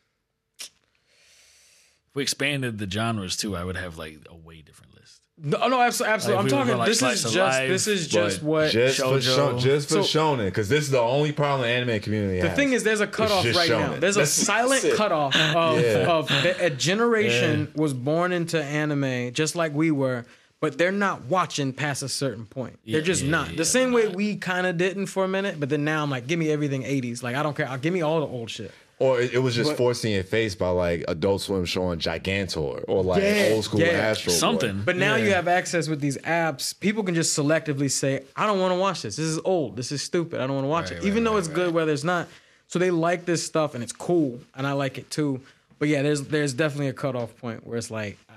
[2.13, 5.21] If we expanded the genres too, I would have like a way different list.
[5.35, 6.13] No, no, absolutely.
[6.13, 6.35] absolutely.
[6.35, 6.67] Like, I'm we talking.
[6.67, 7.35] going, like, this is just.
[7.35, 8.71] life, This is just But what.
[8.71, 9.35] just for Shoujo.
[9.35, 12.49] show, just for So- shonen because this is the only problem the anime community The
[12.49, 12.55] has.
[12.55, 13.93] thing is, there's a cutoff just right now.
[13.93, 13.99] shonen.
[13.99, 14.95] There's a silent it.
[14.95, 16.05] cutoff of, Yeah.
[16.07, 20.25] of a generation was born into anime just like we were,
[20.61, 22.77] but they're not watching past a certain point.
[22.87, 23.49] they're just yeah, not.
[23.49, 26.11] yeah, the same way we kind of didn't for a minute, but then now I'm
[26.11, 27.23] like, give me everything 80s.
[27.23, 27.67] Like I don't care.
[27.67, 28.71] I'll give me all the old shit.
[29.03, 32.83] Or it, it was just But- forcing your face by like Adult Swim showing Gigantor
[32.87, 33.87] or like Yeah, old school yeah.
[34.09, 34.37] Astro Boy.
[34.37, 34.81] Something.
[34.85, 35.25] But now Yeah.
[35.25, 36.77] you have access with these apps.
[36.79, 39.15] People can just selectively say, I don't want to watch this.
[39.17, 39.75] This is old.
[39.75, 40.39] This is stupid.
[40.41, 40.95] I don't want to watch Right, it.
[40.99, 42.27] right, Even though right, it's good, whether it's not.
[42.67, 45.41] So they like this stuff and it's cool, and I like it too.
[45.79, 48.33] But yeah, there's there's definitely a cutoff point where it's like, uh,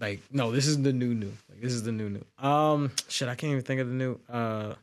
[0.00, 1.32] like no, this is the new new.
[1.50, 2.24] Like this is the new new.
[2.48, 4.18] Um, shit, I can't even think of the new.
[4.28, 4.74] Uh,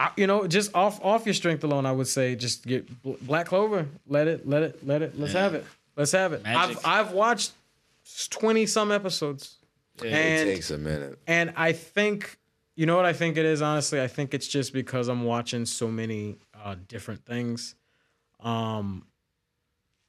[0.00, 3.12] I, you know, just off off your strength alone, I would say just get Bl-
[3.22, 3.86] Black Clover.
[4.08, 5.18] Let it, let it, let it.
[5.18, 5.42] Let's Yeah.
[5.42, 5.64] have it.
[5.96, 6.42] Let's have it.
[6.42, 6.78] Magic.
[6.78, 7.52] I've I've watched
[8.30, 9.56] twenty some episodes.
[10.02, 11.18] It And takes a minute.
[11.26, 12.38] and I think
[12.76, 14.00] you know what I think it is honestly.
[14.00, 17.74] I think it's just because I'm watching so many uh, different things.
[18.40, 19.04] Um,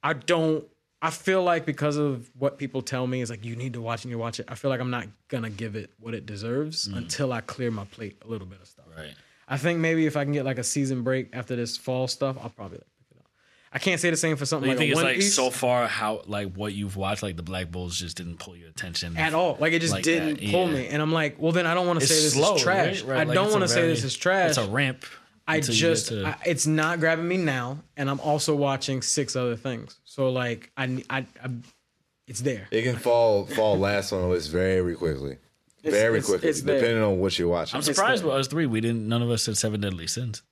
[0.02, 0.64] I don't.
[1.02, 4.04] I feel like because of what people tell me is like you need to watch
[4.04, 4.46] and you watch it.
[4.48, 7.84] I feel like I'm not gonna give it what it deserves until I clear my
[7.84, 8.86] plate a little bit of stuff.
[8.96, 9.14] Right.
[9.52, 12.36] I think maybe if I can get like a season break after this fall stuff,
[12.42, 13.26] I'll probably like pick it up.
[13.72, 15.16] I can't say the same for something Do you like think a it's One like
[15.16, 18.56] Piece so far how like what you've watched like the Black Bulls just didn't pull
[18.56, 19.58] your attention at all.
[19.60, 20.74] Like it just Like didn't that, pull yeah.
[20.74, 23.02] me, and I'm like, well, then I don't want to say this slow, is trash.
[23.02, 23.10] right?
[23.10, 24.48] Right, I like, don't want to say this is trash.
[24.50, 25.04] It's a ramp.
[25.46, 29.56] I just, to- I, it's not grabbing me now, and I'm also watching six other
[29.56, 29.98] things.
[30.04, 31.50] So like, I, I, I
[32.28, 32.68] it's there.
[32.70, 35.36] It can fall fall last on the list very quickly.
[35.82, 36.78] Very it's- quickly, it's there.
[36.80, 37.76] depending on what you're watching.
[37.76, 38.28] I'm surprised there.
[38.30, 38.66] with us three.
[38.66, 39.08] We didn't.
[39.08, 40.42] None of us said seven deadly sins.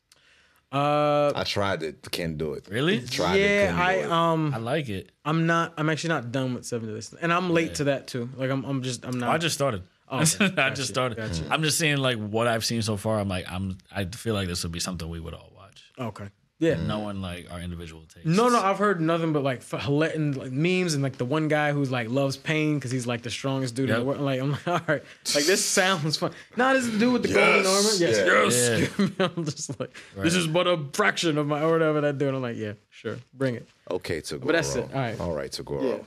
[0.73, 2.69] Uh, I tried it, can't do it.
[2.71, 3.01] Really?
[3.01, 4.11] Tried yeah, couldn't do I it.
[4.13, 5.11] um, I like it.
[5.25, 5.75] I'm not.
[5.77, 8.31] I'm actually not done with seven Deadly Sins, and I'm late to that too.
[8.37, 9.31] Like I'm, I'm just, I'm not.
[9.31, 9.83] I just started.
[10.09, 10.45] Oh, okay.
[10.45, 10.77] I Gotcha.
[10.77, 11.17] just started.
[11.17, 11.45] Gotcha.
[11.51, 13.19] I'm just seeing like what I've seen so far.
[13.19, 13.79] I'm like I'm.
[13.91, 16.29] I feel like this would be something we would all watch, okay.
[16.61, 16.75] Yeah.
[16.75, 18.29] No one like our individual tastes.
[18.29, 21.49] No, no, I've heard nothing but like f- and, like memes and like the one
[21.49, 24.21] guy who's like loves pain because he's like the strongest dude in the world.
[24.21, 25.03] Like I'm like, all right,
[25.35, 26.33] like this sounds fun.
[26.57, 27.89] Nah, this is the dude with the golden armor.
[27.97, 28.57] Yes, Yes,
[28.99, 29.05] yeah.
[29.09, 29.11] yes.
[29.37, 32.35] I'm just like, this is but a fraction of my or whatever that dude.
[32.35, 33.67] I'm like, yeah, sure, bring it.
[33.91, 34.47] Okay, Tagoro.
[34.47, 34.89] But that's it.
[34.95, 35.21] All right.
[35.21, 36.05] All right, Tagoro.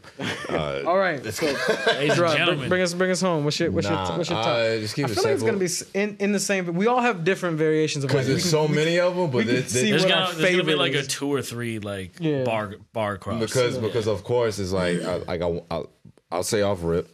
[0.50, 3.44] Uh, All right, so Ladies and Jarrod, bring, gentlemen, bring us, bring us home.
[3.44, 4.48] What's your, what's Nah, your, what's your top?
[4.48, 6.74] uh, just keep I it feel like it's gonna be in, in the same.
[6.76, 8.26] We all have different variations of like.
[8.26, 10.16] Because we there's can- so we- many of them, but this- see this- there's gonna,
[10.28, 12.44] our there's gonna be favorite like a two or three like Yeah.
[12.44, 13.40] bar bar cross.
[13.42, 15.90] because because of course it's like I, like I, I'll,
[16.32, 17.10] I'll say off rip,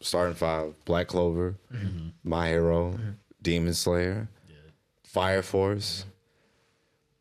[0.00, 2.08] starting five, Black Clover, Mm-hmm.
[2.24, 2.98] My Hero,
[3.42, 4.28] Demon Slayer,
[5.04, 6.04] Fire Force.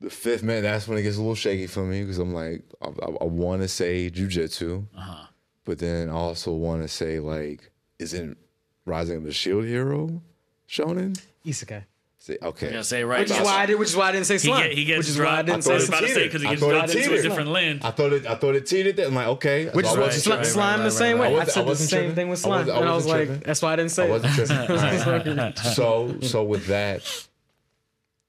[0.03, 2.61] The fifth man, that's when it gets a little shaky for me because I'm like
[2.81, 5.27] I, I, I want to say Jujutsu, Uh-huh.
[5.63, 8.37] but then I also want to say like isn't
[8.85, 10.21] Rising of the Shield Hero
[10.69, 11.17] shonen?
[11.45, 11.83] Isekai.
[12.17, 13.19] Say okay, I'm gonna say right.
[13.21, 13.79] Which is why I did.
[13.79, 14.63] Which is why I didn't say he, slime.
[14.63, 15.99] get, he gets which is why I didn't I I thought was say it about
[16.01, 16.15] to cheated.
[16.15, 17.81] say because he I gets thought it dropped into a different land.
[17.83, 18.95] I thought it I thought it cheated.
[18.97, 21.33] That I'm like okay, Which is wasn't right, right, slime right, the same way.
[21.33, 21.39] right.
[21.39, 22.15] I I, said I the same tripping.
[22.15, 23.91] thing with I slime, wasn't- I and I was wasn't like, that's why I didn't
[23.91, 24.09] say I it.
[24.09, 25.55] wasn't tripping.
[25.73, 27.27] so so with that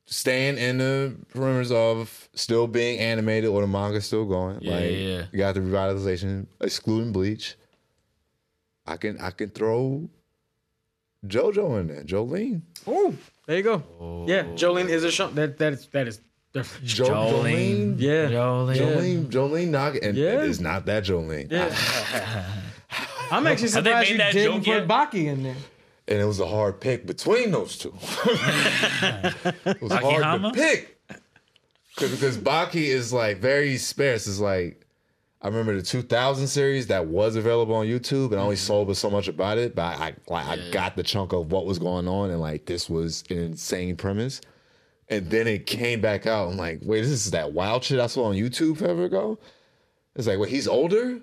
[0.06, 4.82] staying in the perimeters of still being animated or the manga still going Yeah, like
[4.90, 5.24] yeah, yeah.
[5.32, 7.54] you got the revitalization excluding bleach
[8.86, 10.08] i can i can throw
[11.26, 13.14] jojo in there Jolyne Oh,
[13.46, 13.82] there you go.
[13.98, 14.26] Oh.
[14.28, 15.28] Yeah, Jolyne is a show.
[15.28, 16.20] That that is that is
[16.52, 16.86] definitely.
[16.88, 17.30] jo- Jolyne.
[17.32, 18.28] Jolyne Yeah.
[18.28, 18.76] Jolyne.
[18.76, 20.42] Jolyne Jolyne knock and Yeah.
[20.42, 21.74] it is not that jolene Yeah.
[23.30, 24.88] I'm actually Have they surprised made you that didn't joke put yet?
[24.88, 25.56] Baki in there.
[26.06, 27.94] And it was a hard pick between those two
[28.24, 30.94] it was hard to pick
[31.96, 34.26] because Baki is like very sparse.
[34.26, 34.86] It's like
[35.40, 38.66] I remember the 2000 series that was available on YouTube, and I only mm-hmm.
[38.66, 39.74] saw but so much about it.
[39.74, 42.88] But I like I got the chunk of what was going on, and like this
[42.88, 44.40] was an insane premise.
[45.10, 46.48] And then it came back out.
[46.48, 49.38] I'm like, wait, this is that wild shit I saw on YouTube forever ago.
[50.16, 51.20] It's like, wait, he's older.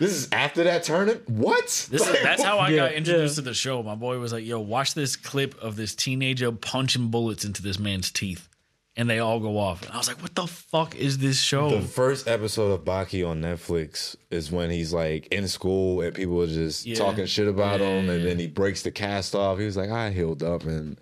[0.00, 1.28] This is after that turnip.
[1.28, 1.66] What?
[1.90, 3.42] This is, that's how I Yeah, got introduced yeah.
[3.42, 3.82] to the show.
[3.82, 7.78] My boy was like, "Yo, watch this clip of this teenager punching bullets into this
[7.78, 8.48] man's teeth,
[8.96, 11.68] and they all go off." And I was like, "What the fuck is this show?"
[11.70, 16.40] The first episode of Baki on Netflix is when he's like in school and people
[16.42, 16.94] are just Yeah.
[16.96, 18.28] talking shit about Yeah, him, yeah, and yeah.
[18.30, 19.58] then he breaks the cast off.
[19.58, 20.98] He was like, I healed up and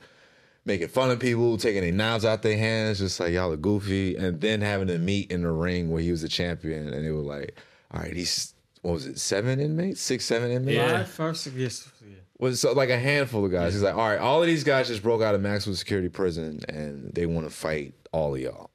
[0.65, 4.17] making fun of people, taking their knives out their hands, just like y'all are goofy,
[4.17, 7.13] and then having to meet in the ring where he was a champion, and they
[7.13, 7.55] were like,
[7.95, 8.53] all right, he's
[8.87, 10.77] what was it, seven inmates, six, seven inmates?
[10.77, 10.99] Yeah.
[10.99, 12.15] Five, five, six, yes, yeah.
[12.39, 13.73] was so like a handful of guys.
[13.73, 16.61] He's like, all right, all of these guys just broke out of maximum security prison,
[16.69, 18.71] and they want to fight all of y'all.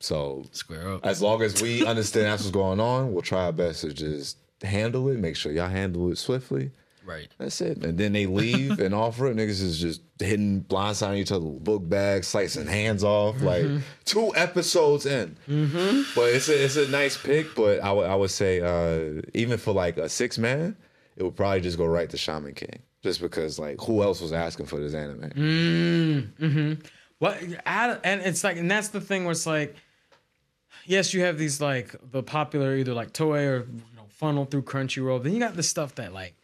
[0.00, 1.06] So Square up.
[1.06, 4.36] as long as we understand that's what's going on, we'll try our best to just
[4.62, 6.70] handle it, make sure y'all handle it swiftly.
[7.08, 7.28] Right.
[7.38, 7.82] That's it.
[7.82, 11.64] And then they leave and offer rip niggas is just hitting blindsiding each other with
[11.64, 13.40] book bags, slicing hands off.
[13.40, 13.64] Like
[14.04, 15.36] two episodes in.
[16.14, 17.54] But it's a it's a nice pick.
[17.54, 20.76] But I would I would say uh, even for like a six man,
[21.16, 22.82] it would probably just go right to Shaman King.
[23.02, 25.30] Just because like who else was asking for this anime?
[25.30, 26.74] Mm-hmm.
[27.20, 29.74] What add- and it's like and that's the thing where it's like
[30.84, 34.62] yes you have these like the popular either like Toei or you know funnel through
[34.62, 36.34] Crunchyroll then you got the stuff that like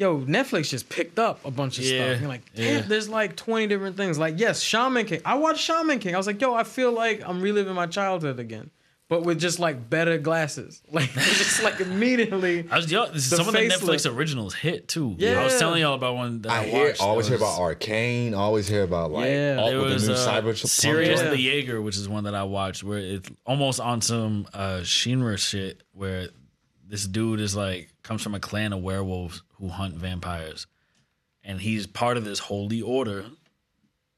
[0.00, 2.80] yo Netflix just picked up a bunch of Yeah, stuff you're like damn yeah.
[2.82, 6.26] there's like 20 different things like yes Shaman King I watched Shaman King I was
[6.26, 8.70] like yo I feel like I'm reliving my childhood again
[9.08, 13.30] but with just like better glasses like just like immediately I was yo, this is
[13.30, 13.78] The some of the facelift.
[14.06, 15.16] Netflix originals hit too.
[15.18, 15.40] Yeah.
[15.40, 17.00] I was telling y'all about one that I, I hear watched.
[17.02, 19.56] always that hear about Arcane, always hear about like Yeah.
[19.58, 21.30] all, There with was the new uh, cyber Sirius Yeah.
[21.30, 25.36] the Jaeger, which is one that I watched, where it's almost on some uh, Shinra
[25.38, 26.28] shit, where
[26.88, 30.66] this dude is like comes from a clan of werewolves who hunt vampires,
[31.42, 33.26] and he's part of this holy order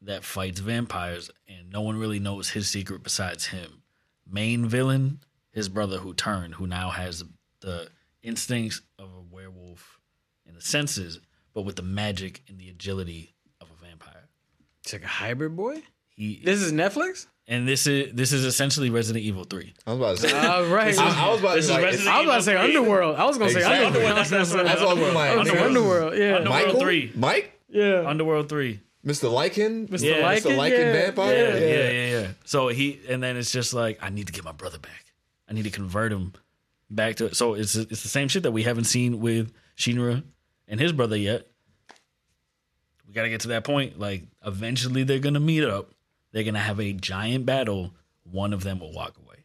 [0.01, 3.83] that fights vampires, and no one really knows his secret besides him.
[4.29, 7.25] Main villain, his brother who turned, who now has
[7.61, 7.89] the
[8.23, 10.01] instincts of a werewolf
[10.47, 11.21] and the senses,
[11.55, 14.29] but with the magic and the agility of a vampire.
[14.83, 18.91] it's like a hybrid boy He this is Netflix and this is this is essentially
[18.91, 19.75] Resident Evil Three.
[19.87, 20.47] I was about to say.
[20.49, 23.17] all right I, I was about to say like, I was about to say Underworld
[23.17, 25.31] I was gonna say Underworld I was gonna That's what I'm like.
[25.31, 26.67] I was gonna say Underworld yeah Underworld.
[26.67, 27.13] Michael, three.
[27.15, 28.81] Mike, yeah Underworld Three.
[29.05, 29.29] Mr.
[29.29, 30.05] Lycan, Mr.
[30.05, 30.57] Yeah, Lycan, Mr.
[30.57, 31.35] Lycan yeah, vampire.
[31.35, 31.57] yeah.
[31.57, 32.29] Yeah, yeah, yeah, yeah.
[32.45, 35.05] So he and then it's just like I need to get my brother back.
[35.49, 36.35] I need to convert him
[36.89, 37.37] back to it.
[37.37, 40.23] So it's it's the same shit that we haven't seen with Shinra
[40.69, 41.49] and his brother yet.
[43.09, 43.99] We got to get to that point.
[43.99, 45.91] Like eventually they're gonna meet up.
[46.33, 47.93] They're gonna have a giant battle.
[48.31, 49.37] One of them will walk away.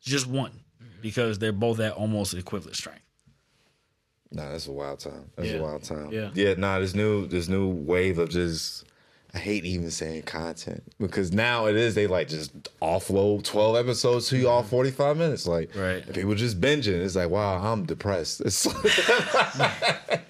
[0.00, 0.52] Just one,
[1.02, 3.02] because they're both at almost equivalent strength.
[4.32, 5.30] Nah, that's a wild time.
[5.36, 5.56] That's Yeah.
[5.56, 6.10] a wild time.
[6.12, 6.30] Yeah.
[6.34, 8.84] Yeah, nah, this new this new wave of just
[9.34, 14.28] I hate even saying content because now it is they like just offload twelve episodes
[14.28, 14.70] to you all mm-hmm.
[14.70, 15.46] forty five minutes.
[15.46, 16.04] Like Right.
[16.06, 17.00] and people just binging.
[17.04, 18.40] It's like, wow, I'm depressed.
[18.40, 20.20] It's like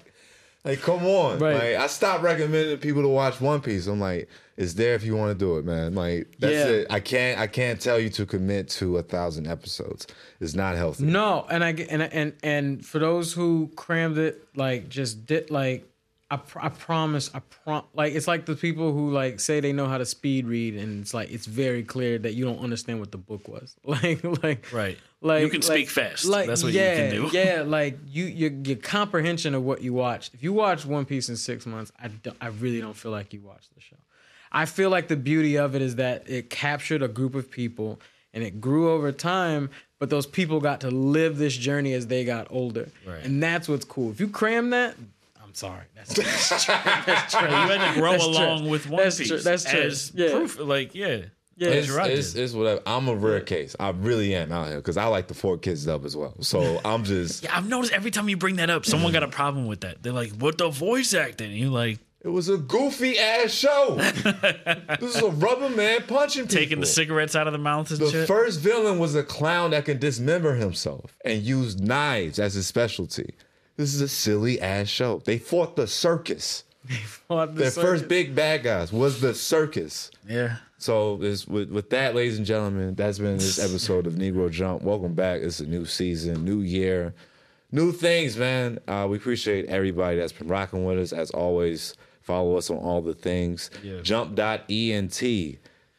[0.81, 1.39] come on.
[1.39, 1.53] Right.
[1.53, 3.87] Like I stopped recommending people to watch One Piece.
[3.87, 5.95] I'm like, it's there if you want to do it, man.
[5.95, 6.67] Like that's Yeah.
[6.67, 6.87] it.
[6.89, 10.05] I can't I can't tell you to commit to a thousand episodes.
[10.39, 11.05] It's not healthy.
[11.05, 15.49] No, and I get- and and and for those who crammed it, like just did
[15.49, 15.87] like
[16.31, 19.73] I pr- I promise I prom like it's like the people who like say they
[19.73, 22.99] know how to speed read and it's like it's very clear that you don't understand
[23.01, 24.97] what the book was like like Right.
[25.21, 26.25] like You can speak like- fast.
[26.25, 27.37] like That's what yeah, you can do.
[27.37, 31.27] yeah like you your your comprehension of what you watched if you watch One Piece
[31.29, 33.97] in six months I don't, I really don't feel like you watched the show
[34.53, 37.99] I feel like the beauty of it is that it captured a group of people
[38.33, 42.23] and it grew over time, but those people got to live this journey as they
[42.23, 42.89] got older.
[43.05, 43.25] Right.
[43.25, 44.09] And that's what's cool.
[44.11, 44.95] If you cram that,
[45.51, 45.83] I'm sorry.
[45.95, 46.75] That's, that's, true.
[47.05, 47.47] that's true.
[47.47, 48.69] You had to grow That's along true.
[48.69, 49.27] with One That's Piece.
[49.27, 49.39] true.
[49.39, 49.79] That's true.
[49.81, 50.29] As Yeah.
[50.31, 51.25] proof, like yeah,
[51.57, 51.69] Yeah.
[51.69, 52.81] It's, right, it's, it's whatever.
[52.85, 53.75] I'm a rare case.
[53.77, 56.35] I really am out here because I like the 4Kids dub as well.
[56.41, 57.43] So I'm just.
[57.43, 60.01] Yeah, I've noticed every time you bring that up, someone got a problem with that.
[60.01, 63.95] They're like, "What the voice acting?" And you're like, It was a goofy ass show.
[64.99, 66.55] this is a rubber man punching people.
[66.61, 68.27] taking the cigarettes out of the mouth and The shit.
[68.27, 73.33] first villain was a clown that can dismember himself and use knives as his specialty.
[73.81, 75.23] This is a silly ass show.
[75.25, 76.63] They fought the circus.
[76.87, 80.11] They fought the Their circus- first big bad guys was the circus.
[80.29, 84.83] yeah, So with, with that, ladies and gentlemen, that's been this episode of Negro Jump.
[84.83, 85.41] Welcome back.
[85.41, 87.15] It's a new season, new year,
[87.71, 88.77] new things, man.
[88.87, 91.11] Uh, we appreciate everybody that's been rocking with us.
[91.11, 93.71] As always, follow us on all the things.
[93.83, 94.01] Yeah.
[94.03, 95.23] Jump.ent.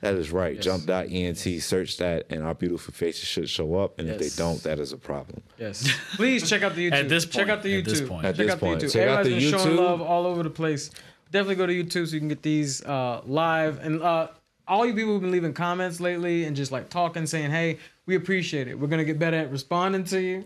[0.02, 0.60] That is right.
[0.60, 1.38] Jump.ent.
[1.38, 4.00] Search that, and our beautiful faces should show up.
[4.00, 5.42] And if they don't, that is a problem.
[5.58, 5.88] Yes.
[6.16, 6.94] Please check out the YouTube.
[6.94, 7.34] At this point.
[7.34, 7.78] check out the YouTube.
[7.78, 8.08] at this YouTube.
[8.08, 8.26] point.
[8.26, 8.80] At check this out point.
[8.80, 8.92] the YouTube.
[8.92, 9.84] Check out Everybody's the been showing YouTube.
[9.84, 10.90] love all over the place.
[11.30, 13.78] Definitely go to YouTube so you can get these uh, live.
[13.78, 14.28] And uh,
[14.66, 18.16] all you people who've been leaving comments lately and just like talking, saying, "Hey, we
[18.16, 18.76] appreciate it.
[18.78, 20.44] We're gonna get better at responding to you."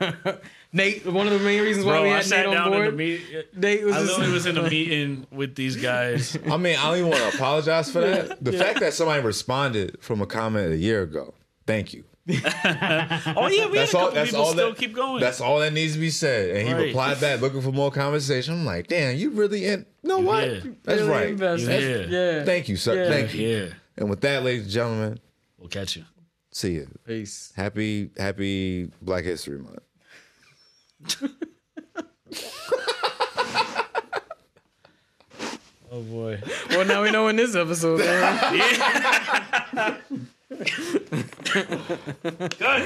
[0.72, 2.66] Nate, one of the main reasons why bro, we I had sat Nate on down
[2.66, 2.92] in board.
[2.92, 3.26] the meeting.
[3.56, 6.36] Nate was I just- literally was in a meeting with these guys.
[6.50, 8.44] I mean, I don't even want to apologize for that.
[8.44, 11.32] The fact that somebody responded from a comment a year ago,
[11.66, 12.04] thank you.
[12.28, 14.04] Oh yeah, we That's had a all.
[14.08, 14.78] couple That's people all still that.
[14.78, 15.20] keep going.
[15.20, 16.56] That's all that needs to be said.
[16.56, 16.84] And he Right.
[16.86, 18.52] replied back, looking for more conversation.
[18.54, 19.86] I'm like, damn, you really in?
[20.02, 20.46] You know what?
[20.46, 20.60] Yeah.
[20.84, 21.28] That's really right.
[21.30, 21.68] invest- Yeah.
[21.68, 22.44] that's- yeah.
[22.44, 22.94] Thank you, sir.
[23.04, 23.08] Yeah.
[23.08, 23.48] Thank you.
[23.48, 23.66] yeah,
[23.96, 25.20] And with that, ladies and gentlemen,
[25.58, 26.04] we'll catch you.
[26.50, 26.88] see you.
[27.06, 27.52] Peace.
[27.56, 29.78] Happy, happy Black History Month.
[35.90, 36.38] Oh boy.
[36.70, 38.00] Well, now we know in this episode.
[38.00, 39.66] man.
[40.48, 42.56] Good.
[42.58, 42.82] God.